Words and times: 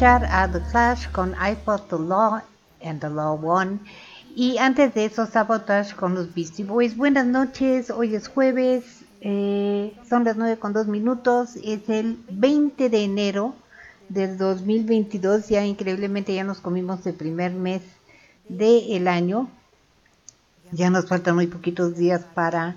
De 0.00 0.06
escuchar 0.06 0.32
a 0.32 0.50
The 0.50 0.62
Clash 0.70 1.10
con 1.12 1.32
I 1.32 1.54
the 1.90 1.98
Law 1.98 2.40
and 2.82 3.02
the 3.02 3.10
Law 3.10 3.36
Won. 3.36 3.80
Y 4.34 4.56
antes 4.56 4.94
de 4.94 5.04
eso, 5.04 5.26
Sabotage 5.26 5.94
con 5.94 6.14
los 6.14 6.34
Beastie 6.34 6.64
Boys. 6.64 6.96
Buenas 6.96 7.26
noches, 7.26 7.90
hoy 7.90 8.14
es 8.14 8.26
jueves, 8.26 9.04
eh, 9.20 9.94
son 10.08 10.24
las 10.24 10.38
9 10.38 10.58
con 10.58 10.72
2 10.72 10.86
minutos, 10.86 11.56
es 11.62 11.86
el 11.90 12.18
20 12.30 12.88
de 12.88 13.04
enero 13.04 13.54
del 14.08 14.38
2022. 14.38 15.50
Ya 15.50 15.66
increíblemente 15.66 16.32
ya 16.32 16.44
nos 16.44 16.62
comimos 16.62 17.06
el 17.06 17.12
primer 17.12 17.52
mes 17.52 17.82
del 18.48 19.06
año. 19.06 19.50
Ya 20.72 20.88
nos 20.88 21.08
faltan 21.08 21.34
muy 21.34 21.46
poquitos 21.46 21.98
días 21.98 22.24
para 22.32 22.76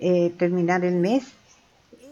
eh, 0.00 0.34
terminar 0.38 0.86
el 0.86 0.94
mes. 0.94 1.24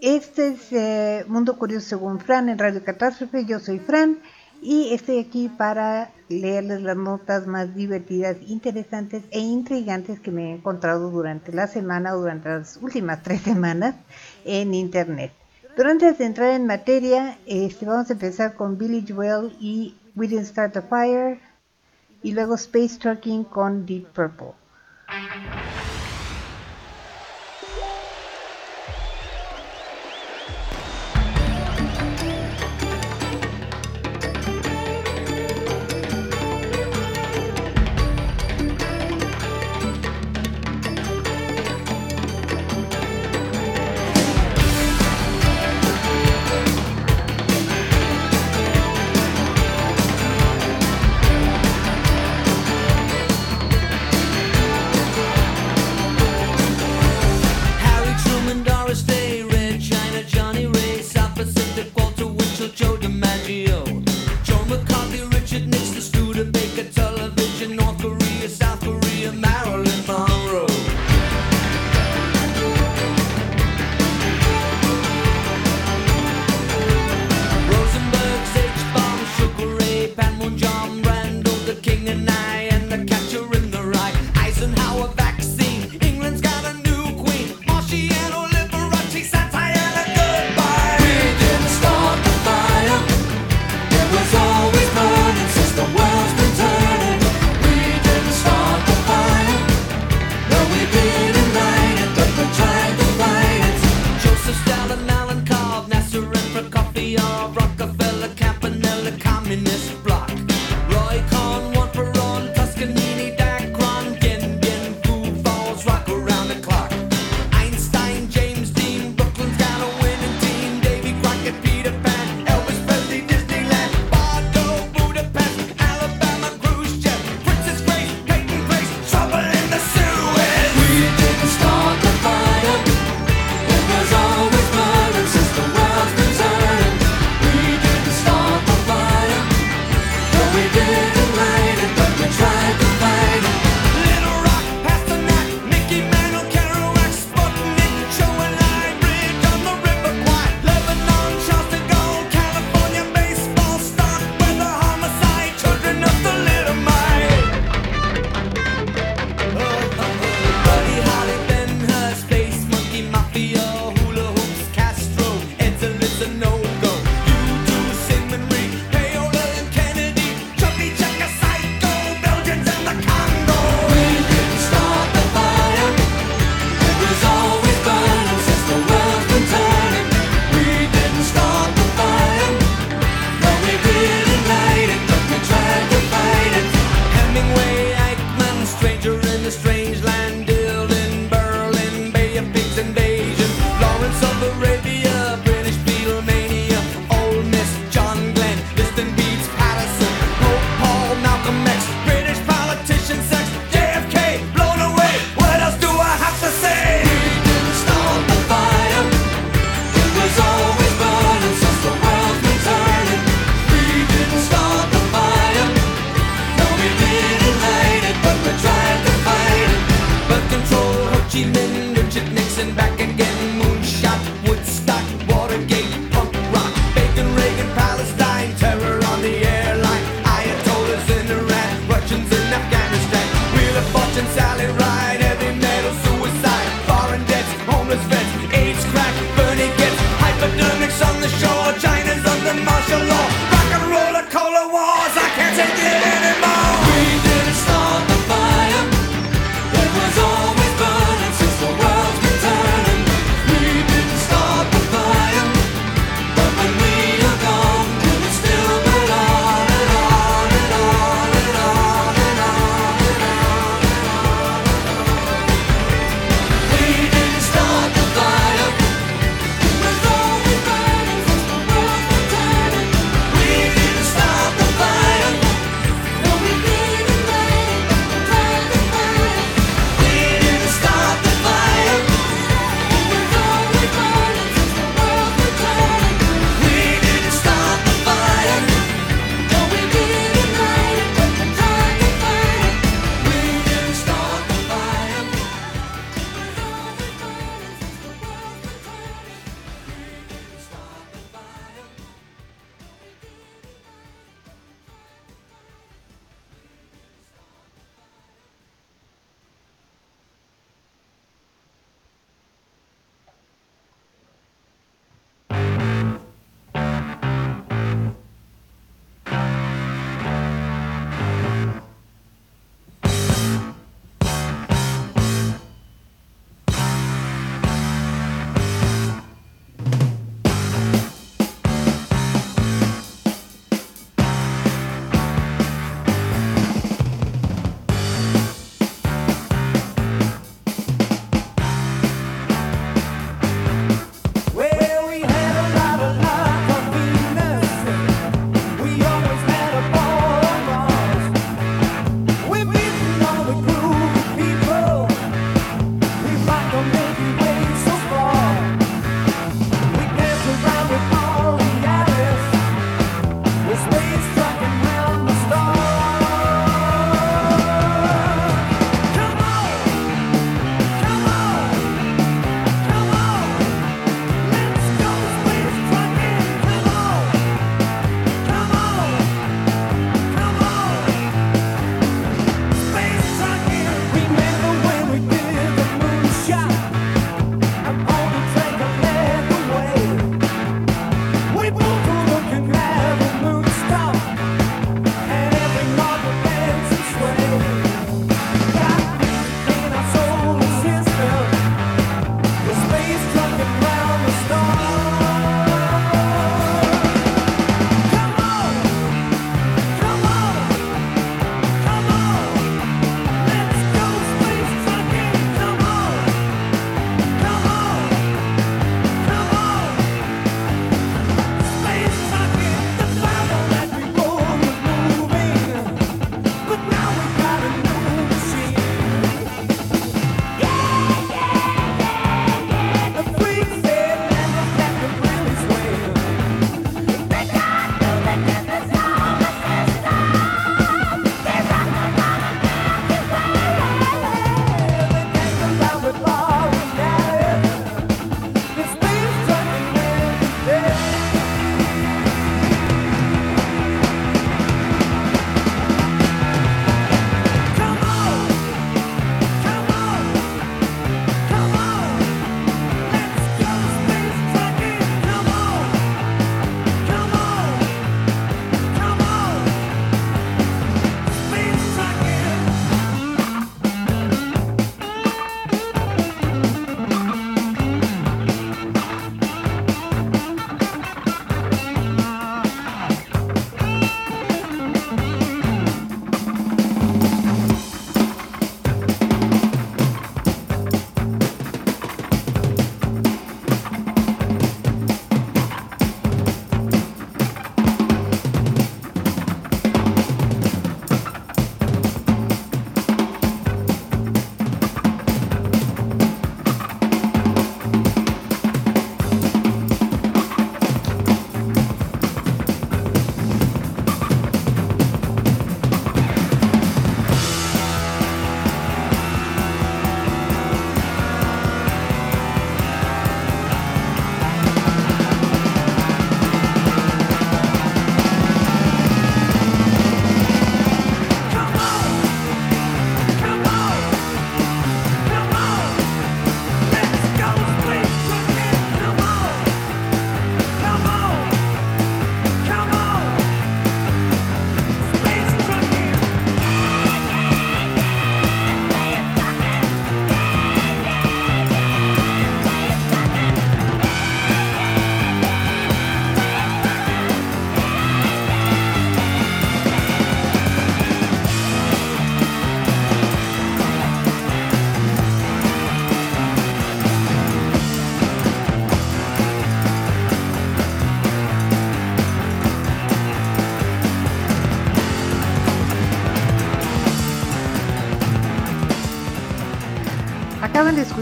Este 0.03 0.49
es 0.49 0.71
eh, 0.73 1.25
Mundo 1.29 1.57
Curioso 1.57 1.89
según 1.89 2.21
Fran 2.21 2.51
en 2.51 2.59
Radio 2.59 2.85
Catástrofe. 2.85 3.47
Yo 3.47 3.59
soy 3.59 3.79
Fran 3.79 4.19
y 4.63 4.93
estoy 4.93 5.19
aquí 5.19 5.49
para 5.49 6.11
leerles 6.29 6.83
las 6.83 6.97
notas 6.97 7.47
más 7.47 7.75
divertidas, 7.75 8.37
interesantes 8.47 9.25
e 9.31 9.41
intrigantes 9.41 10.21
que 10.21 10.31
me 10.31 10.51
he 10.51 10.55
encontrado 10.55 11.11
durante 11.11 11.53
la 11.53 11.67
semana 11.67 12.15
o 12.15 12.21
durante 12.21 12.49
las 12.49 12.79
últimas 12.81 13.23
tres 13.25 13.43
semanas 13.43 13.95
en 14.45 14.75
Internet. 14.75 15.33
Pero 15.77 15.91
antes 15.91 16.19
de 16.19 16.27
entrar 16.27 16.51
en 16.51 16.67
materia, 16.67 17.39
este, 17.47 17.87
vamos 17.87 18.11
a 18.11 18.13
empezar 18.13 18.55
con 18.55 18.77
Billy 18.77 19.05
Joel 19.09 19.57
y 19.61 19.97
We 20.15 20.29
Didn't 20.29 20.47
Start 20.47 20.75
the 20.75 20.83
Fire 20.83 21.41
y 22.23 22.33
luego 22.33 22.55
Space 22.57 22.99
Trucking 22.99 23.45
con 23.45 23.87
Deep 23.87 24.09
Purple. 24.13 24.53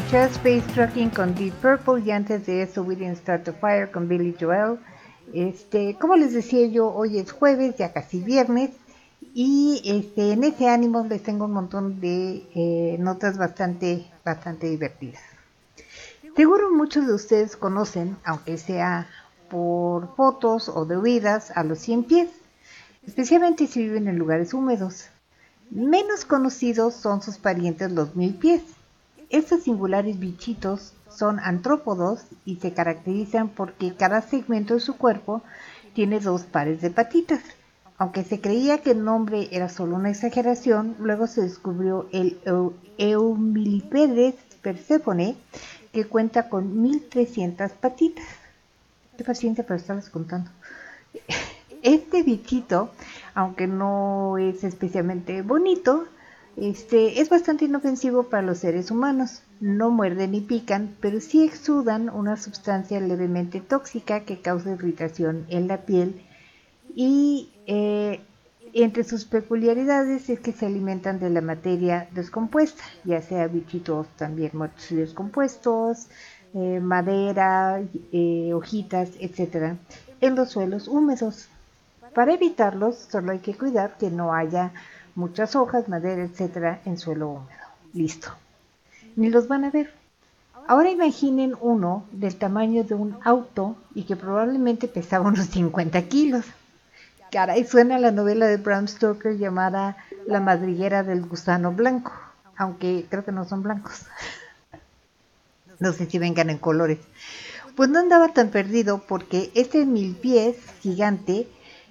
Escuchar 0.08 0.30
Space 0.30 0.72
Trucking 0.72 1.10
con 1.10 1.34
Deep 1.34 1.52
Purple 1.56 2.02
y 2.02 2.12
antes 2.12 2.46
de 2.46 2.62
eso 2.62 2.82
We 2.82 2.96
Didn't 2.96 3.18
Start 3.18 3.44
the 3.44 3.52
Fire 3.52 3.90
con 3.90 4.08
Billy 4.08 4.34
Joel. 4.40 4.78
Este, 5.34 5.98
como 6.00 6.16
les 6.16 6.32
decía 6.32 6.66
yo, 6.66 6.90
hoy 6.90 7.18
es 7.18 7.30
jueves, 7.30 7.76
ya 7.76 7.92
casi 7.92 8.20
viernes, 8.20 8.70
y 9.34 9.82
este, 9.84 10.32
en 10.32 10.44
ese 10.44 10.70
ánimo 10.70 11.04
les 11.06 11.22
tengo 11.22 11.44
un 11.44 11.52
montón 11.52 12.00
de 12.00 12.42
eh, 12.54 12.96
notas 12.98 13.36
bastante, 13.36 14.10
bastante 14.24 14.70
divertidas. 14.70 15.20
Seguro 16.34 16.70
muchos 16.70 17.06
de 17.06 17.12
ustedes 17.12 17.58
conocen, 17.58 18.16
aunque 18.24 18.56
sea 18.56 19.08
por 19.50 20.16
fotos 20.16 20.70
o 20.70 20.86
de 20.86 20.96
oídas, 20.96 21.50
a 21.54 21.64
los 21.64 21.80
100 21.80 22.04
pies, 22.04 22.30
especialmente 23.06 23.66
si 23.66 23.82
viven 23.82 24.08
en 24.08 24.16
lugares 24.16 24.54
húmedos. 24.54 25.10
Menos 25.70 26.24
conocidos 26.24 26.94
son 26.94 27.20
sus 27.20 27.36
parientes 27.36 27.92
los 27.92 28.16
mil 28.16 28.32
pies. 28.32 28.62
Estos 29.30 29.64
singulares 29.64 30.18
bichitos 30.18 30.94
son 31.10 31.38
antrópodos 31.40 32.20
y 32.44 32.56
se 32.56 32.72
caracterizan 32.72 33.48
porque 33.48 33.94
cada 33.94 34.22
segmento 34.22 34.74
de 34.74 34.80
su 34.80 34.96
cuerpo 34.96 35.42
tiene 35.94 36.20
dos 36.20 36.42
pares 36.42 36.80
de 36.80 36.90
patitas. 36.90 37.42
Aunque 37.98 38.22
se 38.22 38.40
creía 38.40 38.78
que 38.78 38.92
el 38.92 39.04
nombre 39.04 39.48
era 39.50 39.68
solo 39.68 39.96
una 39.96 40.10
exageración, 40.10 40.94
luego 41.00 41.26
se 41.26 41.42
descubrió 41.42 42.08
el 42.12 42.38
Eumillipedes 42.96 44.36
persephone, 44.62 45.36
que 45.92 46.04
cuenta 46.04 46.48
con 46.48 46.80
1300 46.82 47.72
patitas. 47.72 48.26
Qué 49.16 49.24
paciencia 49.24 49.64
para 49.64 49.76
estarles 49.76 50.10
contando. 50.10 50.50
Este 51.80 52.24
bichito, 52.24 52.90
aunque 53.34 53.68
no 53.68 54.36
es 54.36 54.64
especialmente 54.64 55.42
bonito, 55.42 56.08
este, 56.60 57.20
es 57.20 57.28
bastante 57.28 57.64
inofensivo 57.64 58.24
para 58.24 58.42
los 58.42 58.58
seres 58.58 58.90
humanos. 58.90 59.42
No 59.60 59.90
muerden 59.90 60.32
ni 60.32 60.40
pican, 60.40 60.96
pero 61.00 61.20
sí 61.20 61.44
exudan 61.44 62.10
una 62.10 62.36
sustancia 62.36 63.00
levemente 63.00 63.60
tóxica 63.60 64.20
que 64.20 64.40
causa 64.40 64.72
irritación 64.72 65.46
en 65.48 65.68
la 65.68 65.78
piel 65.78 66.22
y 67.00 67.50
eh, 67.66 68.20
entre 68.72 69.04
sus 69.04 69.24
peculiaridades 69.24 70.28
es 70.28 70.40
que 70.40 70.52
se 70.52 70.66
alimentan 70.66 71.20
de 71.20 71.30
la 71.30 71.40
materia 71.40 72.08
descompuesta, 72.10 72.82
ya 73.04 73.22
sea 73.22 73.46
bichitos 73.46 74.08
también 74.16 74.50
muertos 74.54 74.90
y 74.90 74.96
descompuestos, 74.96 76.08
eh, 76.54 76.80
madera, 76.80 77.80
eh, 78.12 78.52
hojitas, 78.52 79.10
etc., 79.20 79.76
en 80.20 80.34
los 80.34 80.50
suelos 80.50 80.88
húmedos. 80.88 81.48
Para 82.14 82.34
evitarlos, 82.34 82.96
solo 82.96 83.30
hay 83.30 83.38
que 83.38 83.54
cuidar 83.54 83.96
que 83.96 84.10
no 84.10 84.34
haya 84.34 84.72
muchas 85.18 85.56
hojas, 85.56 85.88
madera, 85.88 86.22
etcétera, 86.22 86.80
en 86.84 86.96
suelo 86.96 87.28
húmedo. 87.28 87.66
Listo. 87.92 88.30
Ni 89.16 89.28
los 89.30 89.48
van 89.48 89.64
a 89.64 89.70
ver. 89.70 89.92
Ahora 90.68 90.90
imaginen 90.90 91.56
uno 91.60 92.04
del 92.12 92.36
tamaño 92.36 92.84
de 92.84 92.94
un 92.94 93.18
auto 93.24 93.76
y 93.96 94.04
que 94.04 94.14
probablemente 94.14 94.86
pesaba 94.86 95.26
unos 95.26 95.46
50 95.46 96.02
kilos. 96.02 96.44
Caray, 97.32 97.64
suena 97.64 97.98
la 97.98 98.12
novela 98.12 98.46
de 98.46 98.58
Bram 98.58 98.86
Stoker 98.86 99.36
llamada 99.36 99.96
La 100.26 100.38
madriguera 100.38 101.02
del 101.02 101.26
gusano 101.26 101.72
blanco, 101.72 102.12
aunque 102.56 103.04
creo 103.10 103.24
que 103.24 103.32
no 103.32 103.44
son 103.44 103.64
blancos. 103.64 104.06
No 105.80 105.92
sé 105.92 106.06
si 106.06 106.18
vengan 106.18 106.48
en 106.48 106.58
colores. 106.58 107.00
Pues 107.74 107.88
no 107.88 107.98
andaba 107.98 108.28
tan 108.28 108.50
perdido 108.50 109.02
porque 109.06 109.50
este 109.56 109.84
mil 109.84 110.14
pies 110.14 110.56
gigante 110.80 111.48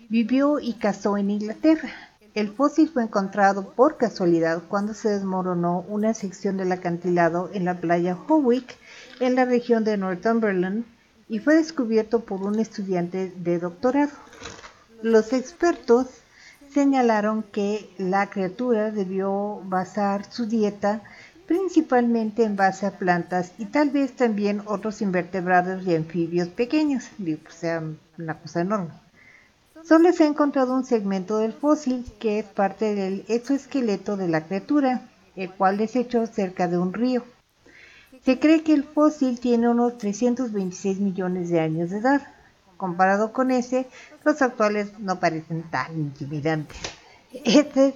vivió 0.08 0.60
y 0.60 0.76
cazó 0.76 1.18
en 1.18 1.30
Inglaterra 1.30 2.07
el 2.38 2.50
fósil 2.50 2.88
fue 2.88 3.02
encontrado 3.02 3.72
por 3.72 3.98
casualidad 3.98 4.62
cuando 4.68 4.94
se 4.94 5.10
desmoronó 5.10 5.84
una 5.88 6.14
sección 6.14 6.56
del 6.58 6.72
acantilado 6.72 7.50
en 7.52 7.66
la 7.66 7.82
playa 7.82 8.16
Howick, 8.28 8.76
en 9.20 9.34
la 9.34 9.46
región 9.46 9.84
de 9.84 9.98
Northumberland, 9.98 10.86
y 11.28 11.40
fue 11.40 11.56
descubierto 11.56 12.20
por 12.20 12.44
un 12.44 12.60
estudiante 12.60 13.34
de 13.36 13.58
doctorado. 13.58 14.12
Los 15.02 15.34
expertos 15.34 16.10
señalaron 16.72 17.42
que 17.42 17.90
la 17.98 18.30
criatura 18.30 18.92
debió 18.92 19.60
basar 19.64 20.32
su 20.32 20.46
dieta 20.46 21.02
principalmente 21.48 22.44
en 22.44 22.56
base 22.56 22.86
a 22.86 23.00
plantas 23.00 23.54
y 23.58 23.66
tal 23.66 23.90
vez 23.90 24.16
también 24.16 24.62
otros 24.68 25.02
invertebrados 25.02 25.88
y 25.88 25.96
anfibios 25.96 26.50
pequeños, 26.50 27.06
o 27.20 27.52
sea, 27.52 27.82
una 28.20 28.38
cosa 28.40 28.62
enorme. 28.62 29.07
Solo 29.84 30.12
se 30.12 30.24
ha 30.24 30.28
encontrado 30.28 30.74
un 30.74 30.86
segmento 30.86 31.38
del 31.38 31.54
fósil 31.54 32.06
que 32.20 32.40
es 32.40 32.46
parte 32.46 32.96
del 32.96 33.26
exoesqueleto 33.28 34.18
de 34.18 34.28
la 34.28 34.46
criatura, 34.46 35.02
el 35.36 35.52
cual 35.52 35.80
es 35.80 35.96
hecho 35.96 36.26
cerca 36.28 36.68
de 36.68 36.78
un 36.78 36.94
río. 36.94 37.24
Se 38.24 38.40
cree 38.40 38.64
que 38.64 38.74
el 38.74 38.84
fósil 38.84 39.40
tiene 39.40 39.70
unos 39.70 39.98
326 39.98 41.00
millones 41.00 41.50
de 41.50 41.60
años 41.60 41.90
de 41.92 42.00
edad. 42.00 42.22
Comparado 42.76 43.32
con 43.32 43.52
ese, 43.52 43.88
los 44.24 44.42
actuales 44.42 45.00
no 45.00 45.20
parecen 45.20 45.64
tan 45.64 45.94
intimidantes. 45.98 46.78
Este 47.46 47.90
es 47.90 47.94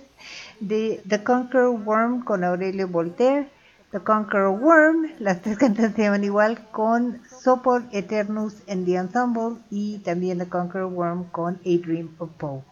de 0.59 1.01
The 1.07 1.23
Conqueror 1.23 1.69
Worm 1.69 2.23
con 2.23 2.43
Aurelio 2.43 2.87
Voltaire 2.87 3.49
The 3.91 3.99
Conqueror 3.99 4.57
Worm, 4.57 5.11
las 5.19 5.41
tres 5.41 5.57
cantantes 5.59 5.95
se 5.95 6.03
llaman 6.03 6.23
igual, 6.23 6.65
con 6.71 7.21
Sopor 7.41 7.83
Eternus 7.91 8.55
en 8.67 8.85
The 8.85 8.95
Ensemble 8.95 9.57
y 9.69 9.99
también 9.99 10.39
The 10.39 10.47
Conqueror 10.47 10.91
Worm 10.91 11.25
con 11.25 11.55
A 11.55 11.85
Dream 11.85 12.15
of 12.17 12.29
Poe. 12.37 12.63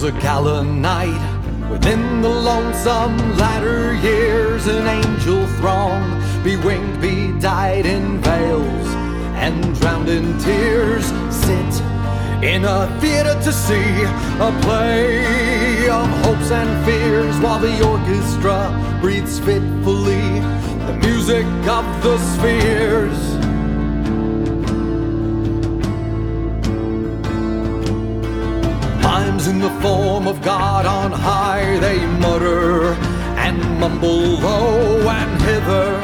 Tis 0.00 0.08
a 0.08 0.12
gala 0.12 0.64
night 0.64 1.20
within 1.70 2.22
the 2.22 2.28
lonesome 2.28 3.18
latter 3.36 3.94
years. 3.96 4.66
An 4.66 4.86
angel 4.86 5.46
throng, 5.58 6.02
bewinged, 6.42 7.02
bedight 7.02 7.84
in 7.84 8.18
veils 8.22 8.86
and 9.44 9.78
drowned 9.78 10.08
in 10.08 10.38
tears, 10.38 11.04
sit 11.28 11.82
in 12.42 12.64
a 12.64 12.88
theater 13.02 13.34
to 13.42 13.52
see 13.52 13.92
a 14.48 14.50
play 14.62 15.90
of 15.90 16.08
hopes 16.24 16.50
and 16.50 16.70
fears 16.86 17.38
while 17.40 17.58
the 17.58 17.76
orchestra 17.86 18.98
breathes 19.02 19.38
fitfully 19.40 20.40
the 20.86 20.98
music 21.02 21.44
of 21.68 21.84
the 22.02 22.16
spheres. 22.32 23.39
In 29.46 29.58
the 29.58 29.70
form 29.80 30.26
of 30.26 30.42
God 30.42 30.84
on 30.84 31.12
high, 31.12 31.78
they 31.78 32.04
mutter 32.18 32.94
and 33.38 33.58
mumble 33.78 34.38
low 34.38 35.08
and 35.08 35.42
hither 35.42 35.94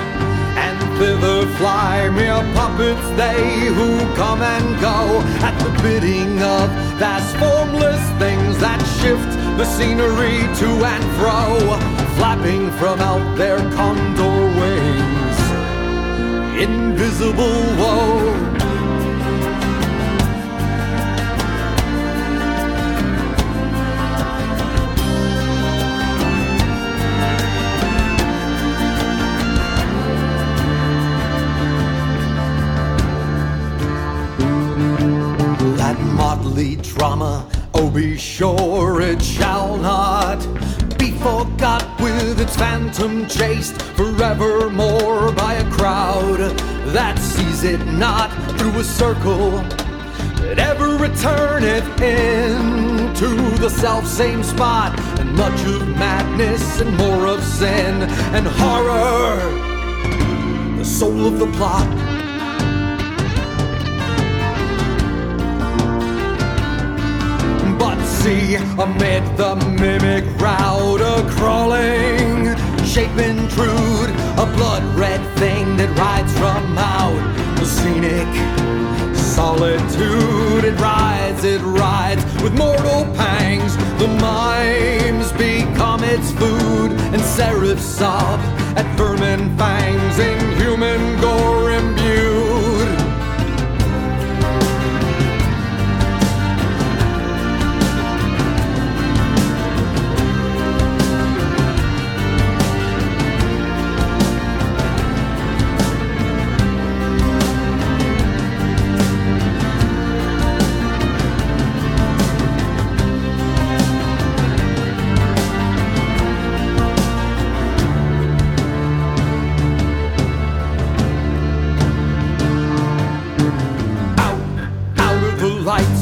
and 0.57 0.79
thither 0.99 1.47
fly 1.57 2.09
mere 2.11 2.43
puppets 2.55 3.09
they 3.17 3.67
who 3.77 3.99
come 4.15 4.41
and 4.41 4.81
go 4.81 5.21
at 5.45 5.57
the 5.59 5.83
bidding 5.83 6.41
of 6.41 6.71
vast 6.99 7.37
formless 7.37 8.03
things 8.19 8.59
that 8.59 8.81
shift 9.01 9.31
the 9.59 9.65
scenery 9.65 10.39
to 10.61 10.69
and 10.93 11.05
fro, 11.19 11.59
flapping 12.17 12.71
from 12.73 13.01
out 13.01 13.37
their 13.37 13.59
condor 13.73 14.41
wings. 14.61 15.39
Invisible 16.59 17.63
woe 17.81 18.56
The 36.57 36.77
drama. 36.77 37.47
Oh, 37.75 37.91
be 37.91 38.17
sure 38.17 39.03
it 39.03 39.21
shall 39.21 39.77
not 39.77 40.39
be 40.99 41.11
forgot 41.11 41.85
with 42.01 42.41
its 42.41 42.57
phantom 42.57 43.29
chased 43.29 43.83
forevermore 43.83 45.33
by 45.33 45.53
a 45.53 45.71
crowd 45.71 46.39
that 46.95 47.19
sees 47.19 47.63
it 47.63 47.85
not 47.85 48.31
through 48.59 48.81
a 48.81 48.85
circle. 48.85 49.51
that 50.41 50.59
ever 50.59 50.97
returneth 50.97 52.01
it 52.01 52.57
into 53.21 53.37
the 53.59 53.69
self 53.69 54.07
same 54.07 54.43
spot, 54.43 54.99
and 55.21 55.37
much 55.37 55.61
of 55.67 55.87
madness 55.89 56.81
and 56.81 56.97
more 56.97 57.27
of 57.27 57.45
sin 57.45 58.01
and 58.35 58.47
horror. 58.47 59.37
The 60.79 60.85
soul 60.87 61.27
of 61.27 61.39
the 61.39 61.49
plot 61.59 62.26
amid 68.27 69.23
the 69.37 69.55
mimic 69.79 70.25
router 70.41 71.23
crawling. 71.37 72.57
Shape 72.85 73.17
intrude, 73.19 74.11
a 74.37 74.47
blood 74.57 74.83
red 74.97 75.21
thing 75.39 75.77
that 75.77 75.97
rides 75.97 76.33
from 76.33 76.77
out 76.77 77.57
the 77.57 77.65
scenic 77.65 78.27
solitude. 79.15 80.65
It 80.65 80.77
rides, 80.81 81.45
it 81.45 81.61
rides 81.61 82.25
with 82.43 82.59
mortal 82.59 83.05
pangs. 83.15 83.77
The 84.01 84.09
mimes 84.09 85.31
become 85.33 86.03
its 86.03 86.33
food, 86.33 86.93
and 87.13 87.23
seraphs 87.23 87.85
sob 87.85 88.41
at 88.77 88.87
vermin 88.97 89.57
fangs 89.57 90.19
in 90.19 90.61
human 90.61 91.21
gore 91.21 91.71
imbued. 91.71 92.06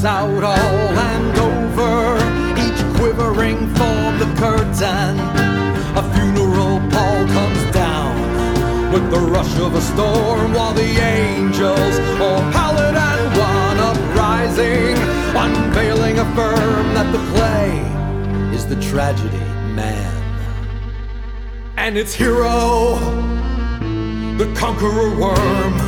out 0.07 0.45
all 0.45 0.55
and 0.55 1.39
over, 1.39 2.17
each 2.61 2.97
quivering 2.99 3.59
form 3.75 4.19
the 4.19 4.27
curtain. 4.37 5.19
A 5.97 6.03
funeral 6.15 6.79
pall 6.91 7.27
comes 7.29 7.73
down 7.73 8.93
with 8.93 9.11
the 9.11 9.19
rush 9.19 9.57
of 9.59 9.75
a 9.75 9.81
storm, 9.81 10.53
while 10.53 10.75
the 10.75 10.83
angels, 10.83 11.99
all 12.21 12.41
pallid 12.53 12.95
and 12.95 13.39
one 13.39 13.79
uprising, 13.79 14.97
unveiling 15.37 16.19
affirm 16.19 16.95
that 16.95 17.11
the 17.13 17.23
play 17.33 17.71
is 18.55 18.67
the 18.67 18.81
tragedy 18.91 19.39
man. 19.75 20.13
And 21.77 21.97
its 21.97 22.15
hero, 22.15 22.97
the 24.37 24.53
conqueror 24.55 25.17
worm 25.17 25.84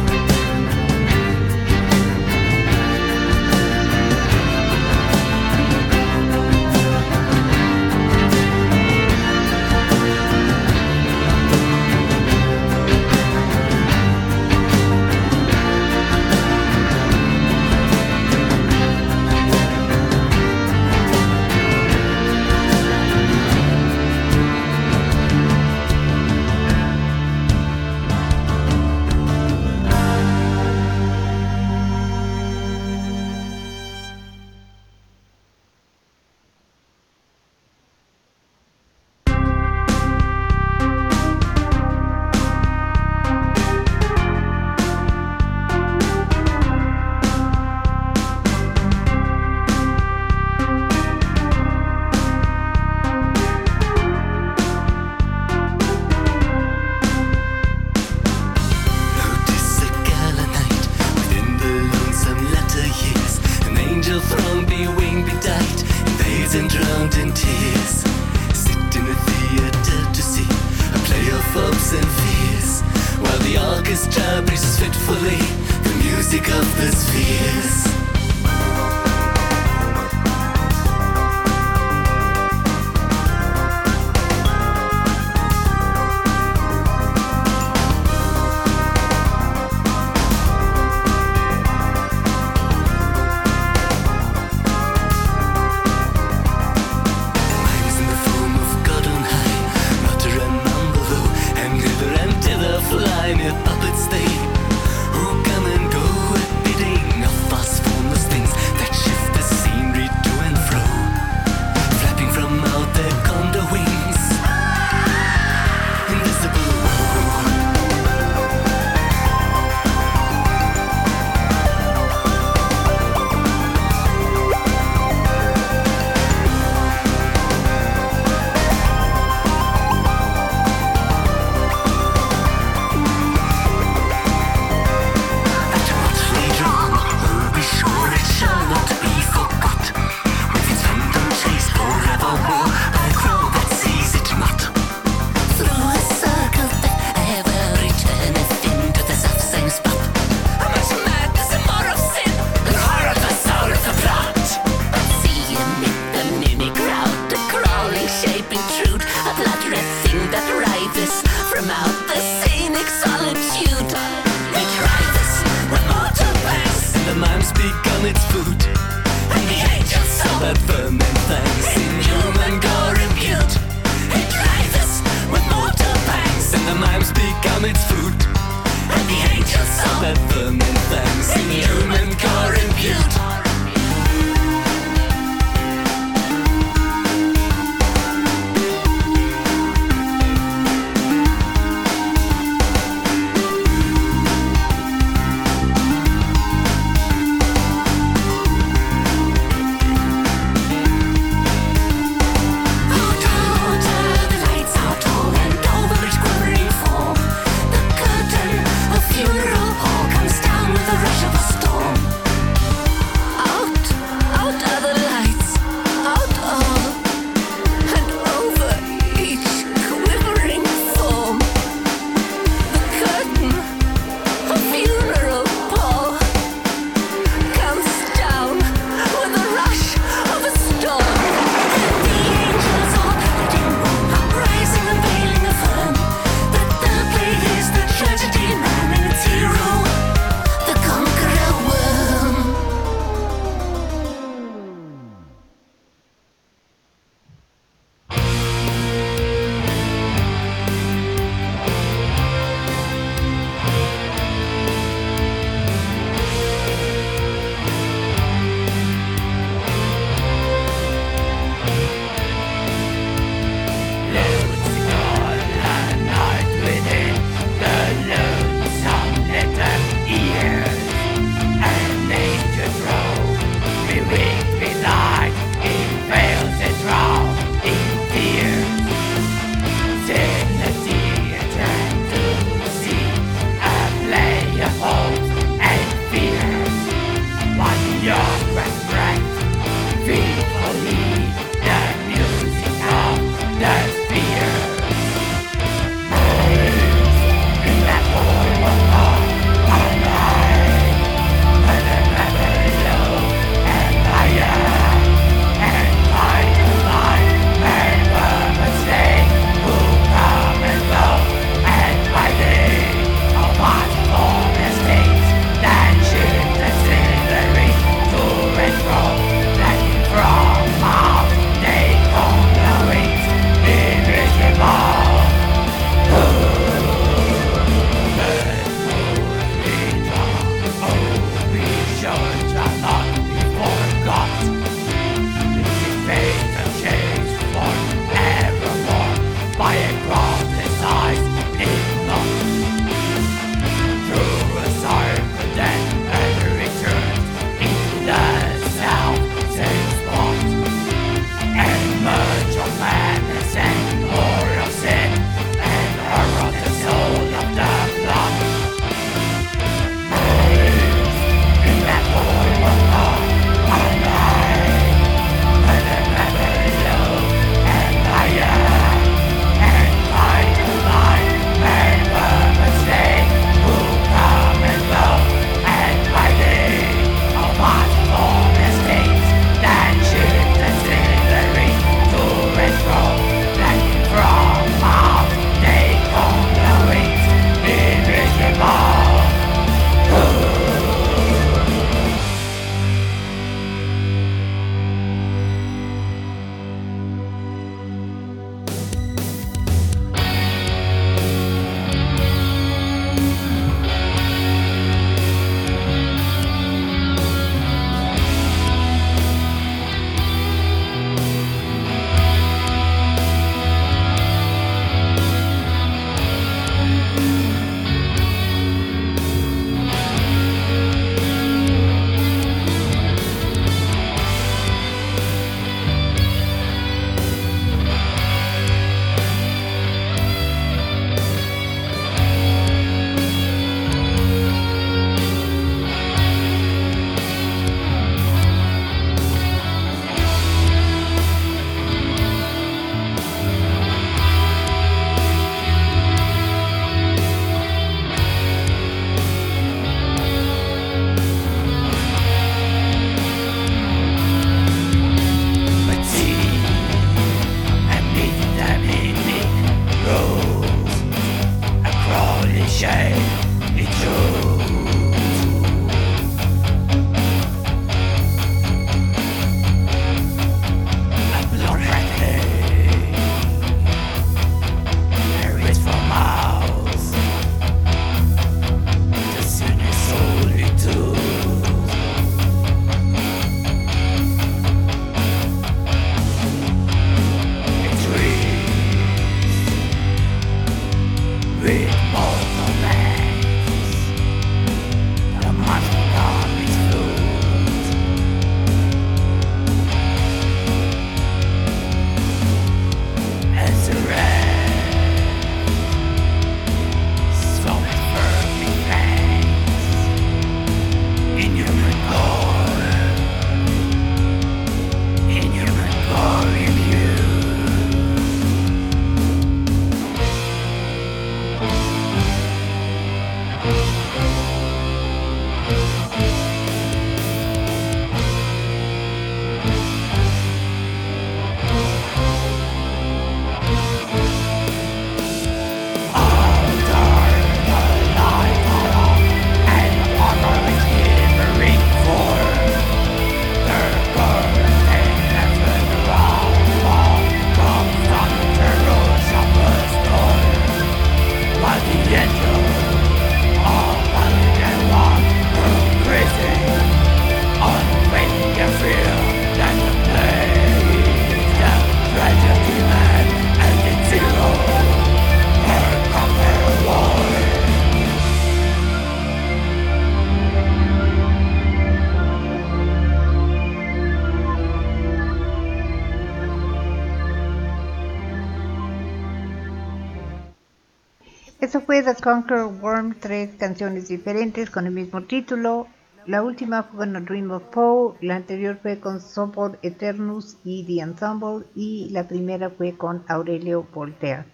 fue 581.87 582.03
The 582.03 582.17
Conquer 582.17 582.65
Worm, 582.65 583.15
tres 583.21 583.55
canciones 583.61 584.09
diferentes 584.09 584.71
con 584.71 584.87
el 584.87 584.93
mismo 584.93 585.23
título. 585.23 585.87
La 586.27 586.43
última 586.43 586.83
fue 586.83 587.07
con 587.07 587.25
Dream 587.25 587.53
of 587.53 587.63
Poe, 587.71 588.17
la 588.21 588.35
anterior 588.35 588.77
fue 588.83 588.99
con 588.99 589.21
Sopor 589.21 589.79
Eternus 589.83 590.57
y 590.65 590.85
The 590.85 591.03
Ensemble 591.03 591.65
y 591.77 592.09
la 592.11 592.27
primera 592.27 592.71
fue 592.71 592.97
con 592.97 593.23
Aurelio 593.29 593.87
Voltaire. 593.95 594.45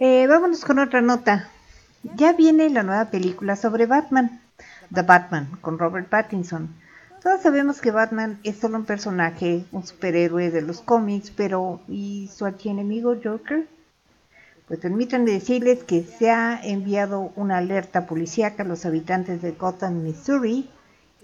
Eh, 0.00 0.26
vámonos 0.26 0.64
con 0.64 0.80
otra 0.80 1.00
nota. 1.00 1.48
Ya 2.16 2.32
viene 2.32 2.70
la 2.70 2.82
nueva 2.82 3.04
película 3.04 3.54
sobre 3.54 3.86
Batman, 3.86 4.40
The 4.92 5.02
Batman, 5.02 5.48
con 5.60 5.78
Robert 5.78 6.08
Pattinson. 6.08 6.74
Todos 7.22 7.40
sabemos 7.40 7.80
que 7.80 7.92
Batman 7.92 8.40
es 8.42 8.58
solo 8.58 8.78
un 8.78 8.84
personaje, 8.84 9.64
un 9.70 9.86
superhéroe 9.86 10.50
de 10.50 10.62
los 10.62 10.80
cómics, 10.80 11.30
pero 11.30 11.80
¿y 11.86 12.28
su 12.34 12.46
archienemigo 12.46 13.14
Joker? 13.22 13.68
Pues 14.68 14.80
permítanme 14.80 15.30
decirles 15.30 15.84
que 15.84 16.02
se 16.02 16.30
ha 16.30 16.60
enviado 16.60 17.30
una 17.36 17.58
alerta 17.58 18.06
policíaca 18.06 18.64
a 18.64 18.66
los 18.66 18.84
habitantes 18.84 19.40
de 19.40 19.52
Gotham, 19.52 20.02
Missouri, 20.02 20.68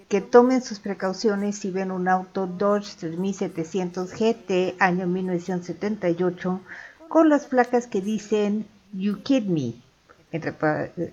que 0.09 0.21
tomen 0.21 0.63
sus 0.63 0.79
precauciones 0.79 1.57
si 1.57 1.71
ven 1.73 1.91
un 1.91 2.07
auto 2.07 2.47
Dodge 2.47 2.95
3700 2.99 4.13
GT 4.13 4.77
año 4.79 5.09
1978 5.09 6.61
con 7.09 7.29
las 7.29 7.47
placas 7.47 7.89
que 7.89 8.01
dicen 8.01 8.67
You 8.93 9.23
Kid 9.23 9.47
Me, 9.47 9.75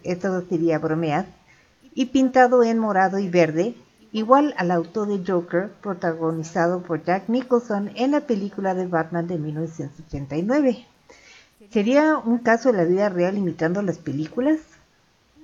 esto 0.03 0.41
sería 0.47 0.77
bromear, 0.77 1.25
y 1.95 2.05
pintado 2.07 2.63
en 2.63 2.77
morado 2.77 3.17
y 3.17 3.27
verde, 3.27 3.73
igual 4.11 4.53
al 4.57 4.69
auto 4.69 5.05
de 5.05 5.23
Joker 5.25 5.71
protagonizado 5.81 6.83
por 6.83 7.03
Jack 7.03 7.27
Nicholson 7.27 7.91
en 7.95 8.11
la 8.11 8.21
película 8.21 8.75
de 8.75 8.85
Batman 8.85 9.27
de 9.27 9.39
1989. 9.39 10.85
¿Sería 11.71 12.17
un 12.17 12.39
caso 12.39 12.71
de 12.71 12.79
la 12.79 12.83
vida 12.83 13.09
real 13.09 13.37
imitando 13.37 13.83
las 13.83 13.99
películas? 13.99 14.59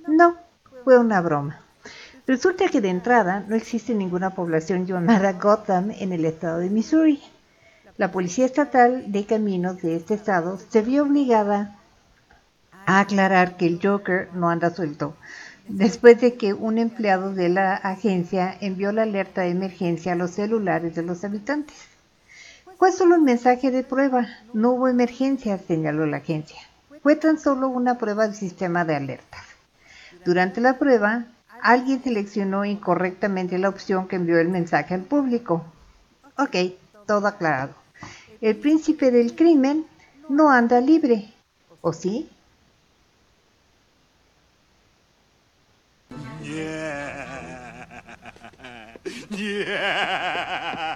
No, 0.08 0.36
fue 0.82 0.98
una 0.98 1.20
broma. 1.20 1.60
Resulta 2.26 2.68
que 2.68 2.80
de 2.80 2.88
entrada 2.88 3.44
no 3.46 3.54
existe 3.54 3.94
ninguna 3.94 4.30
población 4.30 4.86
llamada 4.86 5.34
Gotham 5.34 5.92
en 5.92 6.12
el 6.12 6.24
estado 6.24 6.58
de 6.58 6.68
Missouri. 6.68 7.22
La 7.96 8.10
Policía 8.10 8.44
Estatal 8.44 9.12
de 9.12 9.24
Caminos 9.24 9.80
de 9.80 9.94
este 9.94 10.14
estado 10.14 10.58
se 10.58 10.82
vio 10.82 11.04
obligada 11.04 11.76
a 12.86 12.98
aclarar 12.98 13.56
que 13.56 13.68
el 13.68 13.78
Joker 13.80 14.28
no 14.34 14.50
anda 14.50 14.70
suelto, 14.70 15.14
después 15.68 16.20
de 16.20 16.34
que 16.34 16.52
un 16.54 16.78
empleado 16.78 17.32
de 17.34 17.50
la 17.50 17.74
agencia 17.74 18.56
envió 18.60 18.90
la 18.90 19.02
alerta 19.02 19.42
de 19.42 19.50
emergencia 19.50 20.12
a 20.12 20.16
los 20.16 20.32
celulares 20.32 20.96
de 20.96 21.02
los 21.04 21.22
habitantes. 21.22 21.76
Fue 22.78 22.92
solo 22.92 23.16
un 23.16 23.24
mensaje 23.24 23.70
de 23.70 23.84
prueba, 23.84 24.28
no 24.52 24.72
hubo 24.72 24.88
emergencia, 24.88 25.56
señaló 25.56 26.04
la 26.04 26.18
agencia. 26.18 26.60
Fue 27.02 27.16
tan 27.16 27.38
solo 27.38 27.68
una 27.68 27.96
prueba 27.96 28.26
del 28.26 28.36
sistema 28.36 28.84
de 28.84 28.96
alertas. 28.96 29.40
Durante 30.26 30.60
la 30.60 30.78
prueba, 30.78 31.24
alguien 31.62 32.02
seleccionó 32.02 32.66
incorrectamente 32.66 33.58
la 33.58 33.70
opción 33.70 34.08
que 34.08 34.16
envió 34.16 34.38
el 34.38 34.48
mensaje 34.48 34.92
al 34.92 35.02
público. 35.02 35.64
Ok, 36.36 36.56
todo 37.06 37.26
aclarado. 37.28 37.72
El 38.42 38.56
príncipe 38.56 39.10
del 39.10 39.34
crimen 39.34 39.86
no 40.28 40.50
anda 40.50 40.80
libre, 40.80 41.32
¿o 41.80 41.94
sí? 41.94 42.28
Yeah. 46.42 47.86
Yeah. 49.30 50.95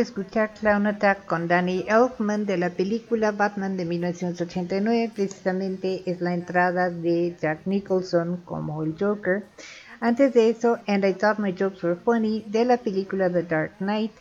Escuchar 0.00 0.54
Clown 0.54 0.86
Attack 0.86 1.26
con 1.26 1.48
Danny 1.48 1.84
Elfman 1.86 2.46
de 2.46 2.56
la 2.56 2.70
película 2.70 3.32
Batman 3.32 3.76
de 3.76 3.84
1989. 3.84 5.10
Precisamente 5.14 6.02
es 6.06 6.20
la 6.20 6.34
entrada 6.34 6.88
de 6.88 7.36
Jack 7.40 7.66
Nicholson 7.66 8.38
como 8.44 8.82
el 8.82 8.96
Joker. 8.98 9.44
Antes 10.00 10.32
de 10.34 10.48
eso, 10.48 10.78
And 10.86 11.04
I 11.04 11.12
Thought 11.12 11.38
My 11.38 11.52
Jokes 11.52 11.84
Were 11.84 11.96
Funny 11.96 12.44
de 12.48 12.64
la 12.64 12.78
película 12.78 13.30
The 13.30 13.42
Dark 13.42 13.72
Knight, 13.78 14.12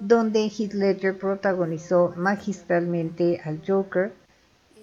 donde 0.00 0.46
Heath 0.46 0.74
Ledger 0.74 1.16
protagonizó 1.16 2.12
magistralmente 2.16 3.40
al 3.44 3.60
Joker. 3.66 4.12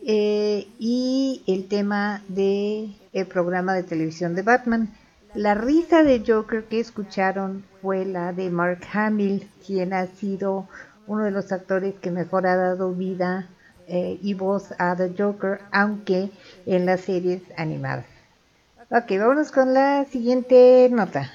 Eh, 0.05 0.67
y 0.79 1.43
el 1.47 1.67
tema 1.67 2.23
del 2.27 2.95
programa 3.27 3.73
de 3.73 3.83
televisión 3.83 4.35
de 4.35 4.43
Batman. 4.43 4.89
La 5.37 5.53
risa 5.53 6.01
de 6.01 6.23
Joker 6.25 6.63
que 6.63 6.79
escucharon 6.79 7.63
fue 7.79 8.05
la 8.05 8.33
de 8.33 8.49
Mark 8.49 8.79
Hamill, 8.91 9.47
quien 9.63 9.93
ha 9.93 10.07
sido 10.07 10.67
uno 11.05 11.25
de 11.25 11.29
los 11.29 11.51
actores 11.51 11.93
que 12.01 12.09
mejor 12.09 12.47
ha 12.47 12.55
dado 12.55 12.91
vida 12.95 13.47
eh, 13.87 14.17
y 14.19 14.33
voz 14.33 14.73
a 14.79 14.95
The 14.95 15.13
Joker, 15.15 15.59
aunque 15.71 16.31
en 16.65 16.87
las 16.87 17.01
series 17.01 17.43
animadas. 17.55 18.07
Ok, 18.89 19.11
vámonos 19.19 19.51
con 19.51 19.75
la 19.75 20.05
siguiente 20.05 20.89
nota. 20.91 21.31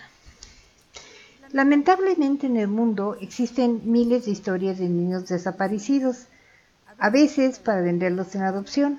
Lamentablemente 1.53 2.49
en 2.49 2.57
el 2.57 2.67
mundo 2.67 3.17
existen 3.21 3.83
miles 3.85 4.25
de 4.25 4.33
historias 4.33 4.81
de 4.81 4.89
niños 4.89 5.29
desaparecidos, 5.29 6.27
a 6.99 7.09
veces 7.09 7.61
para 7.61 7.83
venderlos 7.83 8.35
en 8.35 8.43
adopción. 8.43 8.99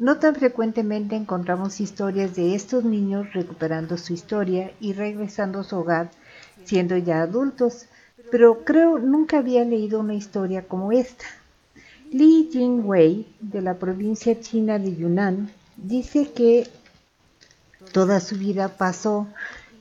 No 0.00 0.16
tan 0.16 0.34
frecuentemente 0.34 1.14
encontramos 1.14 1.78
historias 1.78 2.34
de 2.34 2.54
estos 2.54 2.84
niños 2.84 3.34
recuperando 3.34 3.98
su 3.98 4.14
historia 4.14 4.72
y 4.80 4.94
regresando 4.94 5.60
a 5.60 5.64
su 5.64 5.76
hogar 5.76 6.10
siendo 6.64 6.96
ya 6.96 7.20
adultos, 7.20 7.84
pero 8.30 8.64
creo 8.64 8.98
nunca 8.98 9.36
había 9.36 9.62
leído 9.62 10.00
una 10.00 10.14
historia 10.14 10.66
como 10.66 10.90
esta. 10.90 11.26
Li 12.10 12.48
Jingwei, 12.50 13.26
de 13.40 13.60
la 13.60 13.74
provincia 13.74 14.40
china 14.40 14.78
de 14.78 14.96
Yunnan, 14.96 15.50
dice 15.76 16.32
que 16.32 16.66
toda 17.92 18.20
su 18.20 18.36
vida 18.36 18.68
pasó 18.68 19.26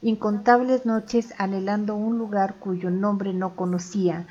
incontables 0.02 0.86
noches 0.86 1.34
anhelando 1.38 1.96
un 1.96 2.18
lugar 2.18 2.56
cuyo 2.60 2.90
nombre 2.90 3.32
no 3.32 3.56
conocía, 3.56 4.28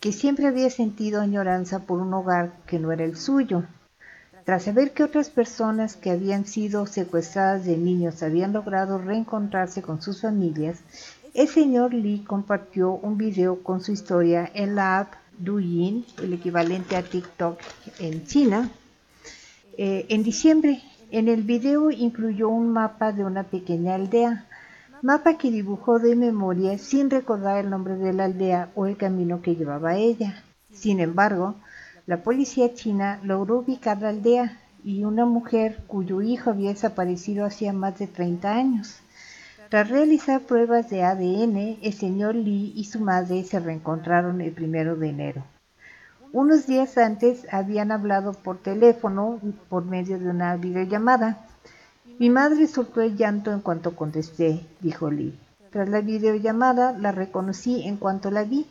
que 0.00 0.10
siempre 0.10 0.48
había 0.48 0.68
sentido 0.68 1.20
añoranza 1.20 1.78
por 1.78 2.00
un 2.00 2.12
hogar 2.12 2.50
que 2.66 2.80
no 2.80 2.90
era 2.90 3.04
el 3.04 3.16
suyo. 3.16 3.62
Tras 4.48 4.62
saber 4.62 4.92
que 4.92 5.02
otras 5.02 5.28
personas 5.28 5.94
que 5.94 6.10
habían 6.10 6.46
sido 6.46 6.86
secuestradas 6.86 7.66
de 7.66 7.76
niños 7.76 8.22
habían 8.22 8.54
logrado 8.54 8.96
reencontrarse 8.96 9.82
con 9.82 10.00
sus 10.00 10.22
familias, 10.22 10.78
el 11.34 11.48
señor 11.48 11.92
Lee 11.92 12.24
compartió 12.26 12.92
un 12.92 13.18
video 13.18 13.62
con 13.62 13.82
su 13.82 13.92
historia 13.92 14.50
en 14.54 14.74
la 14.74 15.00
app 15.00 15.12
Douyin, 15.38 16.06
el 16.22 16.32
equivalente 16.32 16.96
a 16.96 17.02
TikTok 17.02 17.58
en 17.98 18.24
China, 18.24 18.70
eh, 19.76 20.06
en 20.08 20.22
diciembre. 20.22 20.80
En 21.10 21.28
el 21.28 21.42
video 21.42 21.90
incluyó 21.90 22.48
un 22.48 22.72
mapa 22.72 23.12
de 23.12 23.26
una 23.26 23.42
pequeña 23.42 23.96
aldea, 23.96 24.46
mapa 25.02 25.36
que 25.36 25.50
dibujó 25.50 25.98
de 25.98 26.16
memoria 26.16 26.78
sin 26.78 27.10
recordar 27.10 27.62
el 27.62 27.68
nombre 27.68 27.96
de 27.96 28.14
la 28.14 28.24
aldea 28.24 28.70
o 28.74 28.86
el 28.86 28.96
camino 28.96 29.42
que 29.42 29.56
llevaba 29.56 29.96
ella. 29.96 30.42
Sin 30.72 31.00
embargo, 31.00 31.56
la 32.08 32.22
policía 32.22 32.72
china 32.72 33.20
logró 33.22 33.58
ubicar 33.58 34.00
la 34.00 34.08
aldea 34.08 34.56
y 34.82 35.04
una 35.04 35.26
mujer 35.26 35.82
cuyo 35.86 36.22
hijo 36.22 36.48
había 36.48 36.70
desaparecido 36.70 37.44
hacía 37.44 37.74
más 37.74 37.98
de 37.98 38.06
30 38.06 38.50
años. 38.50 39.00
Tras 39.68 39.90
realizar 39.90 40.40
pruebas 40.40 40.88
de 40.88 41.04
ADN, 41.04 41.76
el 41.82 41.92
señor 41.92 42.34
Lee 42.34 42.72
y 42.74 42.84
su 42.84 43.00
madre 43.00 43.44
se 43.44 43.60
reencontraron 43.60 44.40
el 44.40 44.52
primero 44.52 44.96
de 44.96 45.10
enero. 45.10 45.44
Unos 46.32 46.66
días 46.66 46.96
antes 46.96 47.46
habían 47.52 47.92
hablado 47.92 48.32
por 48.32 48.56
teléfono 48.56 49.38
por 49.68 49.84
medio 49.84 50.18
de 50.18 50.30
una 50.30 50.56
videollamada. 50.56 51.46
Mi 52.18 52.30
madre 52.30 52.68
soltó 52.68 53.02
el 53.02 53.18
llanto 53.18 53.52
en 53.52 53.60
cuanto 53.60 53.94
contesté, 53.94 54.66
dijo 54.80 55.10
Lee. 55.10 55.38
Tras 55.70 55.90
la 55.90 56.00
videollamada 56.00 56.92
la 56.92 57.12
reconocí 57.12 57.86
en 57.86 57.98
cuanto 57.98 58.30
la 58.30 58.44
vi. 58.44 58.66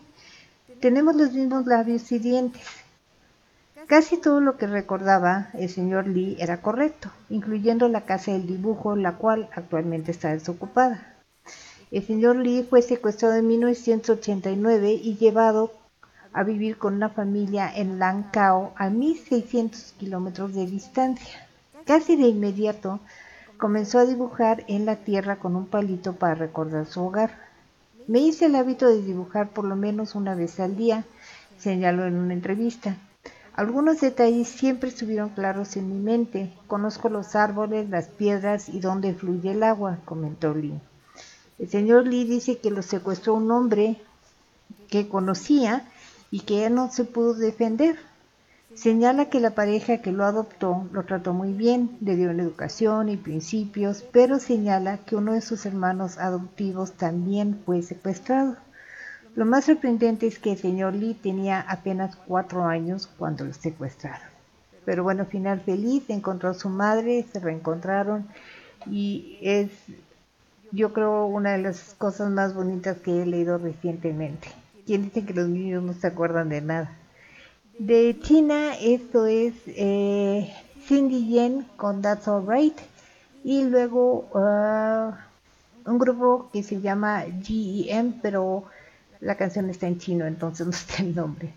Tenemos 0.79 1.15
los 1.15 1.33
mismos 1.33 1.67
labios 1.67 2.11
y 2.11 2.17
dientes. 2.17 2.86
Casi 3.87 4.17
todo 4.17 4.41
lo 4.41 4.57
que 4.57 4.67
recordaba 4.67 5.47
el 5.53 5.69
señor 5.69 6.07
Lee 6.07 6.35
era 6.39 6.61
correcto, 6.61 7.09
incluyendo 7.29 7.87
la 7.87 8.01
casa 8.01 8.33
del 8.33 8.45
dibujo, 8.45 8.97
la 8.97 9.13
cual 9.13 9.49
actualmente 9.55 10.11
está 10.11 10.33
desocupada. 10.33 11.15
El 11.89 12.05
señor 12.05 12.35
Lee 12.35 12.67
fue 12.69 12.81
secuestrado 12.81 13.35
en 13.35 13.47
1989 13.47 14.91
y 14.91 15.15
llevado 15.15 15.71
a 16.33 16.43
vivir 16.43 16.77
con 16.77 16.95
una 16.95 17.07
familia 17.07 17.71
en 17.73 17.97
Langkao 17.97 18.73
a 18.75 18.89
1600 18.89 19.93
kilómetros 19.97 20.53
de 20.53 20.65
distancia. 20.65 21.47
Casi 21.85 22.17
de 22.17 22.27
inmediato 22.27 22.99
comenzó 23.57 23.99
a 23.99 24.05
dibujar 24.05 24.65
en 24.67 24.85
la 24.85 24.97
tierra 24.97 25.37
con 25.37 25.55
un 25.55 25.65
palito 25.65 26.11
para 26.11 26.35
recordar 26.35 26.87
su 26.87 27.05
hogar. 27.05 27.31
Me 28.05 28.19
hice 28.19 28.47
el 28.47 28.55
hábito 28.57 28.89
de 28.89 29.01
dibujar 29.01 29.47
por 29.47 29.63
lo 29.63 29.77
menos 29.77 30.13
una 30.13 30.35
vez 30.35 30.59
al 30.59 30.75
día, 30.75 31.05
señaló 31.57 32.05
en 32.05 32.15
una 32.15 32.33
entrevista. 32.33 32.97
Algunos 33.57 34.01
detalles 34.01 34.49
siempre 34.49 34.89
estuvieron 34.89 35.29
claros 35.29 35.77
en 35.77 35.89
mi 35.89 35.99
mente. 35.99 36.53
Conozco 36.67 37.09
los 37.09 37.35
árboles, 37.35 37.89
las 37.89 38.05
piedras 38.05 38.69
y 38.69 38.79
dónde 38.79 39.15
fluye 39.15 39.49
el 39.49 39.63
agua, 39.63 39.97
comentó 40.05 40.53
Lee. 40.53 40.79
El 41.57 41.67
señor 41.67 42.05
Lee 42.05 42.23
dice 42.23 42.59
que 42.59 42.69
lo 42.69 42.83
secuestró 42.83 43.33
un 43.33 43.49
hombre 43.49 43.99
que 44.91 45.07
conocía 45.07 45.89
y 46.29 46.41
que 46.41 46.59
ya 46.59 46.69
no 46.69 46.91
se 46.91 47.03
pudo 47.03 47.33
defender. 47.33 47.97
Señala 48.75 49.31
que 49.31 49.39
la 49.39 49.55
pareja 49.55 50.03
que 50.03 50.11
lo 50.11 50.23
adoptó 50.23 50.87
lo 50.91 51.03
trató 51.05 51.33
muy 51.33 51.51
bien, 51.51 51.97
le 51.99 52.15
dio 52.15 52.29
una 52.29 52.43
educación 52.43 53.09
y 53.09 53.17
principios, 53.17 54.03
pero 54.11 54.37
señala 54.37 54.99
que 54.99 55.15
uno 55.15 55.33
de 55.33 55.41
sus 55.41 55.65
hermanos 55.65 56.19
adoptivos 56.19 56.91
también 56.91 57.59
fue 57.65 57.81
secuestrado. 57.81 58.55
Lo 59.37 59.45
más 59.45 59.65
sorprendente 59.65 60.25
es 60.25 60.39
que 60.39 60.53
el 60.53 60.57
señor 60.57 60.95
Lee 60.95 61.13
tenía 61.13 61.61
apenas 61.61 62.15
cuatro 62.15 62.65
años 62.65 63.07
cuando 63.19 63.45
lo 63.45 63.53
secuestraron. 63.53 64.27
Pero 64.83 65.03
bueno, 65.03 65.27
final 65.27 65.61
feliz, 65.61 66.09
encontró 66.09 66.49
a 66.49 66.53
su 66.55 66.69
madre, 66.69 67.23
se 67.31 67.39
reencontraron 67.39 68.25
y 68.89 69.37
es, 69.43 69.69
yo 70.71 70.91
creo, 70.91 71.27
una 71.27 71.51
de 71.51 71.59
las 71.59 71.93
cosas 71.99 72.31
más 72.31 72.55
bonitas 72.55 72.97
que 72.97 73.21
he 73.21 73.27
leído 73.27 73.59
recientemente. 73.59 74.47
¿Quién 74.87 75.03
dice 75.03 75.23
que 75.23 75.35
los 75.35 75.47
niños 75.47 75.83
no 75.83 75.93
se 75.93 76.07
acuerdan 76.07 76.49
de 76.49 76.61
nada? 76.61 76.97
De 77.77 78.17
China, 78.19 78.73
esto 78.81 79.27
es 79.27 79.53
eh, 79.67 80.51
Cindy 80.87 81.27
Yen 81.27 81.67
con 81.75 82.01
That's 82.01 82.27
Alright 82.27 82.79
y 83.43 83.65
luego 83.65 84.27
uh, 84.33 85.13
un 85.87 85.99
grupo 85.99 86.49
que 86.51 86.63
se 86.63 86.81
llama 86.81 87.23
GEM, 87.43 88.13
pero 88.23 88.65
la 89.19 89.35
canción 89.35 89.69
está 89.69 89.87
en 89.87 89.99
chino, 89.99 90.25
entonces 90.25 90.65
no 90.65 90.71
está 90.73 91.03
el 91.03 91.15
nombre. 91.15 91.53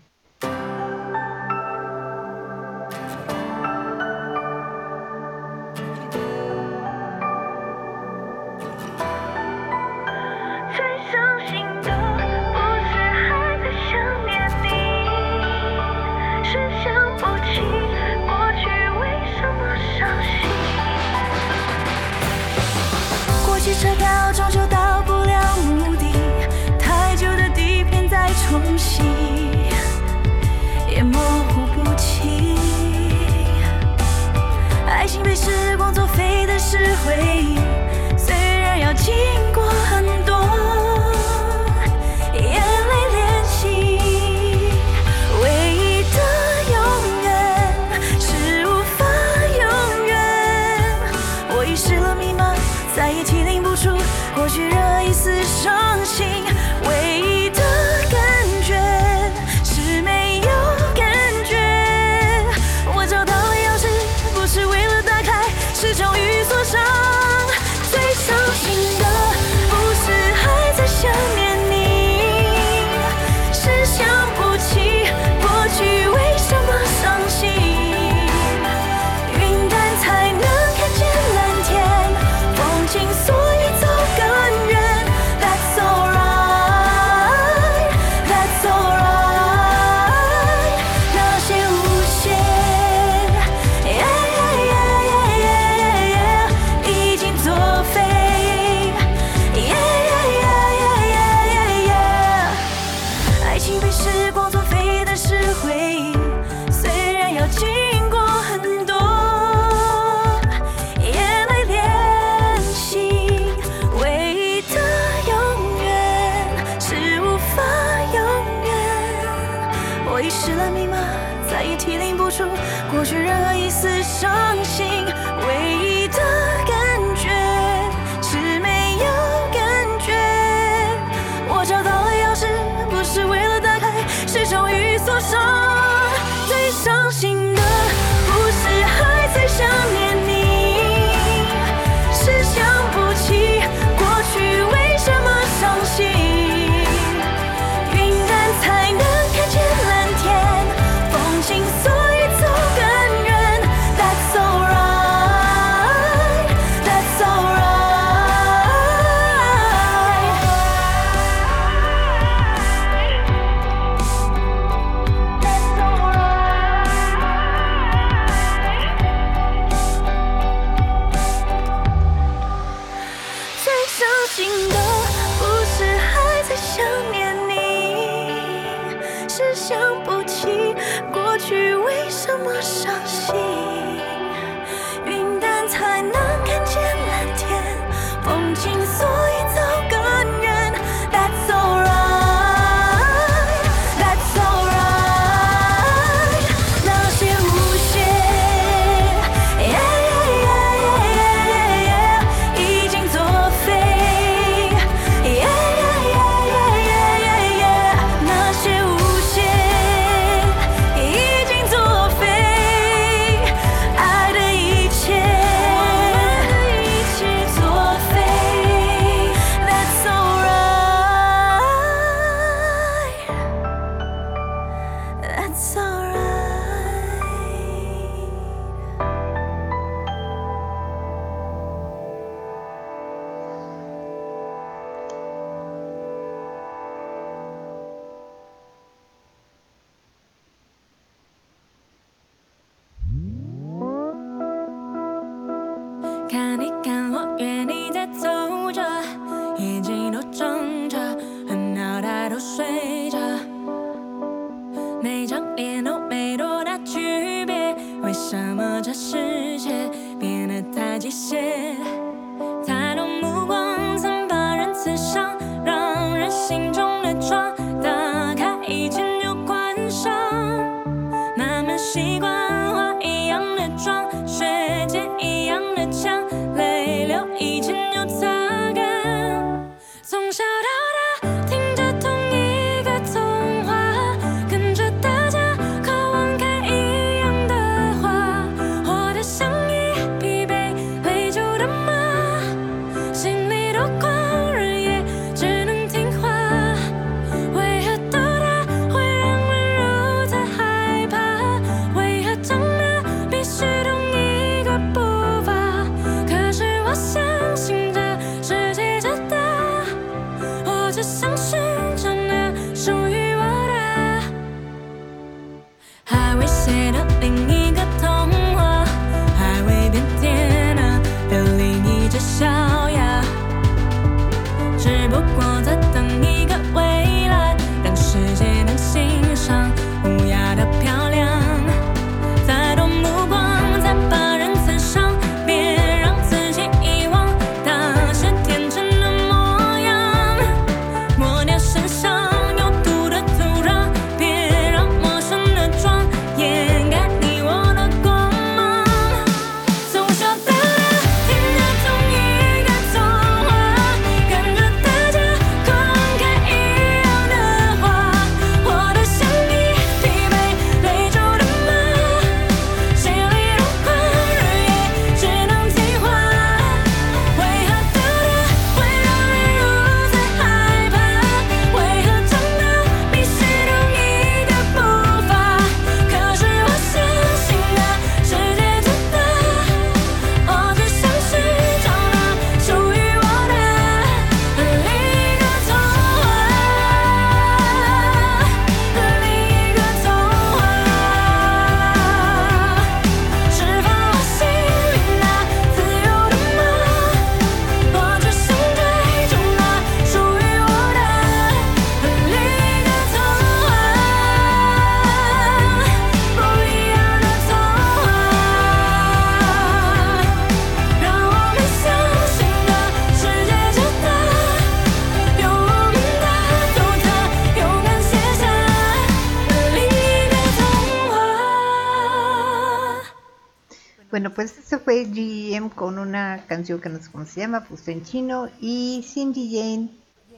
Canción 426.61 426.79
que 426.79 426.89
no 426.89 426.99
sé 426.99 427.09
cómo 427.11 427.25
se 427.25 427.39
llama, 427.39 427.65
pues 427.67 427.87
en 427.87 428.03
chino, 428.03 428.47
y 428.59 429.03
Cindy 429.03 429.49
Jane 429.51 429.89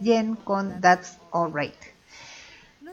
Jen 0.01 0.35
con 0.35 0.79
That's 0.79 1.17
Alright. 1.33 1.75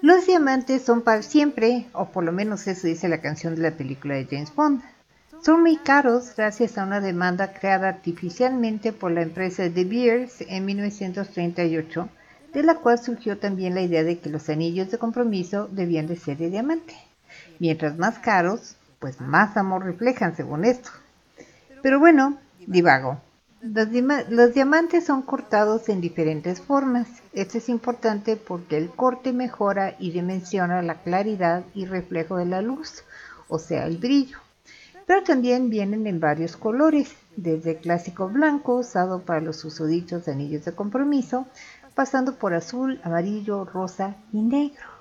Los 0.02 0.26
diamantes 0.26 0.82
son 0.82 1.02
para 1.02 1.22
siempre, 1.22 1.86
o 1.92 2.06
por 2.06 2.24
lo 2.24 2.32
menos 2.32 2.66
eso 2.66 2.88
dice 2.88 3.08
la 3.08 3.20
canción 3.20 3.54
de 3.54 3.62
la 3.62 3.70
película 3.70 4.16
de 4.16 4.26
James 4.26 4.52
Bond. 4.52 4.82
Son 5.44 5.62
muy 5.62 5.76
caros 5.76 6.34
gracias 6.36 6.76
a 6.76 6.82
una 6.82 7.00
demanda 7.00 7.52
creada 7.52 7.88
artificialmente 7.88 8.92
por 8.92 9.12
la 9.12 9.22
empresa 9.22 9.68
De 9.68 9.84
Beers 9.84 10.40
en 10.40 10.64
1938, 10.64 12.08
de 12.52 12.62
la 12.64 12.74
cual 12.78 12.98
surgió 12.98 13.38
también 13.38 13.76
la 13.76 13.82
idea 13.82 14.02
de 14.02 14.18
que 14.18 14.28
los 14.28 14.48
anillos 14.48 14.90
de 14.90 14.98
compromiso 14.98 15.68
debían 15.70 16.08
de 16.08 16.16
ser 16.16 16.36
de 16.36 16.50
diamante. 16.50 16.96
Mientras 17.60 17.96
más 17.96 18.18
caros, 18.18 18.74
pues 18.98 19.20
más 19.20 19.56
amor 19.56 19.84
reflejan 19.84 20.34
según 20.34 20.64
esto. 20.64 20.90
Pero 21.80 22.00
bueno, 22.00 22.36
divago. 22.66 23.20
Los, 23.62 24.54
diamantes 24.54 25.04
son 25.04 25.20
cortados 25.20 25.90
en 25.90 26.00
diferentes 26.00 26.62
formas. 26.62 27.08
Esto 27.34 27.58
es 27.58 27.68
importante 27.68 28.36
porque 28.36 28.78
el 28.78 28.88
corte 28.88 29.34
mejora 29.34 29.96
y 29.98 30.12
dimensiona 30.12 30.80
la 30.80 31.02
claridad 31.02 31.62
y 31.74 31.84
reflejo 31.84 32.38
de 32.38 32.46
la 32.46 32.62
luz, 32.62 33.04
o 33.48 33.58
sea, 33.58 33.86
el 33.86 33.98
brillo. 33.98 34.38
Pero 35.06 35.24
también 35.24 35.68
vienen 35.68 36.06
en 36.06 36.20
varios 36.20 36.56
colores, 36.56 37.14
desde 37.36 37.76
clásico 37.76 38.28
blanco 38.28 38.76
usado 38.76 39.20
para 39.20 39.42
los 39.42 39.62
usodichos 39.64 40.26
anillos 40.28 40.64
de 40.64 40.72
compromiso, 40.72 41.46
pasando 41.94 42.36
por 42.36 42.54
azul, 42.54 42.98
amarillo, 43.04 43.66
rosa 43.66 44.16
y 44.32 44.40
negro. 44.40 44.99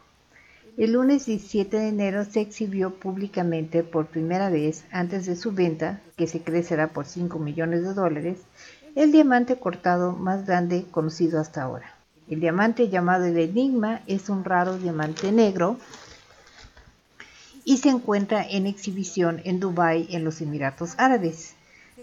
El 0.79 0.93
lunes 0.93 1.25
17 1.25 1.75
de 1.75 1.89
enero 1.89 2.23
se 2.23 2.39
exhibió 2.39 2.91
públicamente 2.95 3.83
por 3.83 4.05
primera 4.05 4.49
vez 4.49 4.85
antes 4.91 5.25
de 5.25 5.35
su 5.35 5.51
venta, 5.51 5.99
que 6.15 6.25
se 6.25 6.41
crecerá 6.41 6.87
por 6.87 7.05
5 7.05 7.37
millones 7.37 7.83
de 7.83 7.93
dólares, 7.93 8.39
el 8.95 9.11
diamante 9.11 9.57
cortado 9.57 10.13
más 10.13 10.45
grande 10.45 10.85
conocido 10.89 11.41
hasta 11.41 11.63
ahora. 11.63 11.93
El 12.29 12.39
diamante 12.39 12.87
llamado 12.87 13.25
el 13.25 13.37
Enigma 13.37 14.03
es 14.07 14.29
un 14.29 14.45
raro 14.45 14.77
diamante 14.77 15.33
negro 15.33 15.75
y 17.65 17.79
se 17.79 17.89
encuentra 17.89 18.41
en 18.49 18.65
exhibición 18.65 19.41
en 19.43 19.59
Dubái, 19.59 20.07
en 20.11 20.23
los 20.23 20.39
Emiratos 20.39 20.93
Árabes. 20.95 21.55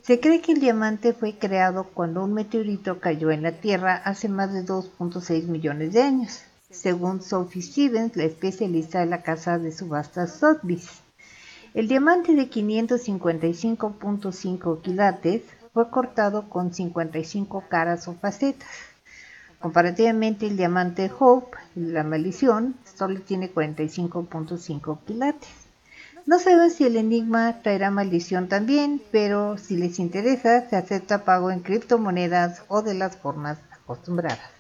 Se 0.03 0.21
cree 0.21 0.43
que 0.43 0.53
el 0.53 0.61
diamante 0.61 1.15
fue 1.15 1.39
creado 1.39 1.85
cuando 1.85 2.23
un 2.23 2.35
meteorito 2.35 3.01
cayó 3.01 3.31
en 3.31 3.43
la 3.43 3.53
Tierra 3.53 3.95
hace 3.95 4.29
más 4.29 4.53
de 4.53 4.67
2.6 4.67 5.45
millones 5.45 5.95
de 5.95 6.03
años 6.03 6.43
según 6.71 7.23
Sophie 7.23 7.63
Stevens, 7.63 8.17
la 8.17 8.25
especialista 8.25 8.99
de 9.01 9.07
la 9.07 9.23
casa 9.23 9.59
de 9.59 9.73
subastas 9.73 10.39
Sotheby's. 10.39 11.01
El 11.75 11.89
diamante 11.89 12.35
de 12.35 12.49
555.5 12.51 14.81
quilates 14.81 15.43
fue 15.73 15.91
cortado 15.91 16.49
con 16.49 16.73
55 16.73 17.65
caras 17.69 18.07
o 18.09 18.15
facetas. 18.15 18.69
Comparativamente, 19.61 20.47
el 20.47 20.57
diamante 20.57 21.11
Hope, 21.19 21.59
la 21.75 22.03
maldición, 22.03 22.77
solo 22.97 23.21
tiene 23.21 23.53
45.5 23.53 24.99
quilates. 25.07 25.51
No 26.25 26.39
sabemos 26.39 26.73
si 26.73 26.85
el 26.85 26.97
enigma 26.97 27.61
traerá 27.63 27.91
maldición 27.91 28.49
también, 28.49 29.03
pero 29.13 29.59
si 29.59 29.77
les 29.77 29.99
interesa, 29.99 30.67
se 30.69 30.77
acepta 30.77 31.25
pago 31.25 31.51
en 31.51 31.61
criptomonedas 31.61 32.63
o 32.69 32.81
de 32.83 32.95
las 32.95 33.17
formas 33.17 33.59
acostumbradas. 33.71 34.56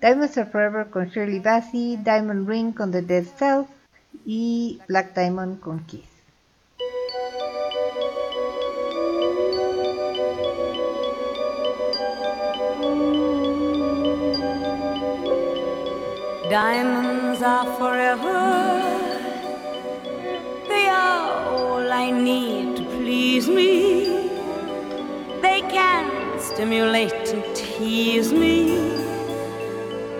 Diamonds 0.00 0.36
Are 0.36 0.44
Forever 0.46 0.90
con 0.90 1.08
Shirley 1.08 1.40
Bassey, 1.40 1.96
Diamond 1.96 2.46
Ring 2.46 2.74
con 2.74 2.90
The 2.90 3.02
Dead 3.02 3.24
Self 3.38 3.66
y 4.26 4.78
Black 4.88 5.14
Diamond 5.14 5.60
con 5.60 5.80
Kiss. 5.86 6.04
Diamonds 16.50 17.42
are 17.42 17.66
forever. 17.76 18.80
They 20.68 20.86
are 20.86 21.48
all 21.48 21.90
I 21.90 22.10
need 22.12 22.76
to 22.76 22.84
please 22.84 23.48
me. 23.48 24.30
They 25.42 25.62
can 25.62 26.38
stimulate 26.38 27.12
and 27.34 27.42
tease 27.56 28.32
me. 28.32 29.05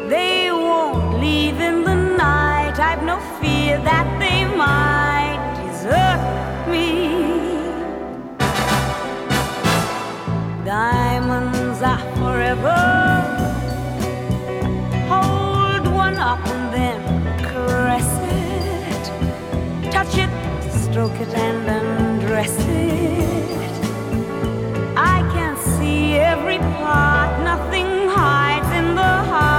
They 0.09 0.53
won't 0.53 1.21
leave 1.21 1.59
in 1.61 1.83
the 1.83 1.95
night. 1.95 2.79
I've 2.79 3.03
no 3.03 3.19
fear 3.41 3.79
that 3.83 4.07
they 4.21 4.45
might 4.55 5.41
desert 5.57 6.21
me. 6.71 6.89
Diamonds 10.65 11.83
are 11.83 11.99
forever. 12.21 12.83
Hold 15.09 15.93
one 15.93 16.19
up 16.19 16.47
and 16.47 16.73
then 16.73 17.01
caress 17.43 18.09
it. 18.45 19.91
Touch 19.91 20.17
it, 20.19 20.31
stroke 20.85 21.21
it, 21.21 21.35
and 21.35 21.69
undress 21.69 22.57
it. 22.61 23.75
I 24.97 25.19
can 25.35 25.57
see 25.57 26.15
every 26.15 26.59
part, 26.59 27.43
nothing 27.43 28.09
hides 28.09 28.71
in 28.79 28.95
the 28.95 29.03
heart 29.03 29.56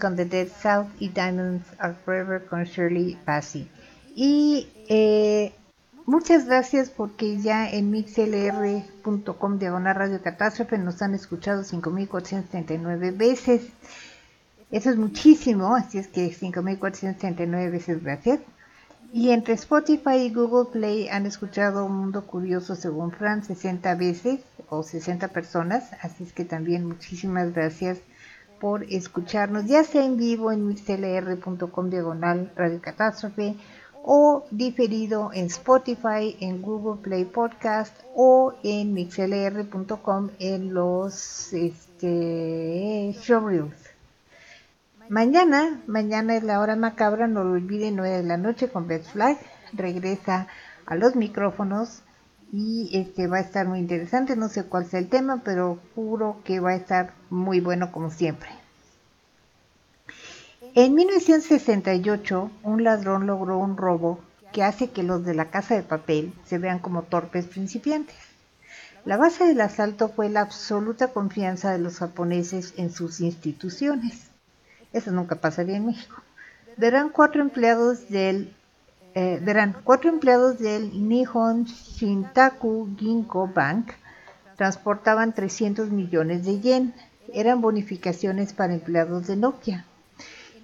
Con 0.00 0.16
The 0.16 0.24
Dead 0.24 0.48
South 0.48 0.88
y 0.98 1.10
Diamonds 1.10 1.66
Are 1.78 1.94
Forever 2.04 2.44
con 2.46 2.64
Shirley 2.64 3.18
Bassey. 3.26 3.68
Y 4.16 4.68
eh, 4.88 5.52
muchas 6.06 6.46
gracias 6.46 6.90
porque 6.90 7.38
ya 7.40 7.70
en 7.70 7.90
mixlr.com 7.90 9.58
diagonal 9.58 9.94
radio 9.94 10.22
catástrofe 10.22 10.78
nos 10.78 11.00
han 11.02 11.14
escuchado 11.14 11.62
5.439 11.62 13.16
veces. 13.16 13.68
Eso 14.70 14.90
es 14.90 14.96
muchísimo, 14.96 15.76
así 15.76 15.98
es 15.98 16.08
que 16.08 16.32
5.439 16.32 17.70
veces 17.70 18.02
gracias. 18.02 18.40
Y 19.12 19.30
entre 19.30 19.54
Spotify 19.54 20.16
y 20.16 20.32
Google 20.32 20.70
Play 20.72 21.08
han 21.08 21.26
escuchado 21.26 21.84
Un 21.84 21.96
Mundo 21.96 22.26
Curioso 22.26 22.76
según 22.76 23.10
Fran 23.10 23.44
60 23.44 23.94
veces 23.96 24.40
o 24.68 24.82
60 24.82 25.28
personas, 25.28 25.90
así 26.00 26.24
es 26.24 26.32
que 26.32 26.44
también 26.44 26.86
muchísimas 26.86 27.52
gracias 27.52 27.98
por 28.60 28.84
escucharnos, 28.84 29.66
ya 29.66 29.82
sea 29.84 30.04
en 30.04 30.16
vivo 30.16 30.52
en 30.52 30.66
mixlr.com 30.66 31.90
diagonal 31.90 32.52
Radio 32.54 32.80
Catástrofe 32.80 33.56
o 34.02 34.44
diferido 34.50 35.30
en 35.32 35.46
Spotify, 35.46 36.36
en 36.40 36.62
Google 36.62 37.02
Play 37.02 37.24
Podcast 37.24 37.94
o 38.14 38.54
en 38.62 38.94
mixlr.com 38.94 40.30
en 40.38 40.74
los 40.74 41.52
este, 41.52 43.14
showreels. 43.20 43.90
Mañana, 45.08 45.80
mañana 45.86 46.36
es 46.36 46.44
la 46.44 46.60
hora 46.60 46.76
macabra, 46.76 47.26
no 47.26 47.42
lo 47.42 47.52
olviden, 47.52 47.96
9 47.96 48.18
de 48.18 48.22
la 48.22 48.36
noche 48.36 48.68
con 48.68 48.86
Beth 48.86 49.04
Flag. 49.04 49.38
Regresa 49.72 50.46
a 50.86 50.94
los 50.94 51.16
micrófonos 51.16 52.02
y 52.52 52.90
este 52.92 53.26
va 53.26 53.38
a 53.38 53.42
estar 53.42 53.66
muy 53.66 53.78
interesante. 53.78 54.36
No 54.36 54.48
sé 54.48 54.64
cuál 54.64 54.86
sea 54.86 55.00
el 55.00 55.08
tema, 55.08 55.42
pero 55.44 55.78
juro 55.94 56.40
que 56.44 56.60
va 56.60 56.70
a 56.70 56.76
estar 56.76 57.14
muy 57.30 57.60
bueno 57.60 57.92
como 57.92 58.10
siempre. 58.10 58.48
En 60.74 60.94
1968, 60.94 62.50
un 62.62 62.84
ladrón 62.84 63.26
logró 63.26 63.58
un 63.58 63.76
robo 63.76 64.20
que 64.52 64.62
hace 64.62 64.90
que 64.90 65.02
los 65.02 65.24
de 65.24 65.34
la 65.34 65.50
casa 65.50 65.74
de 65.74 65.82
papel 65.82 66.32
se 66.44 66.58
vean 66.58 66.78
como 66.78 67.02
torpes 67.02 67.46
principiantes. 67.46 68.16
La 69.04 69.16
base 69.16 69.46
del 69.46 69.60
asalto 69.60 70.08
fue 70.08 70.28
la 70.28 70.42
absoluta 70.42 71.08
confianza 71.08 71.72
de 71.72 71.78
los 71.78 71.98
japoneses 71.98 72.74
en 72.76 72.92
sus 72.92 73.20
instituciones. 73.20 74.30
Eso 74.92 75.10
nunca 75.10 75.36
pasaría 75.36 75.76
en 75.76 75.86
México. 75.86 76.22
Verán 76.76 77.08
cuatro 77.08 77.40
empleados 77.40 78.08
del 78.08 78.54
eh, 79.14 79.40
verán 79.42 79.76
cuatro 79.82 80.10
empleados 80.10 80.58
del 80.58 81.08
Nihon 81.08 81.64
Shintaku 81.64 82.90
Ginko 82.96 83.48
Bank 83.48 83.92
transportaban 84.56 85.34
300 85.34 85.90
millones 85.90 86.44
de 86.44 86.60
yen. 86.60 86.94
Eran 87.32 87.60
bonificaciones 87.60 88.52
para 88.52 88.74
empleados 88.74 89.26
de 89.26 89.36
Nokia. 89.36 89.86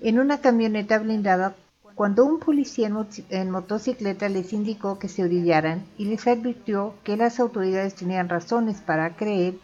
En 0.03 0.18
una 0.18 0.42
camioneta 0.42 0.99
blindada, 0.99 1.55
cuando 1.94 2.26
un 2.26 2.38
policía 2.38 2.88
en, 2.88 3.07
en 3.30 3.51
motocicleta 3.51 4.28
les 4.28 4.53
indicó 4.53 4.99
que 4.99 5.09
se 5.09 5.24
orillaran 5.24 5.86
y 5.97 6.05
les 6.05 6.26
advirtió 6.26 6.94
que 7.05 7.16
las 7.16 7.40
autoridades 7.40 7.94
tenían 7.94 8.28
razones 8.28 8.82
para 8.82 9.16
creer 9.16 9.55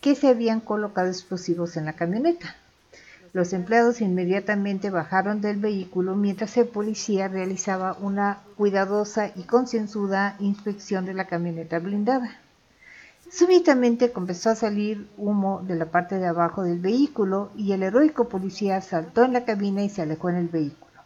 que 0.00 0.16
se 0.16 0.28
habían 0.28 0.60
colocado 0.60 1.06
explosivos 1.06 1.76
en 1.76 1.84
la 1.84 1.92
camioneta. 1.92 2.56
Los 3.36 3.52
empleados 3.52 4.00
inmediatamente 4.00 4.88
bajaron 4.88 5.42
del 5.42 5.58
vehículo 5.58 6.16
mientras 6.16 6.56
el 6.56 6.68
policía 6.68 7.28
realizaba 7.28 7.94
una 8.00 8.38
cuidadosa 8.56 9.30
y 9.36 9.42
concienzuda 9.42 10.36
inspección 10.38 11.04
de 11.04 11.12
la 11.12 11.26
camioneta 11.26 11.78
blindada. 11.78 12.30
Súbitamente 13.30 14.10
comenzó 14.10 14.48
a 14.48 14.54
salir 14.54 15.06
humo 15.18 15.62
de 15.66 15.74
la 15.74 15.84
parte 15.84 16.18
de 16.18 16.26
abajo 16.26 16.62
del 16.62 16.78
vehículo 16.78 17.50
y 17.54 17.72
el 17.72 17.82
heroico 17.82 18.26
policía 18.26 18.80
saltó 18.80 19.24
en 19.24 19.34
la 19.34 19.44
cabina 19.44 19.82
y 19.82 19.90
se 19.90 20.00
alejó 20.00 20.30
en 20.30 20.36
el 20.36 20.48
vehículo. 20.48 21.02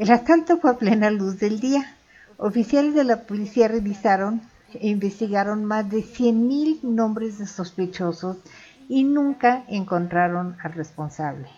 El 0.00 0.10
asalto 0.10 0.58
fue 0.58 0.72
a 0.72 0.78
plena 0.78 1.10
luz 1.12 1.38
del 1.38 1.60
día. 1.60 1.94
Oficiales 2.38 2.92
de 2.96 3.04
la 3.04 3.22
policía 3.22 3.68
revisaron 3.68 4.42
e 4.74 4.88
investigaron 4.88 5.64
más 5.64 5.88
de 5.88 5.98
100.000 5.98 6.82
nombres 6.82 7.38
de 7.38 7.46
sospechosos 7.46 8.38
y 8.88 9.04
nunca 9.04 9.64
encontraron 9.68 10.56
al 10.62 10.72
responsable. 10.72 11.48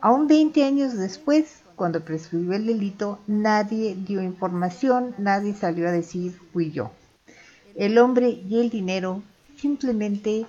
Aún 0.00 0.26
20 0.26 0.64
años 0.64 0.96
después, 0.96 1.62
cuando 1.76 2.04
prescribió 2.04 2.54
el 2.54 2.66
delito, 2.66 3.20
nadie 3.26 3.96
dio 3.96 4.22
información, 4.22 5.14
nadie 5.18 5.54
salió 5.54 5.88
a 5.88 5.92
decir 5.92 6.38
fui 6.52 6.72
yo. 6.72 6.90
El 7.74 7.98
hombre 7.98 8.28
y 8.28 8.60
el 8.60 8.70
dinero 8.70 9.22
simplemente 9.56 10.46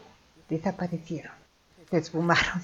desaparecieron, 0.49 1.31
se 1.89 1.97
esfumaron. 1.97 2.61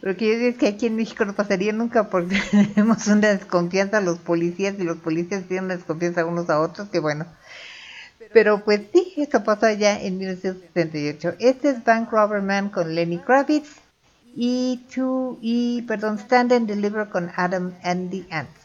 Pero 0.00 0.16
quiero 0.16 0.38
decir 0.38 0.58
que 0.58 0.68
aquí 0.68 0.86
en 0.86 0.96
México 0.96 1.24
no 1.24 1.34
pasaría 1.34 1.72
nunca 1.72 2.08
porque 2.08 2.40
tenemos 2.50 3.06
una 3.06 3.28
desconfianza 3.28 3.98
a 3.98 4.00
los 4.00 4.18
policías 4.18 4.74
y 4.78 4.84
los 4.84 4.98
policías 4.98 5.44
tienen 5.44 5.66
una 5.66 5.76
desconfianza 5.76 6.24
unos 6.24 6.48
a 6.50 6.60
otros 6.60 6.88
que 6.88 6.98
bueno. 6.98 7.26
Pero 8.32 8.64
pues 8.64 8.82
sí, 8.92 9.14
esto 9.16 9.42
pasó 9.42 9.66
allá 9.66 10.00
en 10.00 10.18
1978. 10.18 11.34
Este 11.40 11.70
es 11.70 11.84
Bank 11.84 12.10
Robber 12.12 12.42
Man 12.42 12.70
con 12.70 12.94
Lenny 12.94 13.18
Kravitz 13.18 13.80
y, 14.36 14.84
to, 14.94 15.38
y 15.40 15.82
perdón, 15.82 16.18
Stand 16.18 16.52
and 16.52 16.68
Deliver 16.68 17.08
con 17.08 17.30
Adam 17.34 17.74
and 17.82 18.10
the 18.10 18.24
Ants. 18.30 18.59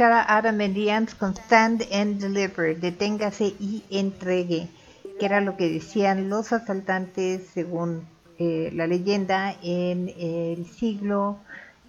Escuchar 0.00 0.12
a 0.12 0.38
Adam 0.38 0.60
Ants 0.60 1.14
con 1.14 1.34
Stand 1.36 1.82
and 1.92 2.22
Deliver, 2.22 2.80
deténgase 2.80 3.54
y 3.60 3.84
entregue, 3.90 4.70
que 5.18 5.26
era 5.26 5.42
lo 5.42 5.58
que 5.58 5.68
decían 5.68 6.30
los 6.30 6.54
asaltantes 6.54 7.48
según 7.52 8.08
eh, 8.38 8.70
la 8.74 8.86
leyenda 8.86 9.54
en 9.62 10.08
el 10.18 10.64
siglo 10.64 11.36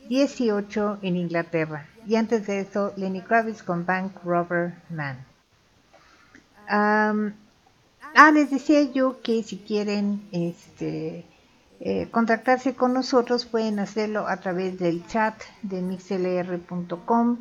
XVIII 0.09 0.97
en 1.03 1.15
Inglaterra. 1.15 1.87
Y 2.05 2.17
antes 2.17 2.47
de 2.47 2.59
eso, 2.59 2.91
Lenny 2.97 3.21
Kravitz 3.21 3.63
con 3.63 3.85
Bank 3.85 4.11
Robber 4.25 4.73
Man. 4.89 5.25
Ah, 6.67 7.13
les 8.33 8.51
decía 8.51 8.81
yo 8.91 9.21
que 9.21 9.41
si 9.41 9.57
quieren 9.59 10.27
este, 10.33 11.23
eh, 11.79 12.09
contactarse 12.11 12.75
con 12.75 12.93
nosotros 12.93 13.45
pueden 13.45 13.79
hacerlo 13.79 14.27
a 14.27 14.35
través 14.35 14.77
del 14.79 15.07
chat 15.07 15.35
de 15.61 15.81
mixlr.com 15.81 17.37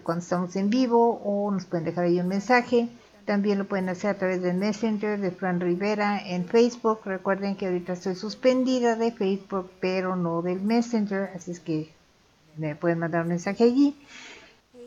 cuando 0.00 0.22
estamos 0.22 0.56
en 0.56 0.70
vivo 0.70 1.20
o 1.24 1.50
nos 1.50 1.66
pueden 1.66 1.84
dejar 1.84 2.04
ahí 2.04 2.20
un 2.20 2.28
mensaje. 2.28 2.88
También 3.24 3.58
lo 3.58 3.66
pueden 3.66 3.88
hacer 3.88 4.10
a 4.10 4.18
través 4.18 4.42
del 4.42 4.56
Messenger 4.56 5.20
de 5.20 5.30
Fran 5.30 5.60
Rivera 5.60 6.20
en 6.26 6.44
Facebook. 6.44 7.00
Recuerden 7.04 7.56
que 7.56 7.66
ahorita 7.66 7.92
estoy 7.92 8.16
suspendida 8.16 8.96
de 8.96 9.12
Facebook, 9.12 9.70
pero 9.80 10.16
no 10.16 10.42
del 10.42 10.60
Messenger, 10.60 11.30
así 11.34 11.52
es 11.52 11.60
que 11.60 11.92
me 12.56 12.74
pueden 12.74 12.98
mandar 12.98 13.22
un 13.22 13.28
mensaje 13.28 13.64
allí 13.64 13.96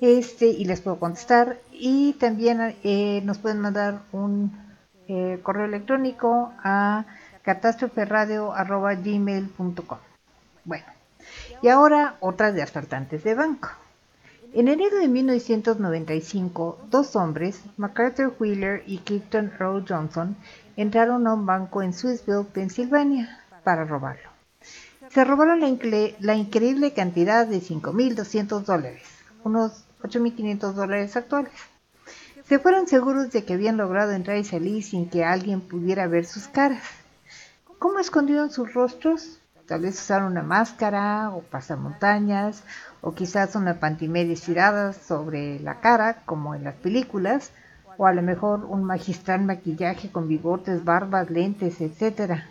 este 0.01 0.47
y 0.47 0.65
les 0.65 0.81
puedo 0.81 0.99
contestar 0.99 1.61
y 1.71 2.13
también 2.13 2.75
eh, 2.83 3.21
nos 3.23 3.37
pueden 3.37 3.61
mandar 3.61 4.01
un 4.11 4.51
eh, 5.07 5.39
correo 5.41 5.63
electrónico 5.65 6.51
a 6.63 7.05
catástroferradio.gmail.com 7.43 9.99
bueno 10.65 10.85
y 11.61 11.69
ahora 11.69 12.15
otras 12.19 12.53
de 12.55 12.63
asaltantes 12.63 13.23
de 13.23 13.35
banco 13.35 13.69
en 14.55 14.67
enero 14.67 14.97
de 14.97 15.07
1995 15.07 16.79
dos 16.89 17.15
hombres 17.15 17.61
MacArthur 17.77 18.35
Wheeler 18.39 18.83
y 18.87 18.97
Clifton 18.97 19.51
Earl 19.59 19.85
Johnson 19.87 20.35
entraron 20.75 21.27
a 21.27 21.33
un 21.33 21.45
banco 21.45 21.83
en 21.83 21.93
Swissville, 21.93 22.45
Pensilvania 22.51 23.39
para 23.63 23.85
robarlo 23.85 24.35
se 25.15 25.23
robaron 25.23 25.61
la, 25.61 25.69
la 26.19 26.35
increíble 26.35 26.93
cantidad 26.93 27.47
de 27.47 27.61
5.200 27.61 28.65
dólares, 28.65 29.03
unos 29.45 29.85
8.500 30.01 30.73
dólares 30.73 31.15
actuales. 31.15 31.53
Se 32.49 32.59
fueron 32.59 32.87
seguros 32.87 33.31
de 33.31 33.45
que 33.45 33.53
habían 33.53 33.77
logrado 33.77 34.11
entrar 34.11 34.37
y 34.37 34.43
salir 34.43 34.83
sin 34.83 35.09
que 35.09 35.23
alguien 35.23 35.61
pudiera 35.61 36.07
ver 36.07 36.25
sus 36.25 36.47
caras. 36.47 36.83
¿Cómo 37.79 37.99
escondieron 37.99 38.51
sus 38.51 38.73
rostros? 38.73 39.39
Tal 39.67 39.81
vez 39.81 39.95
usaron 39.95 40.31
una 40.31 40.43
máscara 40.43 41.31
o 41.31 41.41
pasamontañas 41.41 42.63
o 43.01 43.15
quizás 43.15 43.55
una 43.55 43.79
pantimedia 43.79 44.33
estirada 44.33 44.93
sobre 44.93 45.59
la 45.59 45.79
cara 45.79 46.21
como 46.25 46.53
en 46.53 46.63
las 46.63 46.75
películas 46.75 47.51
o 47.97 48.05
a 48.05 48.13
lo 48.13 48.21
mejor 48.21 48.65
un 48.65 48.83
magistral 48.83 49.41
maquillaje 49.41 50.11
con 50.11 50.27
bigotes, 50.27 50.83
barbas, 50.83 51.31
lentes, 51.31 51.81
etcétera. 51.81 52.47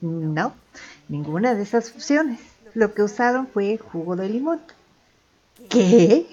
No, 0.00 0.54
ninguna 1.08 1.54
de 1.54 1.62
esas 1.62 1.90
opciones. 1.90 2.40
Lo 2.72 2.94
que 2.94 3.02
usaron 3.02 3.46
fue 3.46 3.76
jugo 3.76 4.16
de 4.16 4.28
limón. 4.28 4.60
¿Qué? 5.68 6.26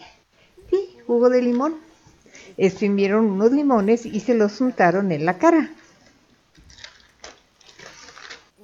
Sí, 0.69 0.97
jugo 1.05 1.29
de 1.29 1.41
limón. 1.41 1.75
Exprimieron 2.55 3.25
unos 3.25 3.51
limones 3.51 4.05
y 4.05 4.21
se 4.21 4.35
los 4.35 4.61
untaron 4.61 5.11
en 5.11 5.25
la 5.25 5.37
cara. 5.37 5.69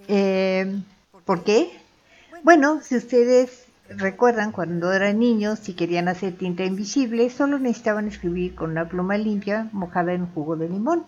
Eh, 0.07 0.81
¿Por 1.25 1.43
qué? 1.43 1.71
Bueno, 2.43 2.81
si 2.81 2.97
ustedes 2.97 3.65
recuerdan 3.89 4.51
cuando 4.51 4.91
eran 4.91 5.19
niños, 5.19 5.59
si 5.59 5.73
querían 5.73 6.07
hacer 6.07 6.33
tinta 6.33 6.65
invisible, 6.65 7.29
solo 7.29 7.59
necesitaban 7.59 8.07
escribir 8.07 8.55
con 8.55 8.71
una 8.71 8.89
pluma 8.89 9.17
limpia 9.17 9.69
mojada 9.71 10.13
en 10.13 10.27
jugo 10.27 10.57
de 10.57 10.67
limón. 10.67 11.05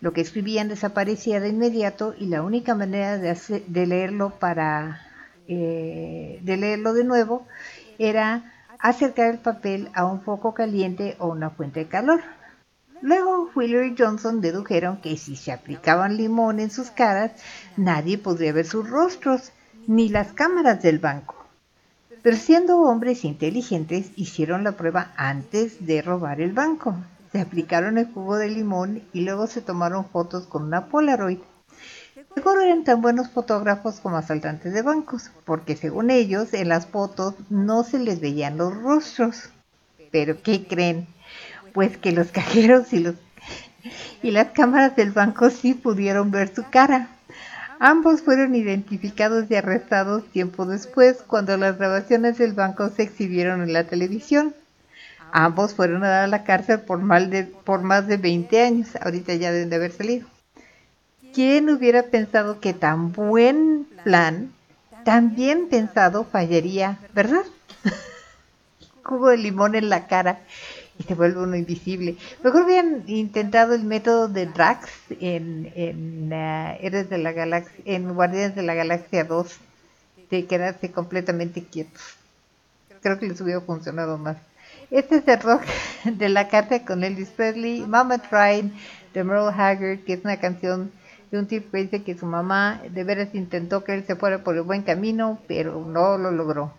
Lo 0.00 0.12
que 0.12 0.20
escribían 0.20 0.68
desaparecía 0.68 1.40
de 1.40 1.48
inmediato 1.48 2.14
y 2.16 2.26
la 2.26 2.42
única 2.42 2.76
manera 2.76 3.18
de, 3.18 3.86
leerlo 3.86 4.30
para 4.30 5.00
eh, 5.48 6.38
de 6.42 6.56
leerlo 6.56 6.92
de 6.92 7.02
nuevo 7.02 7.44
era 7.98 8.52
acercar 8.78 9.30
el 9.30 9.38
papel 9.38 9.90
a 9.94 10.04
un 10.04 10.20
foco 10.20 10.54
caliente 10.54 11.16
o 11.18 11.26
una 11.26 11.50
fuente 11.50 11.80
de 11.80 11.88
calor. 11.88 12.20
Luego 13.00 13.50
Wheeler 13.54 13.86
y 13.86 13.94
Johnson 13.96 14.40
dedujeron 14.40 15.00
que 15.00 15.16
si 15.16 15.36
se 15.36 15.52
aplicaban 15.52 16.16
limón 16.16 16.58
en 16.58 16.70
sus 16.70 16.90
caras, 16.90 17.32
nadie 17.76 18.18
podría 18.18 18.52
ver 18.52 18.66
sus 18.66 18.88
rostros, 18.88 19.52
ni 19.86 20.08
las 20.08 20.32
cámaras 20.32 20.82
del 20.82 20.98
banco. 20.98 21.36
Pero 22.22 22.36
siendo 22.36 22.80
hombres 22.80 23.24
inteligentes, 23.24 24.10
hicieron 24.16 24.64
la 24.64 24.72
prueba 24.72 25.12
antes 25.16 25.86
de 25.86 26.02
robar 26.02 26.40
el 26.40 26.52
banco. 26.52 26.96
Se 27.30 27.40
aplicaron 27.40 27.98
el 27.98 28.12
jugo 28.12 28.36
de 28.36 28.48
limón 28.48 29.02
y 29.12 29.20
luego 29.20 29.46
se 29.46 29.60
tomaron 29.60 30.04
fotos 30.04 30.46
con 30.46 30.64
una 30.64 30.86
Polaroid. 30.86 31.38
Seguro 32.34 32.60
eran 32.60 32.84
tan 32.84 33.00
buenos 33.00 33.30
fotógrafos 33.30 34.00
como 34.00 34.16
asaltantes 34.16 34.74
de 34.74 34.82
bancos, 34.82 35.30
porque 35.44 35.76
según 35.76 36.10
ellos 36.10 36.52
en 36.52 36.68
las 36.68 36.86
fotos 36.86 37.34
no 37.48 37.84
se 37.84 37.98
les 37.98 38.20
veían 38.20 38.56
los 38.56 38.76
rostros. 38.76 39.50
Pero 40.10 40.42
¿qué 40.42 40.66
creen? 40.66 41.06
Pues 41.72 41.96
que 41.96 42.12
los 42.12 42.28
cajeros 42.28 42.92
y 42.92 44.30
las 44.30 44.48
cámaras 44.48 44.96
del 44.96 45.12
banco 45.12 45.50
sí 45.50 45.74
pudieron 45.74 46.30
ver 46.30 46.54
su 46.54 46.64
cara. 46.68 47.08
Ambos 47.80 48.22
fueron 48.22 48.54
identificados 48.56 49.48
y 49.50 49.54
arrestados 49.54 50.24
tiempo 50.26 50.66
después 50.66 51.22
cuando 51.26 51.56
las 51.56 51.78
grabaciones 51.78 52.38
del 52.38 52.52
banco 52.52 52.88
se 52.88 53.04
exhibieron 53.04 53.62
en 53.62 53.72
la 53.72 53.84
televisión. 53.84 54.54
Ambos 55.30 55.74
fueron 55.74 56.02
a 56.04 56.26
la 56.26 56.42
cárcel 56.42 56.80
por, 56.80 56.98
mal 56.98 57.30
de, 57.30 57.44
por 57.44 57.82
más 57.82 58.08
de 58.08 58.16
20 58.16 58.62
años. 58.62 58.88
Ahorita 59.00 59.34
ya 59.34 59.52
deben 59.52 59.70
de 59.70 59.76
haber 59.76 59.92
salido. 59.92 60.26
¿Quién 61.32 61.70
hubiera 61.70 62.04
pensado 62.04 62.58
que 62.58 62.72
tan 62.72 63.12
buen 63.12 63.86
plan, 64.02 64.50
tan 65.04 65.36
bien 65.36 65.68
pensado, 65.68 66.24
fallaría, 66.24 66.98
verdad? 67.14 67.44
Jugo 69.04 69.28
de 69.28 69.36
limón 69.36 69.76
en 69.76 69.88
la 69.88 70.08
cara 70.08 70.40
y 70.98 71.04
se 71.04 71.14
vuelve 71.14 71.40
uno 71.40 71.56
invisible. 71.56 72.16
Mejor 72.42 72.64
hubieran 72.64 73.04
intentado 73.06 73.74
el 73.74 73.84
método 73.84 74.28
de 74.28 74.46
Drax 74.46 74.90
en, 75.20 75.72
en 75.74 76.32
eh, 76.32 76.78
Héroes 76.82 77.08
de 77.08 77.18
la 77.18 77.32
Galaxia, 77.32 77.82
en 77.84 78.12
Guardianes 78.12 78.56
de 78.56 78.62
la 78.62 78.74
Galaxia 78.74 79.24
2, 79.24 79.56
de 80.30 80.46
quedarse 80.46 80.90
completamente 80.90 81.62
quietos. 81.64 82.02
Creo 83.00 83.18
que 83.18 83.28
les 83.28 83.40
hubiera 83.40 83.60
funcionado 83.60 84.18
más. 84.18 84.36
Este 84.90 85.16
es 85.16 85.28
el 85.28 85.40
rock 85.40 85.62
de 86.04 86.28
la 86.28 86.48
carta 86.48 86.84
con 86.84 87.04
Elvis 87.04 87.28
Presley, 87.28 87.86
Mama 87.86 88.18
Tried 88.18 88.66
de 89.14 89.24
Merle 89.24 89.52
Haggard, 89.54 90.00
que 90.04 90.14
es 90.14 90.24
una 90.24 90.38
canción 90.38 90.90
de 91.30 91.38
un 91.38 91.46
tipo 91.46 91.70
que 91.70 91.78
dice 91.78 92.02
que 92.02 92.16
su 92.16 92.26
mamá 92.26 92.80
de 92.90 93.04
veras 93.04 93.34
intentó 93.34 93.84
que 93.84 93.94
él 93.94 94.04
se 94.06 94.16
fuera 94.16 94.42
por 94.42 94.56
el 94.56 94.62
buen 94.62 94.82
camino, 94.82 95.38
pero 95.46 95.84
no 95.84 96.16
lo 96.16 96.30
logró. 96.30 96.72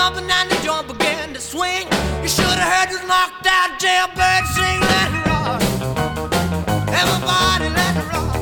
Jumping 0.00 0.30
and 0.30 0.50
the 0.50 0.56
joint 0.64 0.88
began 0.88 1.34
to 1.34 1.40
swing. 1.40 1.84
You 2.22 2.28
should 2.36 2.56
have 2.62 2.70
heard 2.72 2.88
this 2.88 3.04
knocked 3.06 3.46
out 3.46 3.76
jailbird 3.82 4.44
sing, 4.56 4.80
let 4.88 5.08
it 5.12 5.24
rock. 5.28 5.60
Everybody 7.00 7.68
let 7.78 7.94
it 8.00 8.06
rock. 8.08 8.36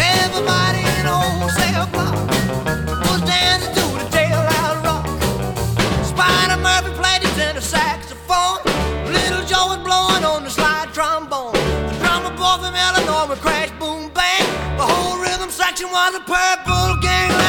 Everybody 0.00 0.80
in 0.96 1.04
the 1.04 1.16
whole 1.20 1.50
cell 1.60 1.84
block 1.92 2.16
was 3.04 3.20
dancing 3.28 3.74
to 3.76 3.84
the 4.00 4.06
jailhouse 4.16 4.80
rock. 4.88 5.04
Spider 6.12 6.58
Murphy 6.64 6.92
played 6.96 7.20
his 7.20 7.34
tenor 7.36 7.60
saxophone. 7.60 8.64
Little 9.12 9.44
Joe 9.44 9.66
was 9.72 9.82
blowing 9.84 10.24
on 10.24 10.44
the 10.44 10.50
slide 10.58 10.88
trombone. 10.96 11.52
The 11.52 11.94
drummer 12.00 12.32
boy 12.40 12.64
from 12.64 12.72
Illinois 12.72 13.28
would 13.28 13.42
crash, 13.44 13.70
boom, 13.78 14.08
bang. 14.16 14.46
The 14.80 14.86
whole 14.88 15.20
rhythm 15.20 15.50
section 15.50 15.88
was 15.92 16.14
a 16.14 16.20
purple 16.20 16.96
gang. 17.02 17.43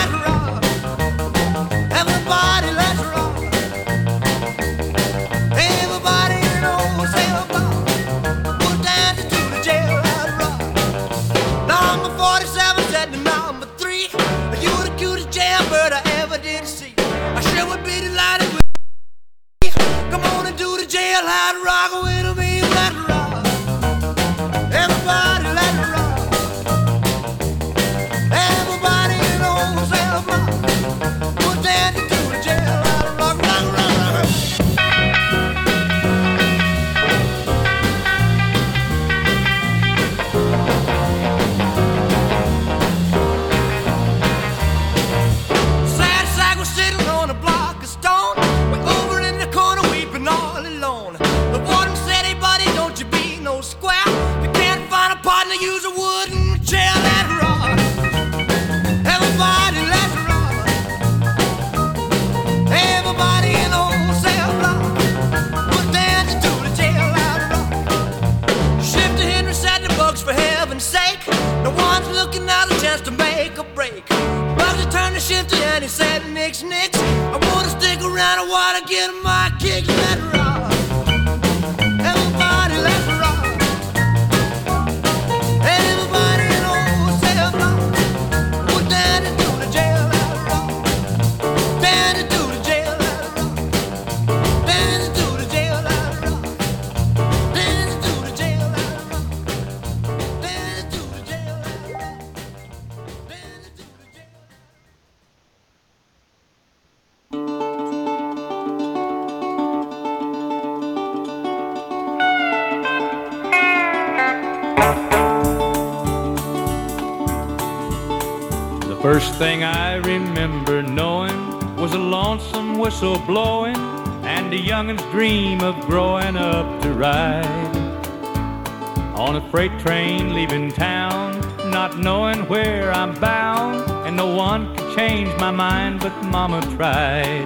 Train 129.86 130.34
leaving 130.34 130.72
town, 130.72 131.40
not 131.70 132.00
knowing 132.00 132.40
where 132.48 132.92
I'm 132.92 133.14
bound, 133.20 133.88
and 134.08 134.18
no 134.18 134.26
one 134.26 134.76
could 134.76 134.96
change 134.98 135.30
my 135.38 135.52
mind, 135.52 136.00
but 136.00 136.12
Mama 136.24 136.60
tried. 136.76 137.46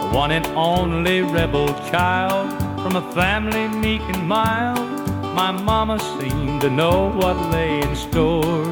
The 0.00 0.08
one 0.14 0.30
and 0.30 0.46
only 0.56 1.20
rebel 1.20 1.68
child 1.90 2.48
from 2.82 2.96
a 2.96 3.12
family 3.12 3.68
meek 3.68 4.00
and 4.00 4.26
mild, 4.26 4.78
my 5.34 5.50
Mama 5.50 5.98
seemed 6.18 6.62
to 6.62 6.70
know 6.70 7.10
what 7.10 7.36
lay 7.52 7.82
in 7.82 7.94
store 7.94 8.70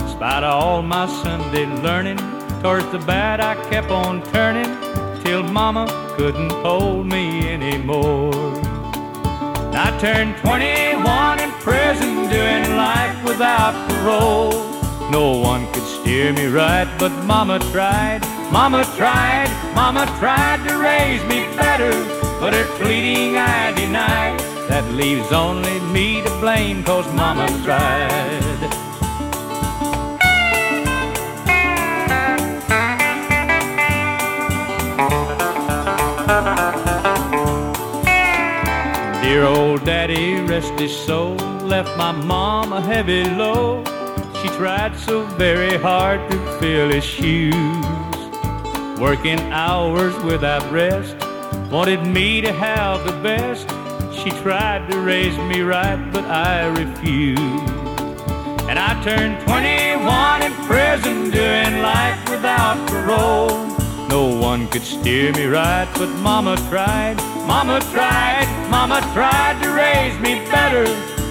In 0.00 0.08
spite 0.08 0.42
of 0.42 0.54
all 0.60 0.82
my 0.82 1.06
Sunday 1.22 1.66
learning, 1.86 2.18
towards 2.62 2.90
the 2.90 2.98
bad 2.98 3.38
I 3.38 3.54
kept 3.70 3.92
on 3.92 4.22
turning 4.32 4.72
till 5.22 5.44
Mama 5.44 5.86
couldn't 6.16 6.50
hold 6.66 7.06
me 7.06 7.48
anymore. 7.48 8.32
I 9.74 9.96
turned 10.00 10.36
21 11.02 11.40
in 11.40 11.50
prison, 11.66 12.14
doing 12.28 12.76
life 12.76 13.24
without 13.24 13.74
parole. 13.88 14.52
No 15.10 15.36
one 15.36 15.66
could 15.72 15.82
steer 15.82 16.32
me 16.32 16.46
right, 16.46 16.88
but 16.96 17.10
Mama 17.24 17.58
tried, 17.72 18.20
Mama 18.52 18.84
tried, 18.96 19.50
Mama 19.74 20.06
tried 20.20 20.66
to 20.68 20.78
raise 20.78 21.22
me 21.24 21.40
better, 21.56 21.90
but 22.38 22.54
her 22.54 22.66
pleading 22.78 23.36
I 23.36 23.72
denied. 23.72 24.38
That 24.68 24.88
leaves 24.92 25.32
only 25.32 25.80
me 25.80 26.22
to 26.22 26.30
blame, 26.38 26.84
cause 26.84 27.12
Mama 27.14 27.48
tried. 27.64 28.41
Dear 39.42 39.50
old 39.50 39.84
daddy, 39.84 40.40
rest 40.42 40.72
his 40.78 40.96
soul, 40.96 41.34
left 41.66 41.98
my 41.98 42.12
mom 42.12 42.72
a 42.72 42.80
heavy 42.80 43.24
load. 43.24 43.84
She 44.40 44.46
tried 44.50 44.96
so 44.96 45.24
very 45.34 45.76
hard 45.78 46.30
to 46.30 46.36
fill 46.60 46.90
his 46.90 47.02
shoes, 47.02 47.84
working 49.00 49.40
hours 49.50 50.14
without 50.22 50.62
rest, 50.70 51.16
wanted 51.72 52.06
me 52.06 52.40
to 52.40 52.52
have 52.52 53.04
the 53.04 53.18
best. 53.20 53.68
She 54.16 54.30
tried 54.42 54.88
to 54.92 55.00
raise 55.00 55.36
me 55.38 55.62
right, 55.62 56.00
but 56.12 56.24
I 56.26 56.66
refused. 56.66 57.42
And 58.70 58.78
I 58.78 58.92
turned 59.02 59.40
21 59.40 60.42
in 60.42 60.52
prison, 60.70 61.30
doing 61.32 61.82
life 61.82 62.30
without 62.30 62.78
parole. 62.88 63.66
No 64.08 64.28
one 64.28 64.68
could 64.68 64.82
steer 64.82 65.32
me 65.32 65.46
right, 65.46 65.88
but 65.94 66.10
Mama 66.20 66.54
tried, 66.68 67.16
Mama 67.44 67.80
tried, 67.90 68.31
Mama 68.72 69.02
tried 69.12 69.62
to 69.62 69.68
raise 69.70 70.18
me 70.20 70.36
better, 70.50 70.84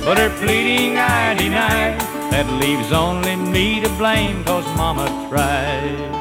but 0.05 0.19
her 0.19 0.29
pleading 0.37 0.99
I 0.99 1.33
denied. 1.33 1.99
That 2.29 2.47
leaves 2.61 2.93
only 2.93 3.35
me 3.35 3.81
to 3.81 3.89
blame, 3.97 4.43
cause 4.43 4.65
Mama 4.77 5.07
tried. 5.27 6.20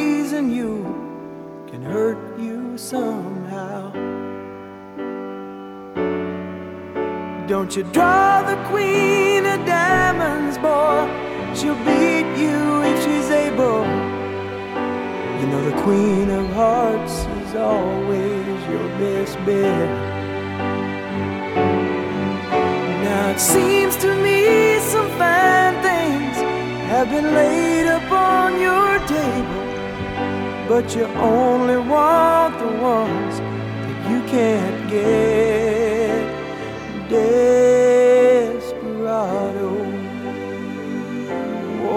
somehow. 2.91 3.89
Don't 7.47 7.73
you 7.77 7.83
draw 7.95 8.41
the 8.51 8.57
queen 8.71 9.45
of 9.45 9.59
diamonds, 9.65 10.57
boy? 10.57 10.99
She'll 11.57 11.81
beat 11.87 12.29
you 12.43 12.59
if 12.89 12.97
she's 13.03 13.29
able. 13.47 13.83
You 15.39 15.45
know 15.51 15.63
the 15.71 15.77
queen 15.83 16.29
of 16.39 16.45
hearts 16.61 17.15
is 17.41 17.55
always 17.55 18.59
your 18.73 18.87
best 18.99 19.35
bet. 19.45 19.89
Now 23.05 23.31
it 23.35 23.39
seems 23.39 23.95
to 24.03 24.09
me 24.25 24.79
some 24.93 25.09
fine 25.21 25.75
things 25.89 26.35
have 26.91 27.09
been 27.09 27.29
laid 27.41 27.87
upon 27.99 28.59
your 28.59 28.91
table 29.07 29.50
but 30.71 30.87
you 30.95 31.05
only 31.35 31.75
want 31.75 32.57
the 32.57 32.71
ones 32.93 33.33
that 33.39 33.99
you 34.09 34.19
can't 34.35 34.89
get. 34.89 36.23
Desperado, 37.09 38.21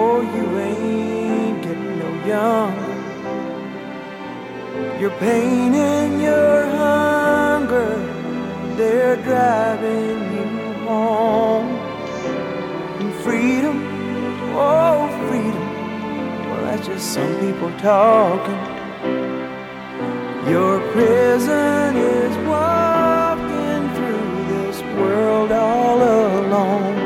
oh, 0.00 0.18
you 0.34 0.46
ain't 0.70 1.58
getting 1.62 1.96
no 2.00 2.10
younger. 2.32 2.94
Your 5.00 5.14
pain 5.26 5.70
and 5.72 6.12
your 6.20 6.56
hunger, 6.80 7.92
they're 8.76 9.18
driving 9.28 10.18
you 10.36 10.46
home. 10.88 11.70
And 13.00 13.12
freedom, 13.22 13.76
oh, 14.56 14.93
just 16.84 17.14
some 17.14 17.40
people 17.40 17.70
talking. 17.78 18.60
Your 20.46 20.80
prison 20.92 21.96
is 21.96 22.36
walking 22.46 23.82
through 23.94 24.44
this 24.52 24.82
world 24.98 25.50
all 25.50 26.02
alone. 26.02 26.96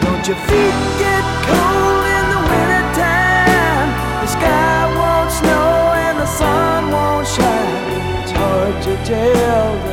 Don't 0.00 0.26
your 0.26 0.40
feet 0.48 0.76
get 1.02 1.24
cold 1.44 2.04
in 2.16 2.24
the 2.32 2.40
wintertime? 2.50 3.90
The 4.22 4.26
sky 4.26 4.80
won't 4.96 5.30
snow 5.32 5.92
and 6.06 6.18
the 6.18 6.26
sun 6.26 6.90
won't 6.90 7.26
shine. 7.26 8.22
It's 8.22 8.32
hard 8.32 8.82
to 8.84 8.96
tell 9.04 9.85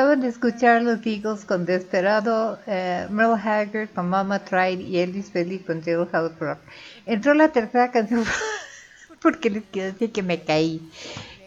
Acaban 0.00 0.22
de 0.22 0.28
escuchar 0.28 0.80
los 0.80 1.04
Eagles 1.04 1.44
con 1.44 1.66
Desperado, 1.66 2.58
eh, 2.66 3.06
Merle 3.10 3.34
Haggard 3.34 3.90
con 3.90 4.08
Mama 4.08 4.38
Tried 4.38 4.80
y 4.80 4.98
Elvis 4.98 5.28
Presley 5.28 5.58
con 5.58 5.82
Jailhouse 5.82 6.38
Rock. 6.38 6.58
Entró 7.04 7.34
la 7.34 7.48
tercera 7.48 7.90
canción 7.90 8.24
porque 9.20 9.50
les 9.50 9.62
quiero 9.70 9.92
decir 9.92 10.10
que 10.10 10.22
me 10.22 10.42
caí. 10.42 10.80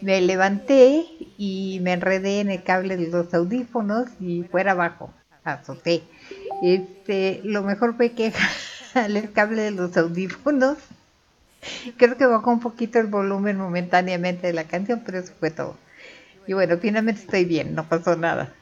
Me 0.00 0.20
levanté 0.20 1.04
y 1.36 1.80
me 1.82 1.94
enredé 1.94 2.38
en 2.38 2.48
el 2.48 2.62
cable 2.62 2.96
de 2.96 3.08
los 3.08 3.34
audífonos 3.34 4.06
y 4.20 4.44
fuera 4.44 4.70
abajo, 4.70 5.12
azoté. 5.42 6.04
Este, 6.62 7.40
lo 7.42 7.64
mejor 7.64 7.96
fue 7.96 8.12
que 8.12 8.32
el 8.94 9.32
cable 9.32 9.62
de 9.62 9.70
los 9.72 9.96
audífonos. 9.96 10.78
Creo 11.96 12.16
que 12.16 12.26
bajó 12.26 12.52
un 12.52 12.60
poquito 12.60 13.00
el 13.00 13.08
volumen 13.08 13.58
momentáneamente 13.58 14.46
de 14.46 14.52
la 14.52 14.62
canción, 14.62 15.02
pero 15.04 15.18
eso 15.18 15.32
fue 15.40 15.50
todo. 15.50 15.76
Y 16.46 16.52
bueno, 16.52 16.78
finalmente 16.78 17.22
estoy 17.22 17.44
bien, 17.44 17.74
no 17.74 17.88
pasó 17.88 18.16
nada. 18.16 18.52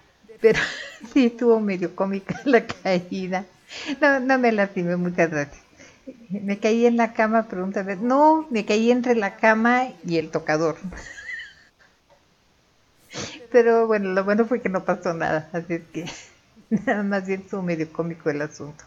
Pero 0.40 0.58
sí 1.12 1.26
estuvo 1.26 1.60
medio 1.60 1.94
cómica 1.94 2.40
la 2.44 2.66
caída. 2.66 3.44
No, 4.00 4.20
no 4.20 4.38
me 4.38 4.52
lastimé, 4.52 4.96
muchas 4.96 5.30
gracias. 5.30 5.62
Me 6.30 6.58
caí 6.58 6.86
en 6.86 6.96
la 6.96 7.12
cama, 7.12 7.48
pregúntame. 7.48 7.96
No, 7.96 8.46
me 8.50 8.64
caí 8.64 8.90
entre 8.90 9.14
la 9.14 9.36
cama 9.36 9.88
y 10.04 10.18
el 10.18 10.30
tocador. 10.30 10.76
Pero 13.52 13.86
bueno, 13.86 14.10
lo 14.10 14.24
bueno 14.24 14.46
fue 14.46 14.60
que 14.60 14.68
no 14.68 14.84
pasó 14.84 15.14
nada, 15.14 15.48
así 15.52 15.74
es 15.74 15.82
que 15.92 16.06
nada 16.86 17.02
más 17.02 17.26
bien 17.26 17.42
estuvo 17.42 17.62
medio 17.62 17.92
cómico 17.92 18.30
el 18.30 18.40
asunto. 18.40 18.84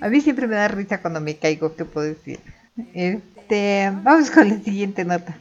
A 0.00 0.08
mí 0.08 0.20
siempre 0.20 0.46
me 0.46 0.56
da 0.56 0.68
risa 0.68 1.00
cuando 1.00 1.20
me 1.20 1.36
caigo, 1.36 1.74
¿qué 1.74 1.86
puedo 1.86 2.06
decir? 2.06 2.38
Este, 2.92 3.90
vamos 4.02 4.30
con 4.30 4.48
la 4.48 4.60
siguiente 4.60 5.04
nota. 5.04 5.38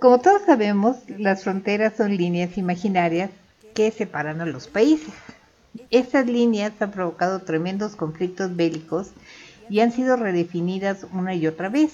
Como 0.00 0.20
todos 0.20 0.42
sabemos, 0.44 0.96
las 1.08 1.44
fronteras 1.44 1.94
son 1.96 2.16
líneas 2.16 2.58
imaginarias 2.58 3.30
que 3.74 3.90
separan 3.90 4.42
a 4.42 4.46
los 4.46 4.66
países. 4.66 5.14
Estas 5.90 6.26
líneas 6.26 6.72
han 6.80 6.90
provocado 6.90 7.40
tremendos 7.40 7.96
conflictos 7.96 8.54
bélicos 8.54 9.12
y 9.70 9.80
han 9.80 9.92
sido 9.92 10.16
redefinidas 10.16 11.06
una 11.12 11.34
y 11.34 11.46
otra 11.46 11.70
vez. 11.70 11.92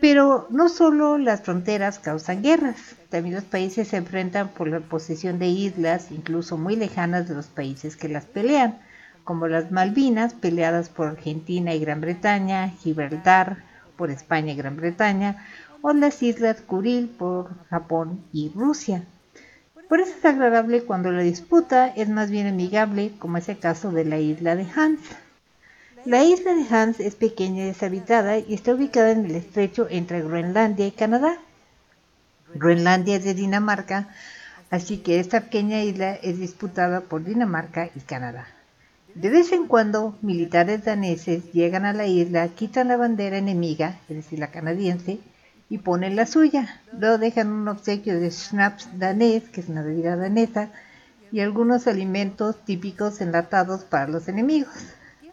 Pero 0.00 0.46
no 0.50 0.68
solo 0.68 1.16
las 1.16 1.40
fronteras 1.40 1.98
causan 1.98 2.42
guerras, 2.42 2.96
también 3.08 3.34
los 3.34 3.44
países 3.44 3.88
se 3.88 3.96
enfrentan 3.96 4.48
por 4.48 4.68
la 4.68 4.80
posesión 4.80 5.38
de 5.38 5.46
islas, 5.46 6.10
incluso 6.10 6.58
muy 6.58 6.76
lejanas 6.76 7.28
de 7.28 7.34
los 7.34 7.46
países 7.46 7.96
que 7.96 8.08
las 8.08 8.26
pelean, 8.26 8.78
como 9.24 9.48
las 9.48 9.70
Malvinas, 9.70 10.34
peleadas 10.34 10.90
por 10.90 11.08
Argentina 11.08 11.74
y 11.74 11.80
Gran 11.80 12.00
Bretaña, 12.00 12.68
Gibraltar 12.68 13.64
por 13.96 14.10
España 14.10 14.52
y 14.52 14.56
Gran 14.56 14.76
Bretaña, 14.76 15.44
o 15.82 15.92
las 15.92 16.22
Islas 16.22 16.60
Kuril 16.60 17.08
por 17.08 17.50
Japón 17.68 18.24
y 18.32 18.50
Rusia. 18.54 19.04
Por 19.88 20.00
eso 20.00 20.12
es 20.18 20.24
agradable 20.24 20.82
cuando 20.82 21.10
la 21.10 21.22
disputa 21.22 21.88
es 21.88 22.08
más 22.08 22.30
bien 22.30 22.46
amigable, 22.46 23.12
como 23.18 23.38
es 23.38 23.48
el 23.48 23.58
caso 23.58 23.90
de 23.90 24.04
la 24.04 24.18
isla 24.18 24.54
de 24.54 24.66
Hans. 24.76 25.00
La 26.04 26.24
isla 26.24 26.54
de 26.54 26.66
Hans 26.68 27.00
es 27.00 27.14
pequeña 27.14 27.64
y 27.64 27.68
deshabitada 27.68 28.38
y 28.38 28.54
está 28.54 28.74
ubicada 28.74 29.10
en 29.12 29.24
el 29.24 29.34
estrecho 29.34 29.86
entre 29.90 30.22
Groenlandia 30.22 30.86
y 30.86 30.90
Canadá. 30.90 31.38
Groenlandia 32.54 33.16
es 33.16 33.24
de 33.24 33.34
Dinamarca, 33.34 34.08
así 34.70 34.98
que 34.98 35.20
esta 35.20 35.40
pequeña 35.42 35.82
isla 35.82 36.14
es 36.14 36.38
disputada 36.38 37.00
por 37.00 37.24
Dinamarca 37.24 37.90
y 37.94 38.00
Canadá. 38.00 38.46
De 39.14 39.30
vez 39.30 39.52
en 39.52 39.66
cuando, 39.66 40.16
militares 40.22 40.84
daneses 40.84 41.52
llegan 41.52 41.84
a 41.84 41.92
la 41.92 42.06
isla, 42.06 42.48
quitan 42.48 42.88
la 42.88 42.96
bandera 42.96 43.38
enemiga, 43.38 43.98
es 44.08 44.16
decir, 44.16 44.38
la 44.38 44.50
canadiense, 44.50 45.18
y 45.70 45.78
ponen 45.78 46.16
la 46.16 46.26
suya. 46.26 46.80
Luego 46.98 47.18
dejan 47.18 47.48
un 47.48 47.68
obsequio 47.68 48.18
de 48.18 48.30
schnapps 48.30 48.88
danés, 48.98 49.44
que 49.50 49.60
es 49.60 49.68
una 49.68 49.82
bebida 49.82 50.16
danesa, 50.16 50.70
y 51.30 51.40
algunos 51.40 51.86
alimentos 51.86 52.64
típicos 52.64 53.20
enlatados 53.20 53.84
para 53.84 54.08
los 54.08 54.28
enemigos. 54.28 54.72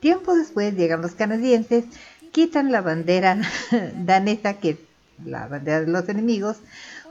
Tiempo 0.02 0.36
después 0.36 0.76
llegan 0.76 1.02
los 1.02 1.14
canadienses, 1.14 1.86
quitan 2.32 2.72
la 2.72 2.82
bandera 2.82 3.38
danesa, 3.96 4.56
que 4.56 4.72
es 4.72 4.78
la 5.24 5.48
bandera 5.48 5.82
de 5.82 5.88
los 5.88 6.10
enemigos, 6.10 6.58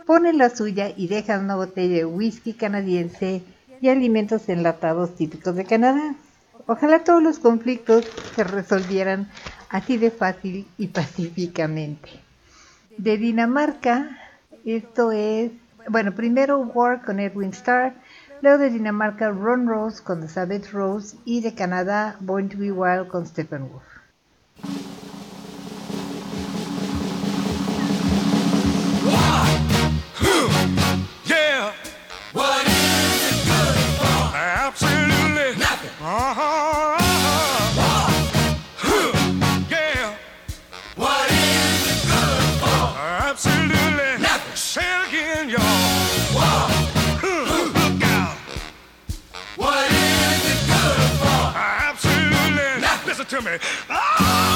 ponen 0.06 0.36
la 0.36 0.50
suya 0.50 0.92
y 0.94 1.08
dejan 1.08 1.44
una 1.44 1.56
botella 1.56 1.96
de 1.96 2.04
whisky 2.04 2.52
canadiense 2.52 3.42
y 3.80 3.88
alimentos 3.88 4.48
enlatados 4.48 5.14
típicos 5.16 5.56
de 5.56 5.64
Canadá. 5.64 6.14
Ojalá 6.66 7.04
todos 7.04 7.22
los 7.22 7.38
conflictos 7.38 8.04
se 8.36 8.44
resolvieran 8.44 9.30
así 9.70 9.96
de 9.96 10.10
fácil 10.10 10.66
y 10.78 10.88
pacíficamente. 10.88 12.23
De 12.98 13.18
Dinamarca, 13.18 14.18
esto 14.64 15.12
es, 15.12 15.50
bueno, 15.88 16.14
primero 16.14 16.58
War 16.58 17.02
con 17.02 17.18
Edwin 17.18 17.50
Starr, 17.50 17.94
luego 18.40 18.58
de 18.58 18.70
Dinamarca 18.70 19.30
Ron 19.30 19.66
Rose 19.66 20.02
con 20.02 20.20
Elizabeth 20.20 20.70
Rose 20.70 21.16
y 21.24 21.40
de 21.40 21.54
Canadá 21.54 22.16
Born 22.20 22.48
to 22.48 22.58
be 22.58 22.70
Wild 22.70 23.08
con 23.08 23.26
Stephen 23.26 23.68
Wolf. 23.70 23.84
To 53.24 53.40
me. 53.40 53.58
Oh, 53.88 54.53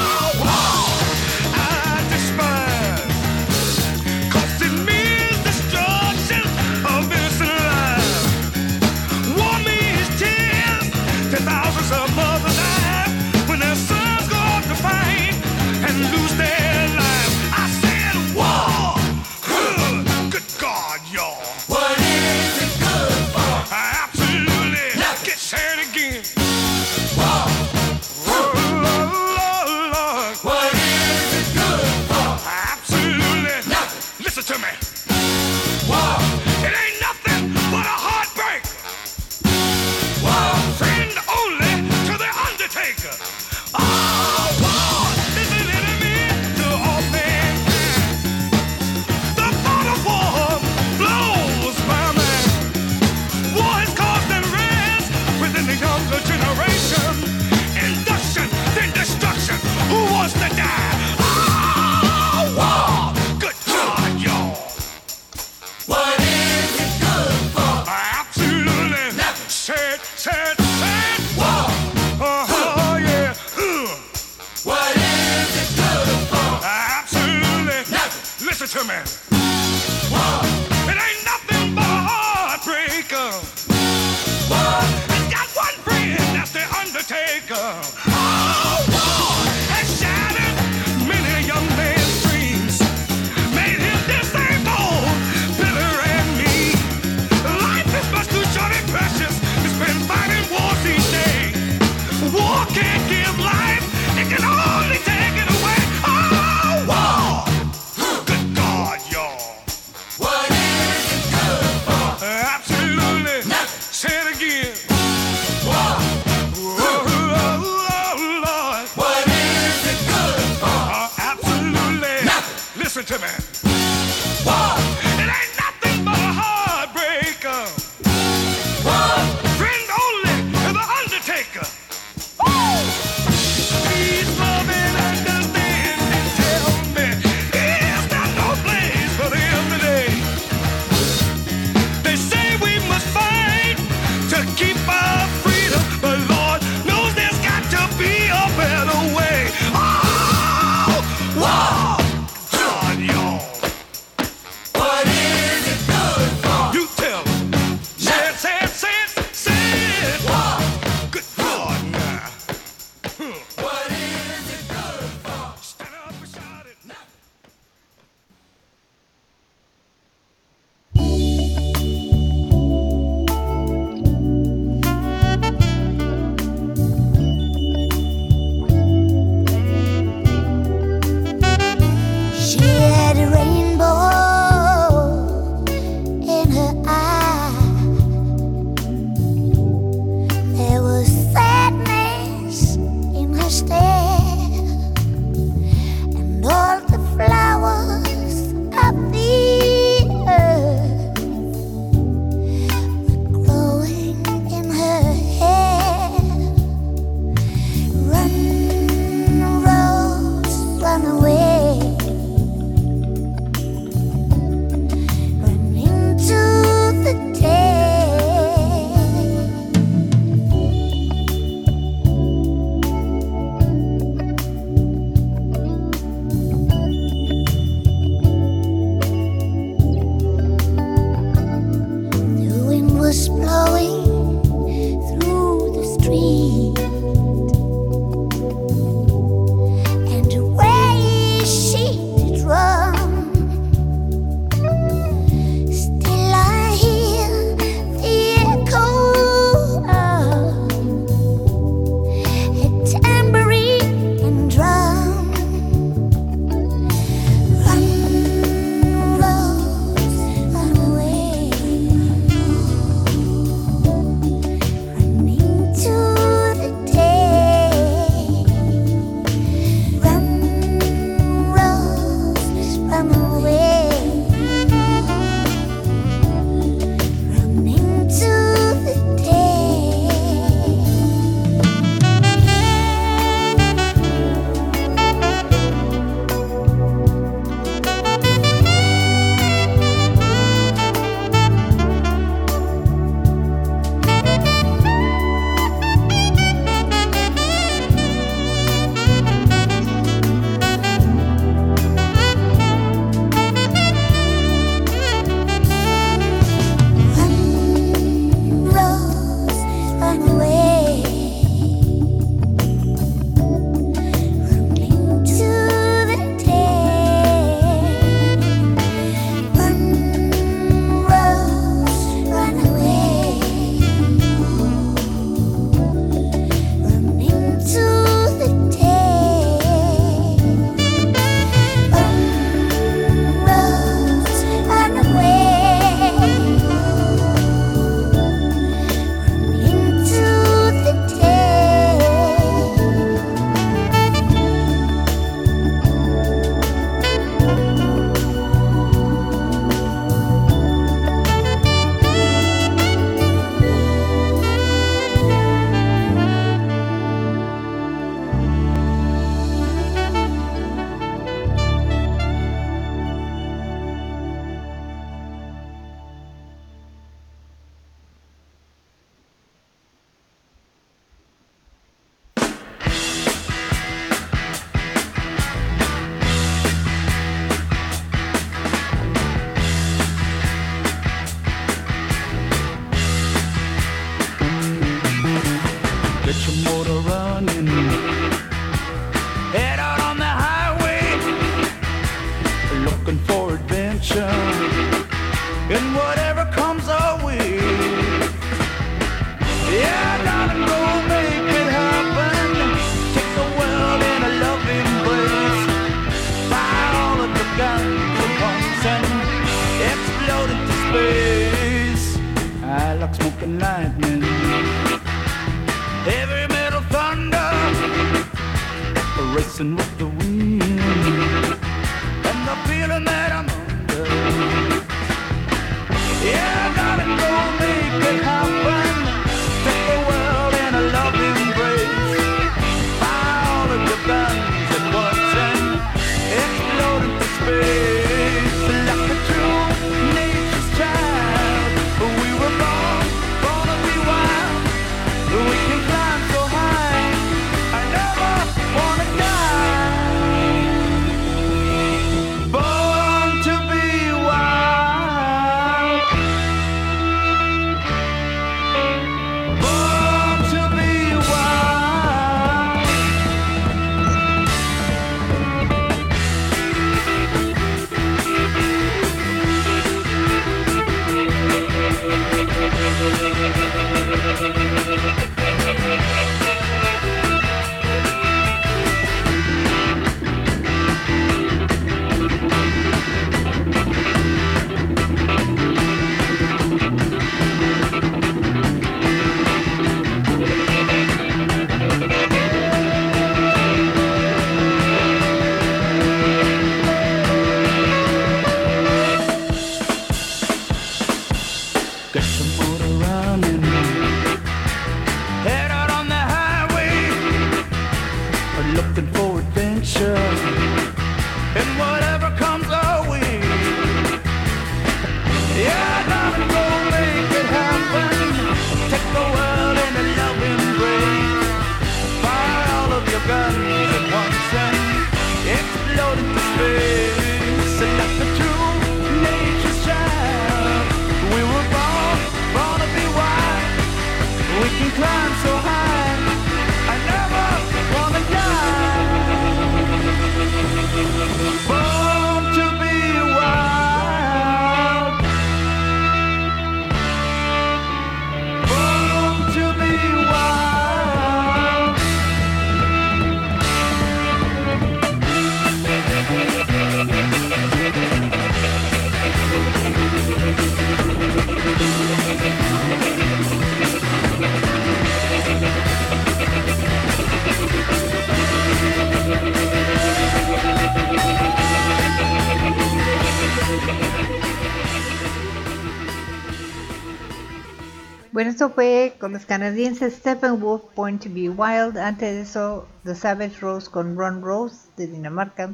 con 579.19 579.33
los 579.33 579.45
canadienses 579.45 580.13
Steppenwolf, 580.13 580.83
Point 580.95 581.21
to 581.23 581.29
Be 581.29 581.49
Wild. 581.49 581.97
Antes 581.97 582.33
de 582.33 582.41
eso, 582.43 582.87
The 583.03 583.13
Savage 583.13 583.59
Rose 583.59 583.91
con 583.91 584.15
Ron 584.15 584.41
Rose 584.41 584.87
de 584.95 585.07
Dinamarca 585.07 585.73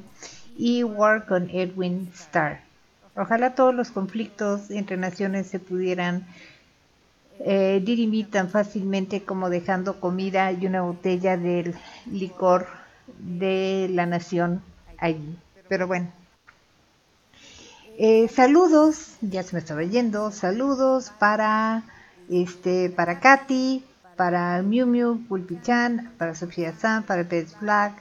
y 0.58 0.82
War 0.84 1.28
con 1.28 1.48
Edwin 1.52 2.10
Starr. 2.16 2.62
Ojalá 3.16 3.54
todos 3.54 3.76
los 3.76 3.92
conflictos 3.92 4.72
entre 4.72 4.98
naciones 4.98 5.46
se 5.46 5.60
pudieran 5.60 6.26
eh, 7.42 7.80
dirimir 7.86 8.32
tan 8.32 8.50
fácilmente 8.50 9.22
como 9.22 9.52
dejando 9.52 10.00
comida 10.00 10.52
y 10.52 10.66
una 10.66 10.82
botella 10.82 11.38
del 11.38 11.76
licor 12.08 12.66
de 13.20 13.88
la 13.92 14.08
nación 14.08 14.64
allí. 14.98 15.38
Pero 15.70 15.86
bueno. 15.86 16.12
Eh, 18.00 18.28
saludos, 18.30 19.18
ya 19.22 19.44
se 19.44 19.56
me 19.56 19.60
estaba 19.60 19.84
yendo. 19.84 20.32
Saludos 20.32 21.12
para 21.20 21.84
este 22.30 22.90
para 22.90 23.20
Katy, 23.20 23.84
para 24.16 24.62
Miu 24.62 24.88
Miu 24.88 25.26
Pulpichan, 25.28 26.12
para 26.18 26.36
Sofía 26.36 26.74
San, 26.74 27.04
para 27.04 27.24
Pez 27.24 27.60
Black, 27.60 27.94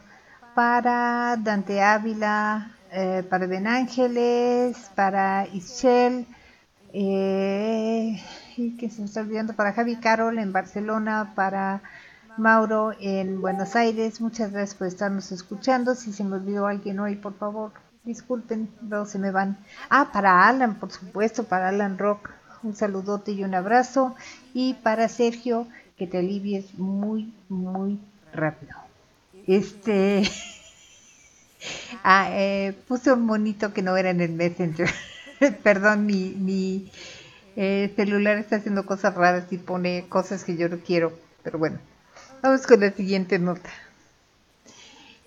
para 0.54 1.36
Dante 1.36 1.82
Ávila, 1.82 2.70
eh, 2.92 3.24
para 3.28 3.46
Ben 3.46 3.66
Ángeles, 3.66 4.90
para 4.94 5.46
Ischel, 5.52 6.26
eh, 6.92 8.22
que 8.78 8.88
se 8.88 9.00
me 9.00 9.06
está 9.06 9.20
olvidando, 9.20 9.54
para 9.54 9.72
Javi 9.72 9.96
Carol 9.96 10.38
en 10.38 10.52
Barcelona, 10.52 11.32
para 11.34 11.82
Mauro 12.36 12.92
en 13.00 13.40
Buenos 13.40 13.74
Aires. 13.74 14.20
Muchas 14.20 14.52
gracias 14.52 14.76
por 14.76 14.86
estarnos 14.86 15.32
escuchando. 15.32 15.94
Si 15.94 16.12
se 16.12 16.22
me 16.22 16.36
olvidó 16.36 16.66
alguien 16.66 17.00
hoy, 17.00 17.16
por 17.16 17.34
favor, 17.34 17.72
disculpen, 18.04 18.70
luego 18.88 19.06
se 19.06 19.18
me 19.18 19.30
van. 19.30 19.58
Ah, 19.90 20.10
para 20.12 20.46
Alan, 20.46 20.76
por 20.76 20.92
supuesto, 20.92 21.44
para 21.44 21.68
Alan 21.68 21.98
Rock. 21.98 22.30
Un 22.64 22.74
saludote 22.74 23.32
y 23.32 23.44
un 23.44 23.54
abrazo. 23.54 24.16
Y 24.54 24.74
para 24.74 25.08
Sergio, 25.08 25.68
que 25.98 26.06
te 26.06 26.18
alivies 26.18 26.78
muy, 26.78 27.32
muy 27.50 28.00
rápido. 28.32 28.72
Este. 29.46 30.22
ah, 32.02 32.28
eh, 32.32 32.74
puse 32.88 33.12
un 33.12 33.26
monito 33.26 33.74
que 33.74 33.82
no 33.82 33.96
era 33.98 34.10
en 34.10 34.22
el 34.22 34.32
Messenger. 34.32 34.88
Perdón, 35.62 36.06
mi, 36.06 36.30
mi 36.38 36.90
eh, 37.54 37.92
celular 37.96 38.38
está 38.38 38.56
haciendo 38.56 38.86
cosas 38.86 39.14
raras 39.14 39.44
y 39.52 39.58
pone 39.58 40.06
cosas 40.08 40.42
que 40.42 40.56
yo 40.56 40.70
no 40.70 40.78
quiero. 40.78 41.12
Pero 41.42 41.58
bueno, 41.58 41.78
vamos 42.42 42.66
con 42.66 42.80
la 42.80 42.92
siguiente 42.92 43.38
nota. 43.38 43.70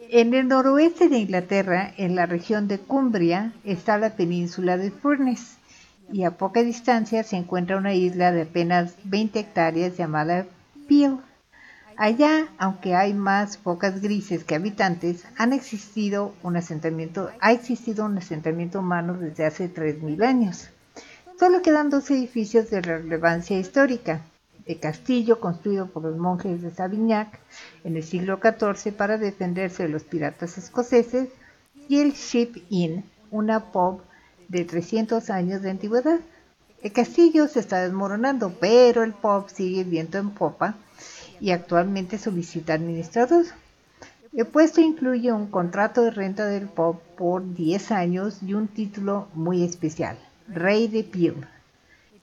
En 0.10 0.34
el 0.34 0.48
noroeste 0.48 1.08
de 1.08 1.20
Inglaterra, 1.20 1.94
en 1.98 2.16
la 2.16 2.26
región 2.26 2.68
de 2.68 2.80
Cumbria, 2.80 3.54
está 3.64 4.00
la 4.00 4.16
península 4.16 4.78
de 4.78 4.90
Furness 4.90 5.58
y 6.12 6.24
a 6.24 6.32
poca 6.32 6.64
distancia 6.64 7.24
se 7.24 7.38
encuentra 7.38 7.78
una 7.78 7.94
isla 7.94 8.32
de 8.32 8.44
apenas 8.44 8.96
20 9.04 9.40
hectáreas 9.40 9.98
llamada 9.98 10.46
Peel. 10.88 11.18
Allá, 11.98 12.48
aunque 12.58 12.96
hay 12.96 13.14
más 13.14 13.58
focas 13.58 14.02
grises 14.02 14.44
que 14.44 14.56
habitantes, 14.56 15.26
existido 15.52 16.34
un 16.44 16.56
asentamiento, 16.56 17.32
ha 17.40 17.52
existido 17.52 18.06
un 18.06 18.18
asentamiento 18.18 18.80
humano 18.80 19.14
desde 19.16 19.46
hace 19.46 19.74
3.000 19.74 20.24
años. 20.24 20.70
Solo 21.40 21.62
quedan 21.62 21.90
dos 21.90 22.10
edificios 22.12 22.70
de 22.70 22.82
relevancia 22.82 23.60
histórica. 23.60 24.22
El 24.66 24.80
castillo 24.80 25.40
construido 25.40 25.88
por 25.88 26.04
los 26.04 26.18
monjes 26.18 26.62
de 26.62 26.72
Savignac 26.72 27.40
en 27.84 27.96
el 27.96 28.04
siglo 28.04 28.40
XIV 28.42 28.94
para 28.94 29.18
defenderse 29.18 29.84
de 29.84 29.90
los 29.90 30.04
piratas 30.04 30.58
escoceses 30.58 31.30
y 31.88 32.00
el 32.00 32.14
Ship 32.14 32.64
Inn, 32.70 33.06
una 33.32 33.72
pub 33.72 34.02
de 34.50 34.66
300 34.66 35.30
años 35.30 35.62
de 35.62 35.70
antigüedad. 35.70 36.20
El 36.82 36.92
castillo 36.92 37.48
se 37.48 37.60
está 37.60 37.82
desmoronando, 37.82 38.54
pero 38.60 39.04
el 39.04 39.14
pub 39.14 39.50
sigue 39.50 39.84
viento 39.84 40.18
en 40.18 40.32
popa 40.32 40.76
y 41.40 41.52
actualmente 41.52 42.18
solicita 42.18 42.74
administrador. 42.74 43.46
El 44.34 44.46
puesto 44.46 44.82
incluye 44.82 45.32
un 45.32 45.48
contrato 45.48 46.04
de 46.04 46.12
renta 46.12 46.46
del 46.46 46.68
pub 46.68 47.00
por 47.18 47.56
10 47.56 47.92
años 47.92 48.44
y 48.44 48.54
un 48.54 48.68
título 48.68 49.28
muy 49.34 49.64
especial, 49.64 50.18
Rey 50.48 50.88
de 50.88 51.04
Peel. 51.04 51.48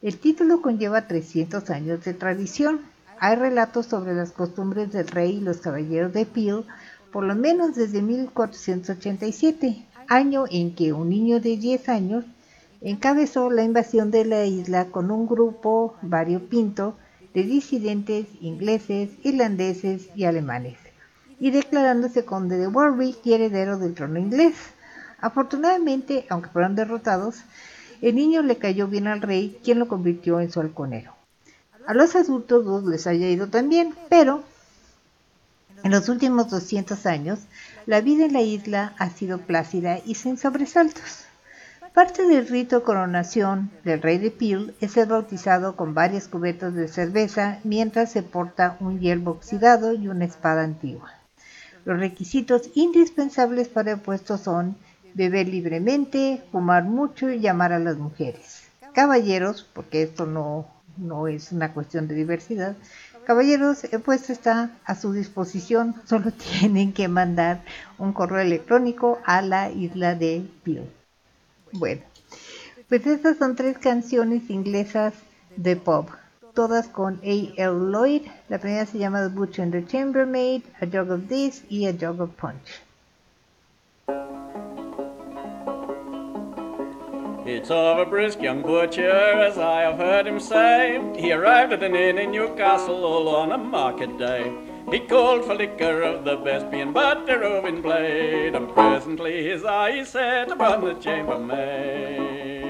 El 0.00 0.18
título 0.18 0.62
conlleva 0.62 1.08
300 1.08 1.70
años 1.70 2.04
de 2.04 2.14
tradición. 2.14 2.82
Hay 3.18 3.36
relatos 3.36 3.86
sobre 3.86 4.14
las 4.14 4.32
costumbres 4.32 4.92
del 4.92 5.08
rey 5.08 5.38
y 5.38 5.40
los 5.40 5.58
caballeros 5.58 6.12
de 6.12 6.26
Peel, 6.26 6.64
por 7.10 7.24
lo 7.24 7.34
menos 7.34 7.74
desde 7.74 8.02
1487, 8.02 9.86
año 10.08 10.44
en 10.50 10.74
que 10.74 10.92
un 10.92 11.08
niño 11.08 11.40
de 11.40 11.56
10 11.56 11.88
años 11.88 12.24
encabezó 12.80 13.50
la 13.50 13.62
invasión 13.62 14.10
de 14.10 14.24
la 14.24 14.44
isla 14.44 14.86
con 14.86 15.10
un 15.10 15.26
grupo 15.26 15.94
variopinto 16.02 16.96
de 17.32 17.42
disidentes 17.42 18.26
ingleses, 18.40 19.10
irlandeses 19.22 20.08
y 20.14 20.24
alemanes, 20.24 20.78
y 21.40 21.50
declarándose 21.50 22.24
conde 22.24 22.58
de 22.58 22.68
Warwick 22.68 23.18
y 23.24 23.32
heredero 23.32 23.78
del 23.78 23.94
trono 23.94 24.18
inglés. 24.18 24.54
Afortunadamente, 25.20 26.26
aunque 26.28 26.50
fueron 26.50 26.76
derrotados, 26.76 27.36
el 28.02 28.14
niño 28.14 28.42
le 28.42 28.58
cayó 28.58 28.86
bien 28.86 29.06
al 29.06 29.22
rey, 29.22 29.58
quien 29.64 29.78
lo 29.78 29.88
convirtió 29.88 30.40
en 30.40 30.50
su 30.50 30.60
halconero. 30.60 31.12
A 31.86 31.94
los 31.94 32.14
adultos 32.14 32.64
dos 32.64 32.84
les 32.84 33.06
haya 33.06 33.28
ido 33.28 33.48
también, 33.48 33.94
pero 34.08 34.42
en 35.84 35.90
los 35.90 36.08
últimos 36.08 36.48
200 36.48 37.04
años, 37.04 37.40
la 37.84 38.00
vida 38.00 38.24
en 38.24 38.32
la 38.32 38.40
isla 38.40 38.94
ha 38.98 39.10
sido 39.10 39.38
plácida 39.38 40.00
y 40.04 40.14
sin 40.14 40.38
sobresaltos. 40.38 41.26
Parte 41.92 42.26
del 42.26 42.48
rito 42.48 42.82
coronación 42.82 43.70
del 43.84 44.00
rey 44.00 44.16
de 44.16 44.30
Peel 44.30 44.74
es 44.80 44.92
ser 44.92 45.08
bautizado 45.08 45.76
con 45.76 45.92
varias 45.92 46.26
cubetas 46.26 46.74
de 46.74 46.88
cerveza 46.88 47.60
mientras 47.64 48.10
se 48.10 48.22
porta 48.22 48.78
un 48.80 48.98
hierbo 48.98 49.32
oxidado 49.32 49.92
y 49.92 50.08
una 50.08 50.24
espada 50.24 50.64
antigua. 50.64 51.12
Los 51.84 52.00
requisitos 52.00 52.70
indispensables 52.74 53.68
para 53.68 53.92
el 53.92 54.00
puesto 54.00 54.38
son 54.38 54.76
beber 55.12 55.48
libremente, 55.48 56.42
fumar 56.50 56.84
mucho 56.84 57.30
y 57.30 57.40
llamar 57.40 57.74
a 57.74 57.78
las 57.78 57.98
mujeres. 57.98 58.62
Caballeros, 58.94 59.68
porque 59.74 60.02
esto 60.02 60.24
no, 60.24 60.66
no 60.96 61.28
es 61.28 61.52
una 61.52 61.74
cuestión 61.74 62.08
de 62.08 62.14
diversidad, 62.14 62.74
caballeros, 63.24 63.84
el 63.84 64.00
puesto 64.00 64.32
está 64.32 64.70
a 64.84 64.94
su 64.94 65.12
disposición, 65.12 65.94
solo 66.04 66.32
tienen 66.60 66.92
que 66.92 67.08
mandar 67.08 67.62
un 67.98 68.12
correo 68.12 68.40
electrónico 68.40 69.18
a 69.24 69.42
la 69.42 69.70
isla 69.70 70.14
de 70.14 70.46
Peel. 70.62 70.88
Bueno, 71.72 72.02
pues 72.88 73.06
estas 73.06 73.38
son 73.38 73.56
tres 73.56 73.78
canciones 73.78 74.48
inglesas 74.50 75.14
de 75.56 75.76
pop, 75.76 76.08
todas 76.54 76.88
con 76.88 77.14
A.L. 77.24 77.90
Lloyd. 77.90 78.22
La 78.48 78.58
primera 78.58 78.86
se 78.86 78.98
llama 78.98 79.28
The 79.28 79.62
and 79.62 79.72
the 79.72 79.84
Chambermaid, 79.84 80.62
A 80.80 80.86
Jug 80.86 81.10
of 81.10 81.28
This 81.28 81.64
y 81.68 81.86
A 81.86 81.92
Jug 81.92 82.20
of 82.20 82.30
Punch. 82.36 82.82
It's 87.46 87.70
of 87.70 87.98
a 87.98 88.06
brisk 88.06 88.40
young 88.40 88.62
butcher, 88.62 89.10
as 89.10 89.58
I 89.58 89.82
have 89.82 89.98
heard 89.98 90.26
him 90.26 90.40
say. 90.40 90.98
He 91.14 91.30
arrived 91.30 91.74
at 91.74 91.82
an 91.82 91.94
inn 91.94 92.16
in 92.16 92.30
Newcastle 92.30 93.04
all 93.04 93.28
on 93.28 93.52
a 93.52 93.58
market 93.58 94.16
day. 94.16 94.50
He 94.90 95.00
called 95.00 95.44
for 95.44 95.54
liquor 95.54 96.00
of 96.00 96.24
the 96.24 96.36
best, 96.36 96.70
being 96.70 96.94
butter 96.94 97.42
oven 97.44 97.82
blade, 97.82 98.54
and 98.54 98.72
presently 98.72 99.44
his 99.44 99.62
eye 99.62 100.04
set 100.04 100.50
upon 100.50 100.84
the 100.84 100.94
chambermaid. 100.94 102.63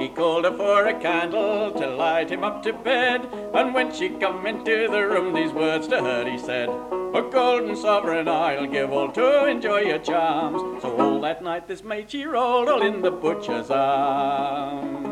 He 0.00 0.08
called 0.08 0.46
her 0.46 0.56
for 0.56 0.86
a 0.86 0.98
candle 0.98 1.72
to 1.72 1.86
light 1.86 2.30
him 2.30 2.42
up 2.42 2.62
to 2.62 2.72
bed, 2.72 3.28
and 3.52 3.74
when 3.74 3.92
she 3.92 4.08
come 4.08 4.46
into 4.46 4.88
the 4.90 5.06
room, 5.06 5.34
these 5.34 5.52
words 5.52 5.86
to 5.88 6.02
her 6.02 6.26
he 6.26 6.38
said, 6.38 6.70
A 6.70 7.28
golden 7.30 7.76
sovereign 7.76 8.26
I'll 8.26 8.66
give 8.66 8.92
all 8.92 9.12
to 9.12 9.44
enjoy 9.44 9.80
your 9.80 9.98
charms. 9.98 10.80
So 10.80 10.96
all 10.96 11.20
that 11.20 11.44
night 11.44 11.68
this 11.68 11.84
maid 11.84 12.10
she 12.10 12.24
rolled 12.24 12.70
all 12.70 12.80
in 12.80 13.02
the 13.02 13.10
butcher's 13.10 13.70
arms. 13.70 15.09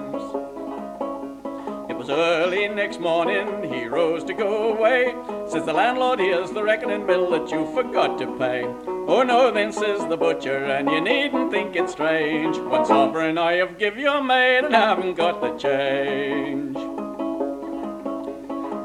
Was 2.08 2.16
early 2.18 2.66
next 2.68 3.00
morning, 3.00 3.70
he 3.70 3.84
rose 3.84 4.24
to 4.24 4.32
go 4.32 4.72
away. 4.72 5.14
Says 5.46 5.66
the 5.66 5.74
landlord, 5.74 6.20
here's 6.20 6.50
the 6.50 6.62
reckoning 6.62 7.06
bill 7.06 7.30
that 7.32 7.50
you 7.50 7.70
forgot 7.74 8.16
to 8.18 8.26
pay. 8.38 8.64
Oh 8.86 9.22
no, 9.22 9.50
then 9.50 9.72
says 9.72 10.00
the 10.08 10.16
butcher, 10.16 10.64
and 10.64 10.88
you 10.88 11.02
needn't 11.02 11.50
think 11.50 11.76
it 11.76 11.90
strange. 11.90 12.56
One 12.56 12.86
sovereign 12.86 13.36
I 13.36 13.56
have 13.56 13.76
give 13.76 13.98
your 13.98 14.24
maid, 14.24 14.64
and 14.64 14.74
haven't 14.74 15.16
got 15.16 15.42
the 15.42 15.54
change. 15.58 16.76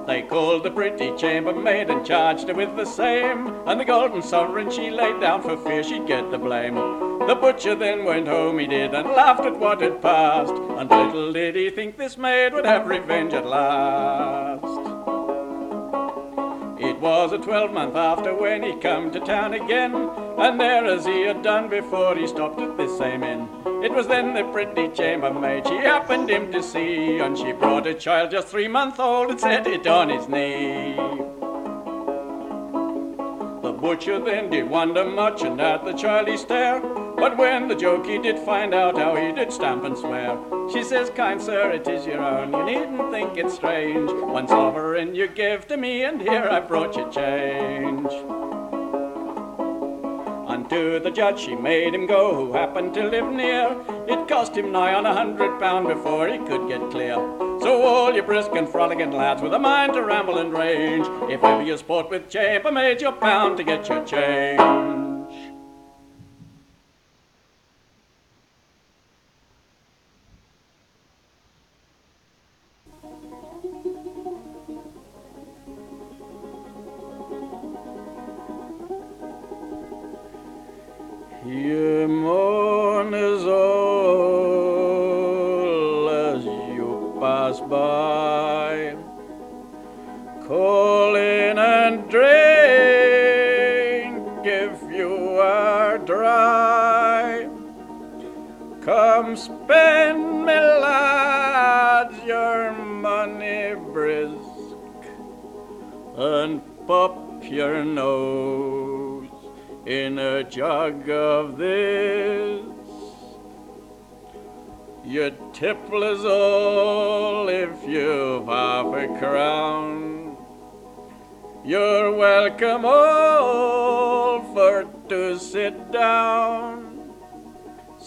They 0.06 0.24
called 0.24 0.64
the 0.64 0.72
pretty 0.72 1.16
chambermaid 1.16 1.90
and 1.90 2.06
charged 2.06 2.50
her 2.50 2.54
with 2.54 2.76
the 2.76 2.86
same. 2.86 3.48
And 3.66 3.80
the 3.80 3.86
golden 3.86 4.22
sovereign 4.22 4.70
she 4.70 4.90
laid 4.90 5.22
down 5.22 5.44
for 5.44 5.56
fear 5.56 5.82
she'd 5.82 6.08
get 6.08 6.30
the 6.30 6.38
blame. 6.38 7.13
The 7.28 7.36
butcher 7.36 7.74
then 7.74 8.04
went 8.04 8.28
home, 8.28 8.60
he 8.60 8.68
did, 8.68 8.94
and 8.94 9.10
laughed 9.10 9.46
at 9.46 9.58
what 9.58 9.82
had 9.82 10.02
passed. 10.02 10.52
And 10.54 10.90
little 10.90 11.32
did 11.32 11.56
he 11.56 11.70
think 11.70 11.98
this 11.98 12.18
maid 12.18 12.54
would 12.54 12.66
have 12.66 12.86
revenge 12.86 13.34
at 13.34 13.46
last. 13.46 14.64
It 16.82 17.00
was 17.00 17.32
a 17.32 17.38
twelvemonth 17.38 17.96
after 17.96 18.36
when 18.36 18.62
he 18.62 18.76
come 18.76 19.10
to 19.12 19.22
town 19.22 19.54
again, 19.54 19.96
and 19.96 20.60
there 20.60 20.86
as 20.86 21.06
he 21.06 21.22
had 21.22 21.42
done 21.42 21.70
before, 21.70 22.16
he 22.18 22.28
stopped 22.28 22.60
at 22.60 22.76
this 22.76 22.98
same 22.98 23.24
inn. 23.24 23.48
It 23.82 23.94
was 23.94 24.08
then 24.08 24.34
the 24.34 24.44
pretty 24.52 24.90
chambermaid 24.90 25.66
she 25.66 25.76
happened 25.76 26.30
him 26.30 26.52
to 26.52 26.62
see, 26.62 27.20
and 27.20 27.38
she 27.38 27.54
brought 27.54 27.88
a 27.88 27.94
child 27.94 28.32
just 28.32 28.50
three 28.50 28.68
months 28.68 29.00
old 29.00 29.32
and 29.32 29.40
set 29.40 29.66
it 29.66 29.88
on 29.88 30.10
his 30.10 30.28
knee. 30.28 30.96
The 33.62 33.72
butcher 33.72 34.20
then 34.20 34.50
did 34.50 34.70
wonder 34.70 35.06
much, 35.06 35.44
and 35.44 35.62
at 35.62 35.86
the 35.86 35.94
child 35.94 36.28
he 36.28 36.36
stare. 36.36 36.82
But 37.24 37.38
when 37.38 37.70
the 37.70 37.76
joke 37.76 38.06
he 38.06 38.18
did 38.18 38.38
find 38.38 38.74
out 38.74 38.98
how 38.98 39.16
he 39.16 39.32
did 39.32 39.54
stamp 39.54 39.86
and 39.86 39.98
swear, 39.98 40.38
she 40.70 40.84
says, 40.84 41.10
Kind 41.10 41.42
sir, 41.42 41.72
it 41.72 41.88
is 41.88 42.06
your 42.06 42.22
own, 42.22 42.52
you 42.52 42.66
needn't 42.66 43.12
think 43.12 43.38
it 43.38 43.50
strange. 43.50 44.12
One 44.12 44.46
sovereign 44.46 45.16
you 45.16 45.30
gave 45.30 45.66
to 45.70 45.78
me, 45.78 46.04
and 46.04 46.22
here 46.22 46.50
I 46.52 46.60
brought 46.60 46.98
you 46.98 47.10
change. 47.10 48.12
Unto 50.50 51.00
the 51.00 51.12
judge 51.12 51.40
she 51.40 51.56
made 51.56 51.96
him 51.96 52.08
go, 52.08 52.36
who 52.36 52.52
happened 52.52 52.94
to 52.96 53.08
live 53.08 53.32
near. 53.32 53.74
It 54.06 54.28
cost 54.28 54.58
him 54.58 54.74
nigh 54.74 54.94
on 54.94 55.06
a 55.06 55.14
hundred 55.14 55.62
pound 55.62 55.88
before 55.88 56.28
he 56.28 56.40
could 56.40 56.68
get 56.68 56.92
clear. 56.92 57.16
So 57.62 57.84
all 57.84 58.14
you 58.14 58.24
brisk 58.24 58.52
and 58.54 58.68
frolicking 58.68 59.12
lads 59.12 59.42
with 59.42 59.54
a 59.54 59.60
mind 59.60 59.94
to 59.94 60.04
ramble 60.04 60.40
and 60.40 60.52
range, 60.52 61.08
if 61.32 61.42
ever 61.42 61.64
you 61.64 61.78
sport 61.78 62.10
with 62.10 62.30
chambermaids, 62.30 63.00
you're 63.00 63.14
bound 63.14 63.56
to 63.56 63.64
get 63.64 63.88
your 63.88 64.04
change. 64.04 65.03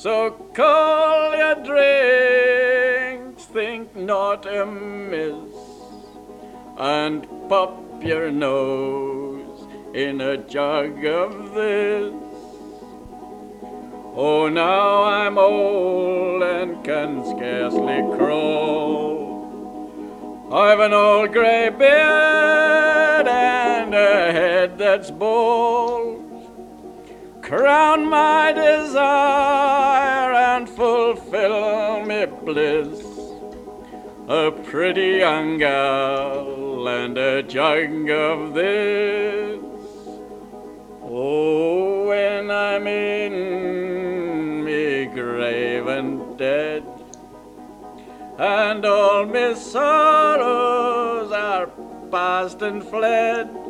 So 0.07 0.31
call 0.55 1.35
your 1.37 1.57
drinks, 1.65 3.45
think 3.47 3.97
not 3.97 4.47
amiss, 4.47 5.53
and 6.78 7.27
pop 7.49 7.83
your 8.05 8.31
nose 8.31 9.66
in 9.95 10.20
a 10.20 10.37
jug 10.37 11.05
of 11.05 11.55
this. 11.55 12.15
Oh, 14.15 14.49
now 14.49 15.03
I'm 15.03 15.39
old 15.39 16.41
and 16.41 16.85
can 16.85 17.24
scarcely 17.24 18.05
crawl. 18.16 19.35
I've 20.53 20.78
an 20.78 20.93
old 20.93 21.33
gray 21.33 21.70
beard 21.70 23.27
and 23.27 23.93
a 23.93 24.31
head 24.31 24.78
that's 24.78 25.11
bald. 25.11 26.26
Crown 27.47 28.10
my 28.10 28.51
desire 28.51 30.32
and 30.32 30.68
fulfill 30.68 32.05
me 32.05 32.27
bliss. 32.27 33.01
A 34.27 34.51
pretty 34.51 35.18
young 35.18 35.56
gal 35.56 36.89
and 36.89 37.16
a 37.16 37.44
jug 37.44 38.10
of 38.10 38.52
this. 38.52 39.60
Oh, 41.05 42.09
when 42.09 42.51
I'm 42.51 42.89
in 42.89 44.64
me 44.64 45.05
grave 45.05 45.86
and 45.86 46.36
dead, 46.36 46.85
and 48.40 48.85
all 48.85 49.24
my 49.24 49.55
sorrows 49.55 51.31
are 51.31 51.68
past 52.10 52.60
and 52.62 52.82
fled, 52.82 53.66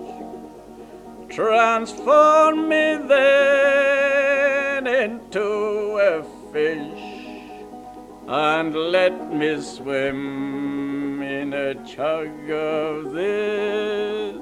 transform 1.29 2.69
me 2.69 2.97
then 3.09 4.87
into 4.87 5.99
a 5.99 6.23
fish, 6.53 7.03
and 8.29 8.75
let 8.75 9.33
me 9.33 9.61
swim 9.61 11.23
in 11.23 11.53
a 11.53 11.75
chug 11.85 12.51
of 12.51 13.13
this. 13.13 14.37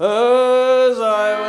I 0.00 0.57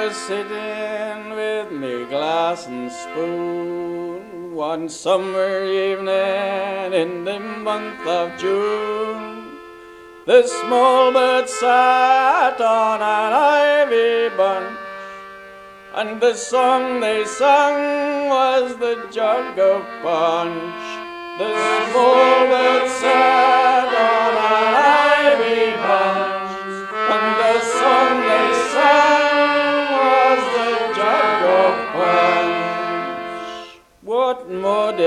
was 0.05 0.15
sitting 0.15 1.29
with 1.31 1.71
me 1.71 2.05
glass 2.05 2.67
and 2.67 2.89
spoon 2.89 4.55
one 4.55 4.87
summer 4.87 5.65
evening 5.65 6.93
in 6.93 7.25
the 7.25 7.39
month 7.39 8.07
of 8.07 8.27
June, 8.39 9.59
the 10.25 10.41
small 10.47 11.11
bird 11.11 11.49
sat 11.49 12.61
on 12.61 13.01
an 13.01 13.33
ivy 13.33 14.33
bunch, 14.37 14.79
and 15.95 16.21
the 16.21 16.33
song 16.33 17.01
they 17.01 17.25
sang 17.25 18.29
was 18.29 18.77
the 18.77 18.95
jug 19.11 19.59
of 19.59 19.81
punch. 20.01 20.85
The 21.39 21.51
small 21.91 22.47
bird 22.53 22.89
sat 23.01 23.89
on 24.11 24.33
an 24.55 24.73
ivy 25.35 25.71
bunch, 25.87 26.51
and 27.15 27.27
the 27.41 27.55
song 27.59 28.28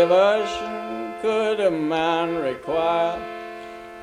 diversion 0.02 1.14
could 1.22 1.60
a 1.60 1.70
man 1.70 2.34
require 2.34 3.20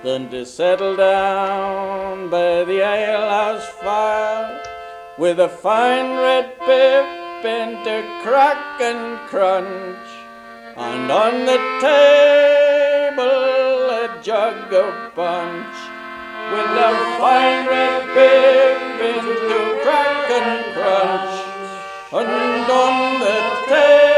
than 0.02 0.30
to 0.30 0.46
settle 0.46 0.96
down 0.96 2.30
by 2.30 2.64
the 2.64 2.82
alehouse 2.82 3.68
fire 3.84 4.64
with 5.18 5.42
a 5.42 5.50
fine 5.50 6.12
red 6.28 6.58
pip 6.60 7.08
into 7.44 7.96
crack 8.24 8.80
and 8.80 9.20
crunch, 9.28 10.08
and 10.78 11.12
on 11.12 11.34
the 11.52 11.60
table 11.90 13.26
a 14.04 14.08
jug 14.22 14.74
of 14.74 15.14
punch 15.16 15.78
with 16.54 16.72
a 16.90 16.94
fine 17.20 17.68
red 17.68 18.04
pip 18.16 18.82
into 19.12 19.60
crack 19.84 20.32
and 20.40 20.64
crunch, 20.76 21.36
and 22.14 22.72
on 22.84 23.20
the 23.20 23.38
table 23.68 24.09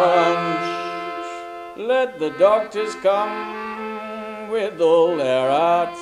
punch. 0.00 1.76
Let 1.76 2.18
the 2.18 2.30
doctors 2.38 2.94
come 2.96 4.48
with 4.48 4.80
all 4.80 5.16
their 5.16 5.50
arts. 5.50 6.00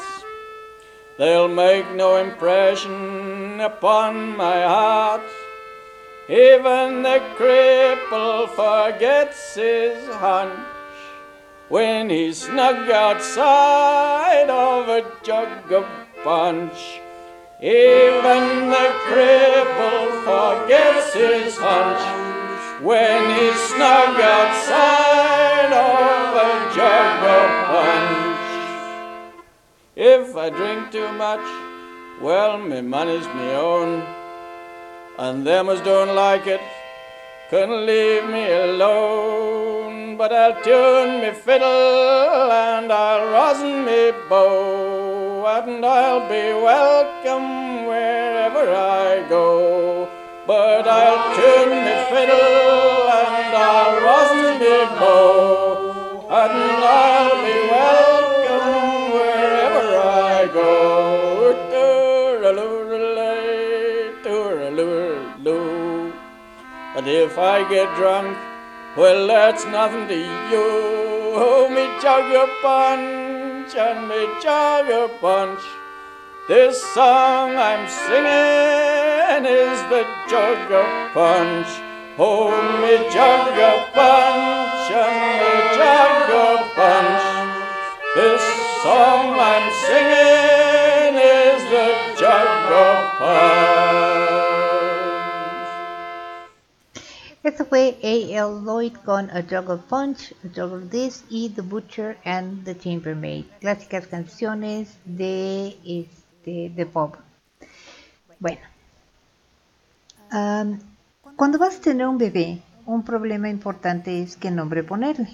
They'll 1.19 1.49
make 1.49 1.91
no 1.95 2.16
impression 2.16 3.61
upon 3.61 4.37
my 4.37 4.62
heart. 4.62 5.29
Even 6.29 7.03
the 7.03 7.20
cripple 7.39 8.49
forgets 8.61 9.57
his 9.57 10.07
hunch 10.15 10.61
when 11.69 12.09
he's 12.09 12.43
snug 12.43 12.89
outside 12.91 14.49
of 14.49 14.89
a 14.89 15.03
jug 15.25 15.73
of 15.73 15.87
punch. 16.23 17.01
Even 17.61 18.70
the 18.75 18.89
cripple 19.09 20.09
forgets 20.29 21.15
his 21.15 21.59
hunch 21.59 22.38
when 22.83 23.31
he's 23.37 23.59
snug 23.71 24.15
outside 24.21 25.73
of 25.73 26.37
a 26.47 26.75
jug 26.77 27.23
of 27.37 27.51
punch. 27.73 29.43
If 29.97 30.37
I 30.37 30.51
drink 30.51 30.93
too 30.93 31.11
much, 31.13 31.45
well, 32.23 32.57
me 32.59 32.81
money's 32.81 33.27
me 33.27 33.51
own, 33.51 34.07
and 35.19 35.45
them 35.45 35.69
as 35.69 35.81
don't 35.81 36.15
like 36.15 36.47
it 36.47 36.61
can 37.51 37.85
leave 37.85 38.29
me 38.29 38.45
alone. 38.53 40.17
But 40.17 40.33
I'll 40.33 40.63
tune 40.63 41.21
me 41.21 41.33
fiddle 41.33 42.53
and 42.53 42.93
I'll 42.93 43.27
rosin 43.33 43.85
me 43.85 44.13
bow, 44.29 45.47
and 45.47 45.85
I'll 45.85 46.29
be 46.29 46.53
welcome 46.63 47.87
wherever 47.87 48.73
I 48.73 49.29
go. 49.29 50.18
But 50.49 50.89
I'll 50.89 51.37
tune 51.37 51.85
me 51.85 51.97
fiddle 52.09 53.05
and 53.20 53.55
I'll 53.55 54.01
rosin 54.01 54.55
me 54.59 54.77
bow, 54.99 56.25
and 56.31 56.55
I'll 56.97 57.37
be 57.45 57.57
welcome 57.69 59.12
wherever 59.12 59.99
I 59.99 60.51
go. 60.51 60.79
And 66.97 67.07
if 67.07 67.39
I 67.39 67.69
get 67.69 67.95
drunk, 67.97 68.37
well, 68.97 69.27
that's 69.29 69.65
nothing 69.66 70.09
to 70.09 70.16
you. 70.16 70.66
Oh, 71.41 71.69
me 71.70 71.85
jug 72.03 72.35
of 72.35 72.49
punch 72.61 73.77
and 73.77 74.09
me 74.09 74.27
jug 74.43 74.91
of 74.91 75.20
punch. 75.20 75.61
This 76.49 76.83
song 76.95 77.57
I'm 77.59 77.87
singing 77.87 79.45
is 79.45 79.83
the 79.93 80.09
jug 80.31 80.73
of 80.73 81.12
punch. 81.12 81.69
Oh, 82.16 82.49
me 82.81 82.97
jug 83.12 83.53
of 83.53 83.93
punch 83.93 84.89
and 84.89 85.45
me 85.45 85.55
jug 85.77 86.31
of 86.33 86.65
punch. 86.73 87.20
This 88.16 88.41
song 88.81 89.37
I'm 89.37 89.69
singing 89.85 91.20
is 91.20 91.61
the 91.69 92.16
jug 92.16 92.73
of 92.73 92.97
punch. 93.19 93.69
Esto 97.45 97.66
fue 97.66 97.99
A.L. 98.03 98.62
Lloyd 98.65 98.95
con 99.05 99.29
A 99.35 99.43
Jug 99.43 99.69
of 99.69 99.87
Punch, 99.87 100.33
A 100.43 100.49
Jug 100.49 100.73
of 100.73 100.91
This 100.91 101.25
y 101.31 101.53
The 101.55 101.62
Butcher 101.62 102.16
and 102.25 102.65
the 102.65 102.75
Chambermaid. 102.75 103.45
Clásicas 103.61 104.07
canciones 104.07 104.97
de, 105.05 105.77
este, 105.85 106.28
de 106.75 106.87
pop. 106.87 107.16
Bueno. 108.39 108.61
Cuando 111.37 111.59
vas 111.59 111.77
a 111.77 111.81
tener 111.81 112.07
un 112.07 112.19
bebé, 112.19 112.61
un 112.87 113.03
problema 113.05 113.49
importante 113.49 114.23
es 114.23 114.37
qué 114.37 114.51
nombre 114.51 114.83
ponerle. 114.83 115.31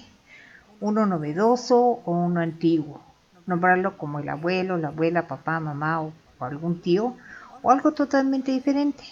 Uno 0.79 1.05
novedoso 1.05 2.01
o 2.05 2.11
uno 2.11 2.41
antiguo. 2.41 3.01
Nombrarlo 3.47 3.97
como 3.97 4.19
el 4.19 4.29
abuelo, 4.29 4.77
la 4.77 4.89
abuela, 4.89 5.27
papá, 5.27 5.59
mamá 5.59 6.01
o, 6.01 6.13
o 6.39 6.45
algún 6.45 6.81
tío 6.81 7.15
o 7.61 7.71
algo 7.71 7.91
totalmente 7.93 8.51
diferente. 8.51 9.03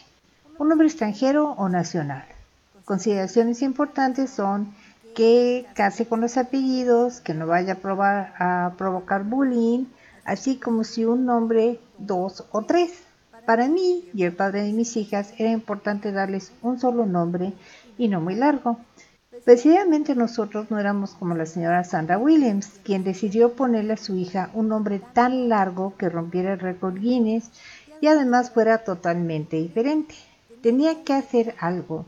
Un 0.60 0.70
nombre 0.70 0.88
extranjero 0.88 1.52
o 1.52 1.70
nacional. 1.70 2.24
Consideraciones 2.86 3.62
importantes 3.62 4.30
son 4.30 4.74
que 5.16 5.66
case 5.74 6.06
con 6.06 6.22
los 6.22 6.38
apellidos, 6.38 7.22
que 7.22 7.34
no 7.34 7.48
vaya 7.48 7.74
a, 7.74 7.78
probar, 7.78 8.34
a 8.38 8.74
provocar 8.78 9.24
bullying, 9.24 9.86
así 10.26 10.58
como 10.58 10.84
si 10.84 11.06
un 11.06 11.26
nombre, 11.26 11.80
dos 11.98 12.46
o 12.52 12.64
tres. 12.64 13.04
Para 13.46 13.68
mí 13.68 14.10
y 14.14 14.24
el 14.24 14.34
padre 14.34 14.64
de 14.64 14.72
mis 14.72 14.96
hijas 14.96 15.34
era 15.38 15.52
importante 15.52 16.12
darles 16.12 16.54
un 16.62 16.80
solo 16.80 17.06
nombre 17.06 17.54
y 17.98 18.08
no 18.08 18.22
muy 18.22 18.36
largo. 18.36 18.80
Precisamente 19.44 20.16
nosotros 20.16 20.72
no 20.72 20.80
éramos 20.80 21.16
como 21.16 21.36
la 21.36 21.46
señora 21.46 21.84
Sandra 21.84 22.18
Williams, 22.18 22.80
quien 22.84 23.04
decidió 23.04 23.54
ponerle 23.54 23.94
a 23.94 23.98
su 23.98 24.16
hija 24.16 24.50
un 24.54 24.70
nombre 24.70 25.02
tan 25.14 25.50
largo 25.50 25.96
que 25.98 26.08
rompiera 26.08 26.54
el 26.54 26.60
récord 26.60 26.96
Guinness 26.96 27.50
y 28.00 28.08
además 28.08 28.52
fuera 28.52 28.86
totalmente 28.86 29.58
diferente. 29.58 30.16
Tenía 30.62 31.04
que 31.04 31.14
hacer 31.14 31.56
algo 31.60 32.06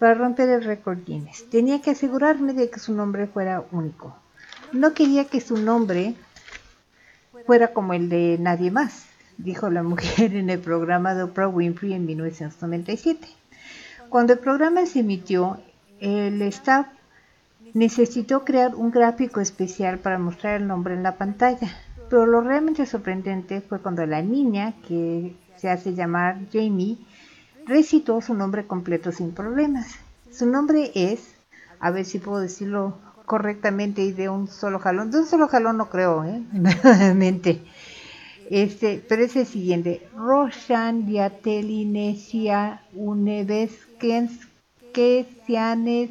para 0.00 0.14
romper 0.14 0.48
el 0.48 0.64
récord 0.64 1.04
Guinness. 1.04 1.48
Tenía 1.50 1.80
que 1.80 1.90
asegurarme 1.90 2.54
de 2.54 2.68
que 2.70 2.80
su 2.80 2.92
nombre 2.92 3.28
fuera 3.28 3.64
único. 3.70 4.16
No 4.72 4.94
quería 4.94 5.26
que 5.26 5.40
su 5.40 5.58
nombre 5.58 6.16
fuera 7.46 7.72
como 7.72 7.94
el 7.94 8.08
de 8.08 8.36
nadie 8.40 8.70
más, 8.70 9.06
dijo 9.38 9.70
la 9.70 9.82
mujer 9.82 10.34
en 10.34 10.50
el 10.50 10.58
programa 10.58 11.14
de 11.14 11.24
Oprah 11.24 11.48
Winfrey 11.48 11.92
en 11.92 12.06
1997. 12.06 13.28
Cuando 14.08 14.34
el 14.34 14.38
programa 14.38 14.84
se 14.86 15.00
emitió, 15.00 15.58
el 16.00 16.42
staff 16.42 16.86
necesitó 17.74 18.44
crear 18.44 18.74
un 18.74 18.90
gráfico 18.90 19.40
especial 19.40 19.98
para 19.98 20.18
mostrar 20.18 20.60
el 20.60 20.66
nombre 20.66 20.94
en 20.94 21.02
la 21.02 21.16
pantalla. 21.16 21.70
Pero 22.10 22.26
lo 22.26 22.42
realmente 22.42 22.84
sorprendente 22.84 23.62
fue 23.62 23.80
cuando 23.80 24.04
la 24.04 24.20
niña, 24.20 24.74
que 24.86 25.34
se 25.56 25.70
hace 25.70 25.94
llamar 25.94 26.40
Jamie, 26.52 26.98
recitó 27.66 28.20
su 28.20 28.34
nombre 28.34 28.66
completo 28.66 29.12
sin 29.12 29.32
problemas. 29.32 29.94
Su 30.30 30.46
nombre 30.46 30.92
es, 30.94 31.34
a 31.80 31.90
ver 31.90 32.04
si 32.04 32.18
puedo 32.18 32.40
decirlo 32.40 32.98
correctamente 33.32 34.02
y 34.02 34.12
de 34.12 34.28
un 34.28 34.46
solo 34.46 34.78
jalón. 34.78 35.10
De 35.10 35.20
un 35.20 35.26
solo 35.26 35.48
jalón 35.48 35.78
no 35.78 35.88
creo, 35.88 36.22
¿eh? 36.22 36.42
Este, 38.50 39.02
pero 39.08 39.24
es 39.24 39.34
el 39.36 39.46
siguiente. 39.46 40.06
Roshan 40.14 41.06
Diatelinesia 41.06 42.82
Uneveskens 42.92 44.32
Kesianes 44.92 46.10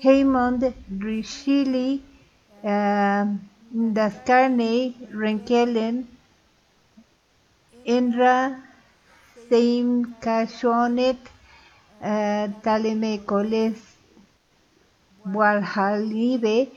Heymond 0.00 0.72
Rishili 0.96 2.04
uh, 2.62 3.26
Daskarney 3.72 4.94
Renkelen 5.10 6.06
Enra 7.84 8.62
Seim 9.48 10.14
Kashonet 10.20 11.18
uh, 12.00 12.46
Talemekoles 12.62 13.97
Walhalibe 15.34 16.68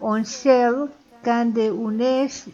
Onshel 0.00 0.88
Kande 1.24 1.66
Unesh 1.70 2.48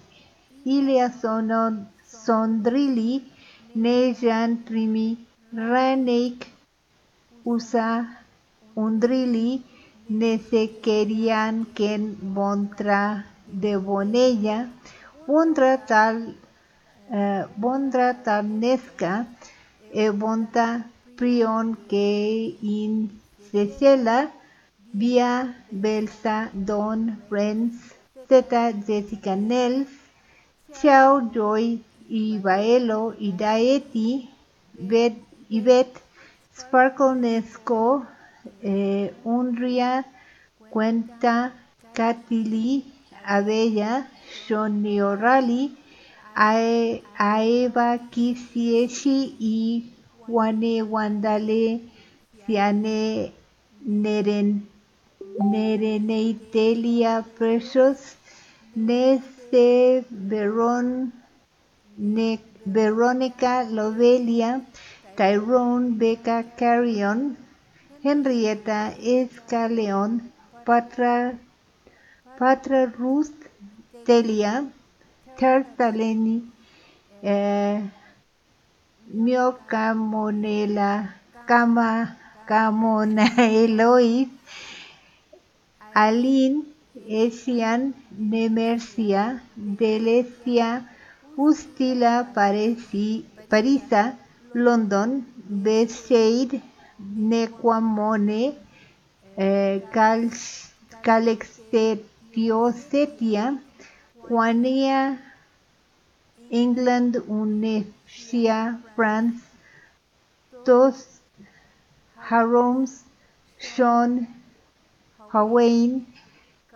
Ilya 0.65 1.09
Sonon 1.21 1.87
Sondrili 2.05 3.23
Nejan 3.77 4.65
Trimi 4.65 5.17
Raneik 5.55 6.47
Usa 7.45 8.07
Undrili 8.77 9.63
Nesekerian 10.11 11.67
Ken 11.75 12.17
Bontra 12.35 13.25
de 13.47 13.77
Bonella 13.77 14.69
Bondra 15.27 15.79
Tal 15.87 16.35
eh, 17.11 17.45
Bondra 17.57 18.15
Tarneska 18.15 19.27
e 19.93 20.11
Bonta 20.11 20.85
Prion 21.17 21.77
que 21.89 22.57
in 22.63 23.11
Cecela 23.51 24.31
Via 25.01 25.55
Belsa 25.71 26.51
Don 26.55 27.01
Friends 27.29 27.75
Zeta 28.29 28.73
Jessica 28.87 29.35
Nels 29.37 29.89
Chao 30.81 31.21
Joy 31.35 31.81
y 32.09 32.39
Baelo 32.39 33.15
y 33.19 33.33
Daeti 33.33 34.31
Bet 34.91 35.15
y 35.51 35.61
Bet 35.61 35.89
Sparkle 36.57 37.15
Nesco 37.17 38.07
eh, 38.63 39.13
Unria 39.25 40.07
Cuenta 40.71 41.53
Katili 41.93 42.85
Abella 43.25 44.09
Shoniorali 44.47 45.77
Ae- 46.35 47.03
Aeva 47.19 47.99
Kisieshi 48.11 49.37
y 49.39 49.93
Juane 50.27 50.83
Wandale 50.83 51.81
Siane 52.47 53.33
Neren 53.85 54.69
Nereneitelia 55.39 57.23
Precious 57.37 58.17
Nese 58.75 60.05
Veron 60.11 61.13
Ne- 61.99 62.41
Veronica 62.65 63.67
Lovelia 63.71 64.63
Tyrone 65.17 65.99
Becca 65.99 66.43
Carrion 66.57 67.37
Henrietta 68.03 68.95
Escaleón 68.99 70.33
Patra 70.65 71.39
Patra 72.39 72.87
Ruth 72.99 73.35
Telia 74.07 74.65
Tartaleni 75.39 76.43
eh, 77.23 77.83
Miocamonela 79.13 81.15
Cama 81.47 82.17
Camona 82.47 83.27
Elois 83.39 84.29
Aline 86.05 86.59
Esian 87.09 87.95
Nemercia 88.33 89.25
Delecia 89.57 90.69
Ustila 91.39 92.15
Parisi, 92.35 93.25
Parisa 93.49 94.15
London 94.55 95.25
Bethshade 95.49 96.61
Nequamone 97.01 98.55
eh, 99.39 99.81
Cal, 99.95 100.31
Calexetiosetia 101.03 103.59
Juanea 104.29 105.19
England 106.51 107.17
Unesia 107.27 108.79
France 108.95 109.41
Tos 110.65 111.21
Haroms 112.29 113.05
Sean 113.59 114.27
Hawain 115.37 116.07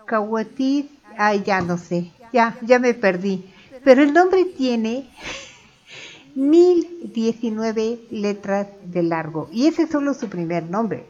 Kawatis 0.07 0.87
ay 1.17 1.43
ya 1.45 1.61
no 1.61 1.79
sé 1.79 2.11
ya 2.33 2.57
ya 2.63 2.79
me 2.79 2.95
perdí 2.95 3.45
pero 3.85 4.03
el 4.03 4.13
nombre 4.13 4.45
tiene 4.45 5.09
1019 6.35 8.01
letras 8.11 8.69
de 8.85 9.03
largo 9.03 9.49
y 9.53 9.67
ese 9.67 9.83
es 9.83 9.91
solo 9.91 10.15
su 10.15 10.29
primer 10.29 10.65
nombre. 10.71 11.05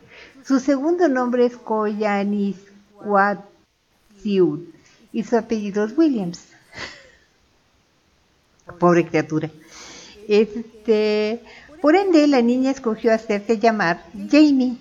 Su 0.45 0.61
segundo 0.61 1.09
nombre 1.09 1.47
es 1.47 1.57
Koyanis 1.57 2.57
Watsiud 3.05 4.61
y 5.13 5.23
su 5.23 5.37
apellido 5.37 5.85
es 5.85 5.97
Williams. 5.97 6.45
Pobre 8.79 9.07
criatura. 9.07 9.51
Este, 10.29 11.43
por 11.83 11.97
ende, 11.97 12.27
la 12.27 12.41
niña 12.41 12.71
escogió 12.71 13.13
hacerse 13.13 13.59
llamar 13.59 14.05
Jamie. 14.31 14.79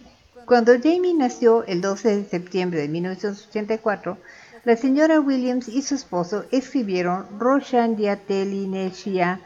Cuando 0.49 0.73
Jamie 0.81 1.13
nació 1.13 1.63
el 1.65 1.79
12 1.79 2.15
de 2.15 2.25
septiembre 2.25 2.81
de 2.81 2.87
1984, 2.87 4.17
la 4.63 4.75
señora 4.77 5.19
Williams 5.19 5.67
y 5.67 5.83
su 5.83 5.93
esposo 5.93 6.43
escribieron 6.49 7.27
Roshan 7.37 7.95
Diatelinesia 7.95 9.41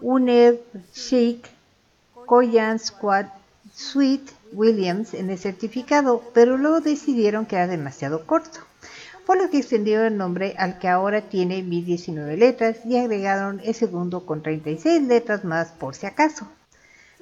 Unev 0.00 0.60
Sheikh 0.94 1.48
Koyan 2.26 2.78
Squad 2.78 3.26
Sweet 3.74 4.22
Williams 4.52 5.14
en 5.14 5.30
el 5.30 5.38
certificado, 5.38 6.22
pero 6.32 6.56
luego 6.56 6.80
decidieron 6.80 7.46
que 7.46 7.56
era 7.56 7.66
demasiado 7.66 8.24
corto, 8.24 8.60
por 9.26 9.38
lo 9.38 9.50
que 9.50 9.58
extendieron 9.58 10.06
el 10.06 10.16
nombre 10.16 10.54
al 10.58 10.78
que 10.78 10.86
ahora 10.86 11.22
tiene 11.22 11.64
1019 11.64 12.36
letras 12.36 12.86
y 12.86 12.96
agregaron 12.96 13.60
el 13.64 13.74
segundo 13.74 14.24
con 14.24 14.44
36 14.44 15.08
letras 15.08 15.44
más 15.44 15.72
por 15.72 15.96
si 15.96 16.06
acaso. 16.06 16.46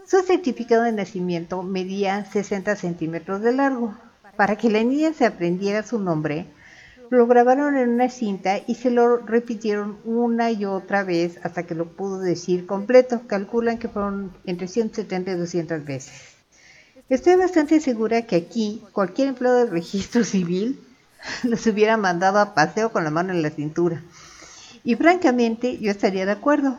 Su 0.06 0.20
certificado 0.20 0.82
de 0.82 0.93
nacimiento 0.93 1.62
medía 1.62 2.24
60 2.26 2.76
centímetros 2.76 3.40
de 3.40 3.52
largo. 3.52 3.94
Para 4.36 4.56
que 4.56 4.70
la 4.70 4.82
niña 4.82 5.14
se 5.14 5.24
aprendiera 5.24 5.82
su 5.82 5.98
nombre, 5.98 6.47
lo 7.09 7.26
grabaron 7.26 7.76
en 7.76 7.89
una 7.89 8.10
cinta 8.10 8.60
y 8.66 8.74
se 8.74 8.90
lo 8.90 9.18
repitieron 9.18 9.98
una 10.05 10.51
y 10.51 10.66
otra 10.66 11.05
vez 11.05 11.39
hasta 11.43 11.62
que 11.62 11.74
lo 11.74 11.86
pudo 11.86 12.18
decir 12.18 12.66
completo. 12.66 13.22
Calculan 13.26 13.78
que 13.78 13.89
fueron 13.89 14.32
entre 14.44 14.68
170 14.68 15.31
y 15.31 15.36
200 15.36 15.85
veces. 15.85 16.12
Estoy 17.09 17.36
bastante 17.36 17.81
segura 17.81 18.22
que 18.22 18.36
aquí 18.36 18.82
cualquier 18.93 19.28
empleado 19.28 19.59
del 19.59 19.70
registro 19.70 20.24
civil 20.24 20.81
los 21.44 21.66
hubiera 21.66 21.97
mandado 21.97 22.40
a 22.40 22.55
paseo 22.55 22.93
con 22.93 23.05
la 23.05 23.10
mano 23.10 23.32
en 23.32 23.43
la 23.43 23.51
cintura. 23.51 24.02
Y 24.82 24.97
francamente 24.97 25.78
yo 25.78 25.90
estaría 25.90 26.26
de 26.26 26.32
acuerdo. 26.32 26.78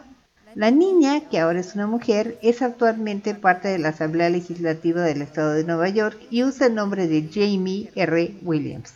La 0.56 0.72
niña, 0.72 1.20
que 1.30 1.38
ahora 1.40 1.60
es 1.60 1.76
una 1.76 1.86
mujer, 1.86 2.40
es 2.42 2.62
actualmente 2.62 3.36
parte 3.36 3.68
de 3.68 3.78
la 3.78 3.90
Asamblea 3.90 4.30
Legislativa 4.30 5.02
del 5.02 5.22
Estado 5.22 5.52
de 5.52 5.66
Nueva 5.66 5.90
York 5.90 6.18
y 6.30 6.44
usa 6.44 6.68
el 6.68 6.76
nombre 6.76 7.08
de 7.08 7.30
Jamie 7.30 7.92
R. 7.94 8.36
Williams. 8.42 8.94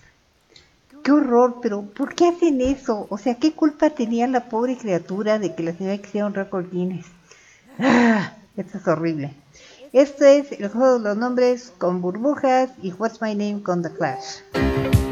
¡Qué 1.03 1.11
horror! 1.11 1.57
Pero 1.61 1.81
¿por 1.81 2.15
qué 2.15 2.29
hacen 2.29 2.61
eso? 2.61 3.07
O 3.09 3.17
sea, 3.17 3.35
¿qué 3.35 3.51
culpa 3.51 3.89
tenía 3.89 4.25
la 4.27 4.47
pobre 4.47 4.77
criatura 4.77 5.37
de 5.37 5.53
que 5.53 5.63
la 5.63 5.73
señora 5.73 5.97
quisiera 5.97 6.27
un 6.27 6.33
récord 6.33 6.71
Guinness? 6.71 7.07
¡Ah! 7.77 8.37
Esto 8.55 8.77
es 8.77 8.87
horrible. 8.87 9.33
Esto 9.91 10.23
es 10.23 10.53
el 10.53 10.69
juego 10.69 10.99
de 10.99 11.09
los 11.09 11.17
nombres 11.17 11.73
con 11.77 11.99
burbujas 11.99 12.69
y 12.81 12.93
What's 12.93 13.21
My 13.21 13.35
Name 13.35 13.63
con 13.63 13.83
The 13.83 13.91
Clash. 13.91 15.08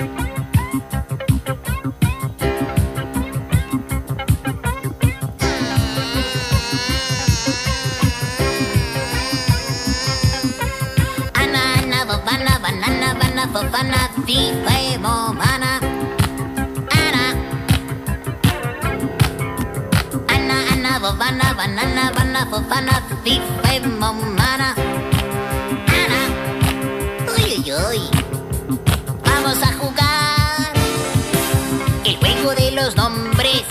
bofana, 13.58 14.10
diva 14.26 14.74
y 14.80 14.98
bobana. 14.98 15.80
Ana. 17.04 17.26
Ana, 20.36 20.58
ana, 20.74 21.00
bobana, 21.00 21.54
banana, 21.54 22.12
bana, 22.16 22.46
bofana, 22.46 23.02
diva 23.24 23.70
y 23.76 23.80
momana. 24.02 24.76
Ana. 26.02 26.22
Uy, 27.34 27.48
uy, 27.58 27.74
uy. 27.90 28.02
Vamos 29.26 29.58
a 29.64 29.74
jugar 29.74 30.74
el 32.06 32.16
juego 32.18 32.54
de 32.54 32.72
los 32.72 32.96
nombres. 32.96 33.64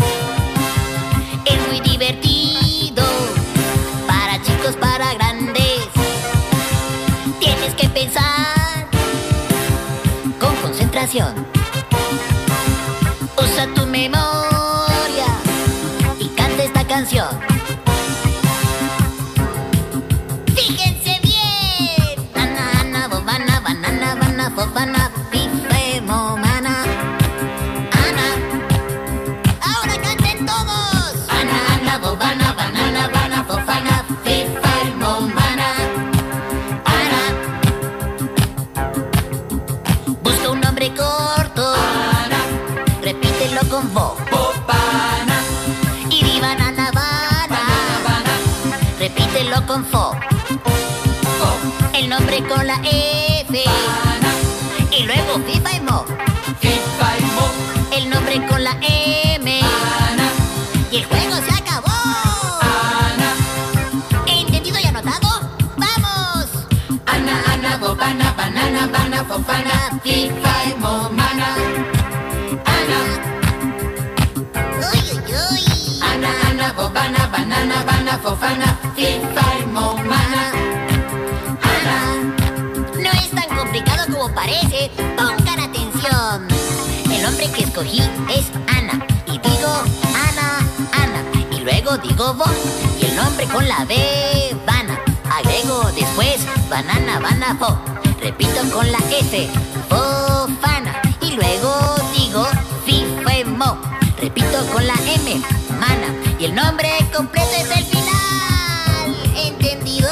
y 93.01 93.05
el 93.05 93.15
nombre 93.15 93.47
con 93.47 93.69
la 93.69 93.85
B, 93.85 94.57
Vana. 94.67 94.99
Agrego 95.31 95.93
después 95.95 96.45
banana, 96.69 97.21
banana, 97.21 97.57
fo. 97.57 97.79
Repito 98.21 98.69
con 98.73 98.91
la 98.91 98.99
S, 98.99 99.49
fofana. 99.89 101.01
Y 101.21 101.37
luego 101.37 101.95
digo 102.17 102.45
fifemo. 102.85 103.79
Repito 104.21 104.67
con 104.73 104.85
la 104.85 104.95
M, 104.95 105.41
mana. 105.79 106.09
Y 106.41 106.47
el 106.47 106.55
nombre 106.57 106.91
completo 107.15 107.49
es 107.59 107.71
el 107.71 107.85
final. 107.85 109.17
¿Entendido? 109.37 110.11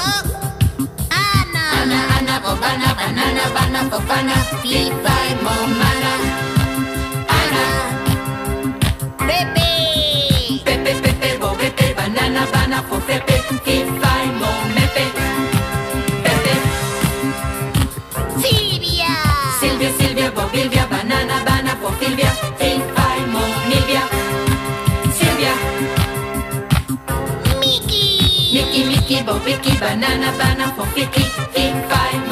Ana. 1.11 1.83
Ana, 1.83 2.17
ana, 2.17 2.39
bobana, 2.39 2.95
banana, 2.95 3.49
banana, 3.53 3.91
fofana, 3.91 4.35
fifa. 4.63 5.24
rainbow 29.27 29.39
banana 29.81 30.33
banana 30.39 30.75
for 30.75 30.85
fiki, 30.95 31.25
fee, 31.53 31.73
five. 31.89 32.24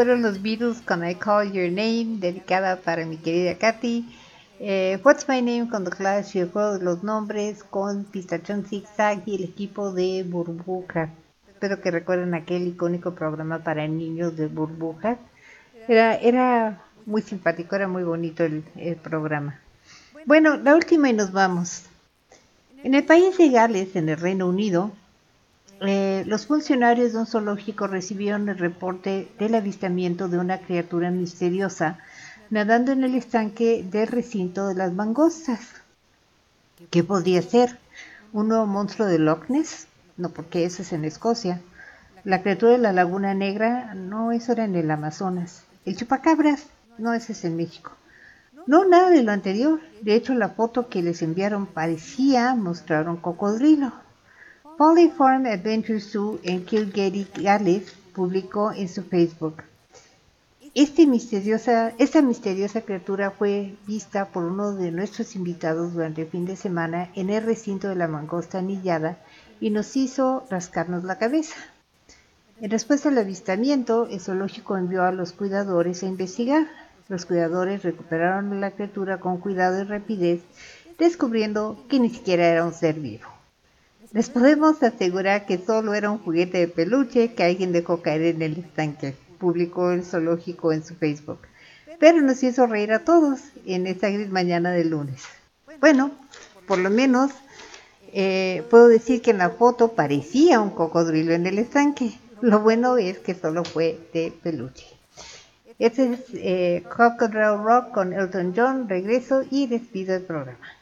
Fueron 0.00 0.22
los 0.22 0.40
Beatles 0.40 0.80
con 0.80 1.06
I 1.06 1.14
Call 1.14 1.52
Your 1.52 1.68
Name, 1.68 2.20
dedicada 2.20 2.76
para 2.80 3.04
mi 3.04 3.18
querida 3.18 3.58
Katy. 3.58 4.08
Eh, 4.58 4.98
What's 5.04 5.28
My 5.28 5.42
Name 5.42 5.68
con 5.68 5.84
The 5.84 5.90
Clash 5.90 6.38
y 6.38 6.40
los 6.80 7.02
nombres 7.02 7.62
con 7.64 8.04
Pistachón 8.04 8.64
Zigzag 8.64 9.22
y 9.26 9.34
el 9.34 9.44
equipo 9.44 9.92
de 9.92 10.24
Burbuja. 10.26 11.10
Espero 11.50 11.82
que 11.82 11.90
recuerden 11.90 12.32
aquel 12.32 12.68
icónico 12.68 13.14
programa 13.14 13.58
para 13.58 13.86
niños 13.86 14.38
de 14.38 14.46
Burbuja. 14.46 15.18
Era, 15.86 16.14
era 16.14 16.80
muy 17.04 17.20
simpático, 17.20 17.76
era 17.76 17.86
muy 17.86 18.02
bonito 18.02 18.42
el, 18.42 18.64
el 18.76 18.96
programa. 18.96 19.60
Bueno, 20.24 20.56
la 20.56 20.76
última 20.76 21.10
y 21.10 21.12
nos 21.12 21.30
vamos. 21.30 21.82
En 22.82 22.94
el 22.94 23.04
país 23.04 23.36
de 23.36 23.50
Gales, 23.50 23.94
en 23.96 24.08
el 24.08 24.16
Reino 24.16 24.48
Unido, 24.48 24.92
eh, 25.80 26.24
los 26.26 26.46
funcionarios 26.46 27.12
de 27.12 27.18
un 27.18 27.26
zoológico 27.26 27.86
recibieron 27.86 28.48
el 28.48 28.58
reporte 28.58 29.28
del 29.38 29.54
avistamiento 29.54 30.28
de 30.28 30.38
una 30.38 30.58
criatura 30.58 31.10
misteriosa 31.10 31.98
nadando 32.50 32.90
en 32.92 33.04
el 33.04 33.14
estanque 33.14 33.86
del 33.88 34.08
recinto 34.08 34.66
de 34.66 34.74
las 34.74 34.92
mangostas. 34.92 35.60
¿Qué 36.90 37.04
podría 37.04 37.42
ser? 37.42 37.78
¿Un 38.32 38.48
nuevo 38.48 38.66
monstruo 38.66 39.06
de 39.06 39.18
Loch 39.18 39.48
Ness? 39.48 39.86
No, 40.16 40.30
porque 40.30 40.64
eso 40.64 40.82
es 40.82 40.92
en 40.92 41.04
Escocia. 41.04 41.60
La 42.24 42.42
criatura 42.42 42.72
de 42.72 42.78
la 42.78 42.92
Laguna 42.92 43.34
Negra, 43.34 43.94
no, 43.94 44.32
eso 44.32 44.52
era 44.52 44.64
en 44.64 44.74
el 44.74 44.90
Amazonas. 44.90 45.62
El 45.86 45.96
chupacabras, 45.96 46.66
no, 46.98 47.14
ese 47.14 47.32
es 47.32 47.44
en 47.44 47.56
México. 47.56 47.92
No, 48.66 48.84
nada 48.84 49.10
de 49.10 49.22
lo 49.22 49.32
anterior. 49.32 49.80
De 50.02 50.14
hecho, 50.14 50.34
la 50.34 50.50
foto 50.50 50.88
que 50.88 51.02
les 51.02 51.22
enviaron 51.22 51.66
parecía 51.66 52.54
mostrar 52.54 53.08
un 53.08 53.16
cocodrilo. 53.16 53.92
Polyform 54.80 55.44
Adventure 55.44 56.00
Zoo 56.00 56.40
en 56.42 56.64
Kilgetty, 56.64 57.26
Gales, 57.42 57.92
publicó 58.14 58.72
en 58.72 58.88
su 58.88 59.02
Facebook. 59.02 59.62
Este 60.74 61.06
esta 61.98 62.22
misteriosa 62.22 62.80
criatura 62.80 63.30
fue 63.30 63.74
vista 63.86 64.28
por 64.28 64.44
uno 64.44 64.72
de 64.72 64.90
nuestros 64.90 65.36
invitados 65.36 65.92
durante 65.92 66.22
el 66.22 66.28
fin 66.28 66.46
de 66.46 66.56
semana 66.56 67.10
en 67.14 67.28
el 67.28 67.44
recinto 67.44 67.90
de 67.90 67.94
la 67.94 68.08
mangosta 68.08 68.60
anillada 68.60 69.18
y 69.60 69.68
nos 69.68 69.94
hizo 69.98 70.46
rascarnos 70.48 71.04
la 71.04 71.18
cabeza. 71.18 71.56
En 72.62 72.70
respuesta 72.70 73.10
al 73.10 73.18
avistamiento, 73.18 74.06
el 74.06 74.18
zoológico 74.18 74.78
envió 74.78 75.02
a 75.02 75.12
los 75.12 75.32
cuidadores 75.32 76.02
a 76.02 76.06
investigar. 76.06 76.66
Los 77.10 77.26
cuidadores 77.26 77.82
recuperaron 77.82 78.62
la 78.62 78.70
criatura 78.70 79.20
con 79.20 79.36
cuidado 79.40 79.82
y 79.82 79.84
rapidez, 79.84 80.40
descubriendo 80.98 81.84
que 81.90 82.00
ni 82.00 82.08
siquiera 82.08 82.46
era 82.46 82.64
un 82.64 82.72
ser 82.72 82.94
vivo. 82.98 83.39
Les 84.12 84.28
podemos 84.28 84.82
asegurar 84.82 85.46
que 85.46 85.58
solo 85.58 85.94
era 85.94 86.10
un 86.10 86.18
juguete 86.18 86.58
de 86.58 86.68
peluche 86.68 87.32
que 87.34 87.44
alguien 87.44 87.70
dejó 87.70 88.02
caer 88.02 88.22
en 88.22 88.42
el 88.42 88.58
estanque, 88.58 89.14
publicó 89.38 89.92
el 89.92 90.04
zoológico 90.04 90.72
en 90.72 90.84
su 90.84 90.96
Facebook. 90.96 91.38
Pero 92.00 92.20
nos 92.20 92.42
hizo 92.42 92.66
reír 92.66 92.92
a 92.92 93.04
todos 93.04 93.40
en 93.66 93.86
esta 93.86 94.10
gris 94.10 94.28
mañana 94.28 94.72
de 94.72 94.84
lunes. 94.84 95.22
Bueno, 95.78 96.10
por 96.66 96.78
lo 96.78 96.90
menos 96.90 97.30
eh, 98.12 98.64
puedo 98.68 98.88
decir 98.88 99.22
que 99.22 99.30
en 99.30 99.38
la 99.38 99.50
foto 99.50 99.92
parecía 99.92 100.58
un 100.58 100.70
cocodrilo 100.70 101.32
en 101.32 101.46
el 101.46 101.60
estanque. 101.60 102.18
Lo 102.40 102.58
bueno 102.60 102.96
es 102.96 103.18
que 103.20 103.34
solo 103.34 103.62
fue 103.62 103.96
de 104.12 104.32
peluche. 104.42 104.86
Este 105.78 106.14
es 106.14 106.20
eh, 106.34 106.84
Rock 106.90 107.92
con 107.92 108.12
Elton 108.12 108.54
John. 108.56 108.88
Regreso 108.88 109.44
y 109.48 109.68
despido 109.68 110.16
el 110.16 110.22
programa. 110.22 110.79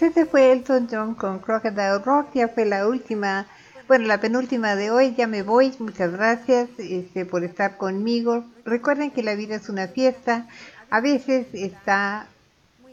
Pues 0.00 0.12
ese 0.12 0.24
fue 0.24 0.50
Elton 0.50 0.88
John 0.90 1.14
con 1.14 1.40
Crocodile 1.40 1.98
Rock, 1.98 2.28
ya 2.32 2.48
fue 2.48 2.64
la 2.64 2.88
última, 2.88 3.46
bueno, 3.86 4.06
la 4.06 4.18
penúltima 4.18 4.74
de 4.74 4.90
hoy, 4.90 5.14
ya 5.14 5.26
me 5.26 5.42
voy, 5.42 5.74
muchas 5.78 6.10
gracias 6.10 6.70
este, 6.78 7.26
por 7.26 7.44
estar 7.44 7.76
conmigo. 7.76 8.46
Recuerden 8.64 9.10
que 9.10 9.22
la 9.22 9.34
vida 9.34 9.56
es 9.56 9.68
una 9.68 9.88
fiesta, 9.88 10.48
a 10.88 11.02
veces 11.02 11.48
está 11.52 12.28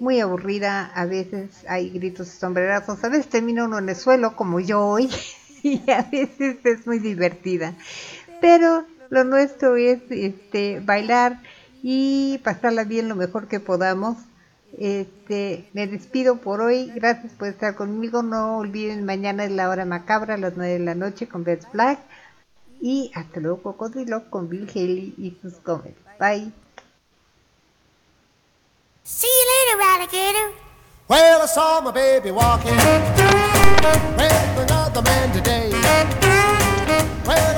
muy 0.02 0.20
aburrida, 0.20 0.92
a 0.94 1.06
veces 1.06 1.64
hay 1.70 1.92
gritos 1.92 2.28
y 2.28 2.38
sombrerazos, 2.38 3.02
a 3.06 3.08
veces 3.08 3.30
termina 3.30 3.64
uno 3.64 3.78
en 3.78 3.88
el 3.88 3.96
suelo 3.96 4.36
como 4.36 4.60
yo 4.60 4.86
hoy 4.86 5.10
y 5.64 5.90
a 5.90 6.02
veces 6.02 6.58
es 6.66 6.86
muy 6.86 7.00
divertida. 7.00 7.74
Pero 8.42 8.84
lo 9.10 9.24
nuestro 9.24 9.78
es 9.78 10.02
este, 10.10 10.82
bailar 10.82 11.40
y 11.82 12.42
pasarla 12.44 12.84
bien 12.84 13.08
lo 13.08 13.16
mejor 13.16 13.48
que 13.48 13.62
podamos. 13.62 14.18
Este, 14.78 15.70
me 15.74 15.88
despido 15.88 16.38
por 16.38 16.62
hoy. 16.62 16.92
Gracias 16.94 17.34
por 17.34 17.48
estar 17.48 17.76
conmigo. 17.76 18.24
No 18.24 18.58
olviden, 18.58 19.06
mañana 19.06 19.46
es 19.46 19.52
la 19.52 19.70
hora 19.70 19.86
macabra 19.86 20.36
a 20.36 20.38
las 20.38 20.56
9 20.56 20.74
de 20.74 20.80
la 20.80 20.96
noche 20.96 21.28
con 21.28 21.44
Beth 21.44 21.72
Black. 21.72 22.00
Y 22.80 23.12
hasta 23.16 23.40
luego, 23.40 23.62
Cocodrilo 23.64 24.30
con 24.30 24.50
Bill 24.50 24.70
Haley 24.70 25.16
y 25.18 25.38
sus 25.42 25.56
covers. 25.56 25.96
Bye. 26.20 26.52
See 29.04 29.26
you 29.26 29.46
later, 29.54 29.82
alligator. 29.96 30.52
Well, 31.08 31.42
I 31.42 31.46
saw 31.46 31.82
my 31.82 31.92
baby 31.92 32.32
walking 32.32 32.76
with 34.18 34.70
another 34.70 35.02
man 35.02 35.32
today. 35.32 35.72
Well, 37.26 37.57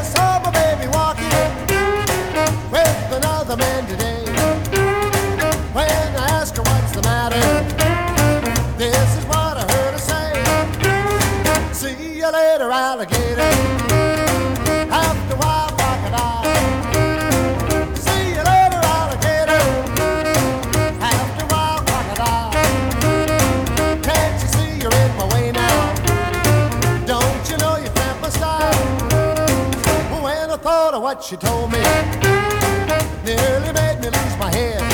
thought 30.62 30.94
of 30.94 31.02
what 31.02 31.24
she 31.24 31.38
told 31.38 31.72
me, 31.72 31.80
nearly 33.24 33.74
made 33.74 34.00
me 34.02 34.10
lose 34.10 34.38
my 34.38 34.52
head. 34.52 34.89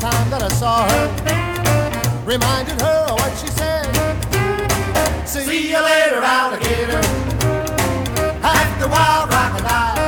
Time 0.00 0.30
that 0.30 0.42
I 0.42 0.48
saw 0.48 0.88
her, 0.88 2.24
reminded 2.24 2.80
her 2.80 3.04
of 3.10 3.20
what 3.20 3.36
she 3.36 3.48
said. 3.48 3.84
See 5.26 5.70
you 5.70 5.82
later, 5.82 6.22
alligator. 6.22 7.02
After 8.42 8.86
a 8.86 8.88
while, 8.88 9.26
crocodile. 9.26 9.99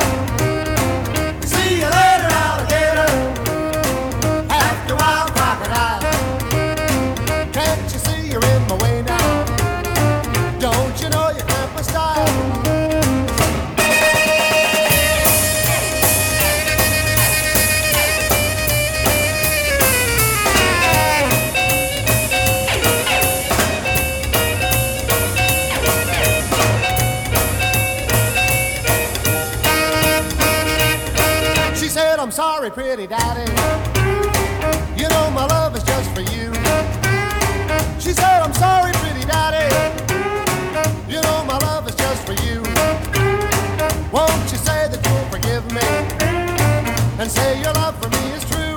and 47.23 47.31
say 47.31 47.61
your 47.61 47.71
love 47.75 47.95
for 48.03 48.09
me 48.09 48.33
is 48.33 48.43
true. 48.43 48.75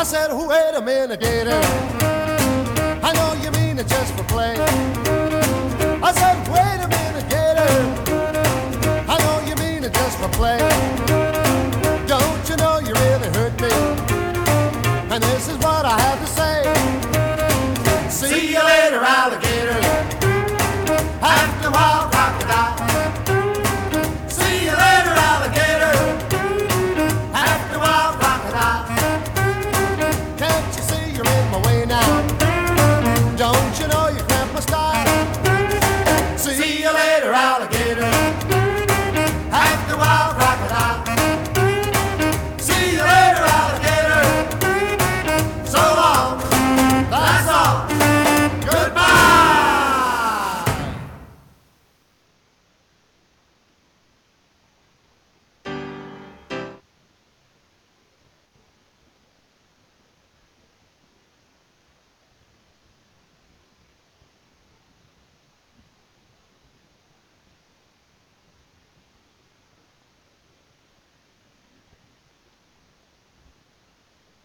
I 0.00 0.04
said, 0.04 0.32
wait 0.32 0.74
a 0.76 0.80
minute, 0.80 1.18
gator. 1.18 1.60
I 3.02 3.10
know 3.18 3.32
you 3.42 3.50
mean 3.50 3.80
it 3.80 3.88
just 3.88 4.14
for 4.14 4.22
play. 4.34 4.54
I 6.08 6.12
said, 6.20 6.36
wait 6.54 6.78
a 6.86 6.88
minute, 6.96 7.26
gator. 7.34 7.74
I 9.12 9.16
know 9.24 9.36
you 9.48 9.56
mean 9.56 9.82
it 9.82 9.92
just 9.92 10.18
for 10.20 10.28
play. 10.38 10.60
Don't 12.06 12.48
you 12.48 12.56
know 12.62 12.78
you 12.78 12.94
really 13.06 13.30
hurt 13.38 13.54
me? 13.60 13.74
And 15.12 15.20
this 15.20 15.48
is 15.48 15.58
what 15.58 15.84
I 15.84 15.98
have 15.98 16.20
to 16.24 16.28
say. 16.38 16.56
See 18.08 18.52
you 18.52 18.62
later, 18.62 19.02
alligator. 19.02 19.80
After 21.20 21.68
a 21.68 21.72
while, 21.72 22.08
crocodile. 22.08 23.03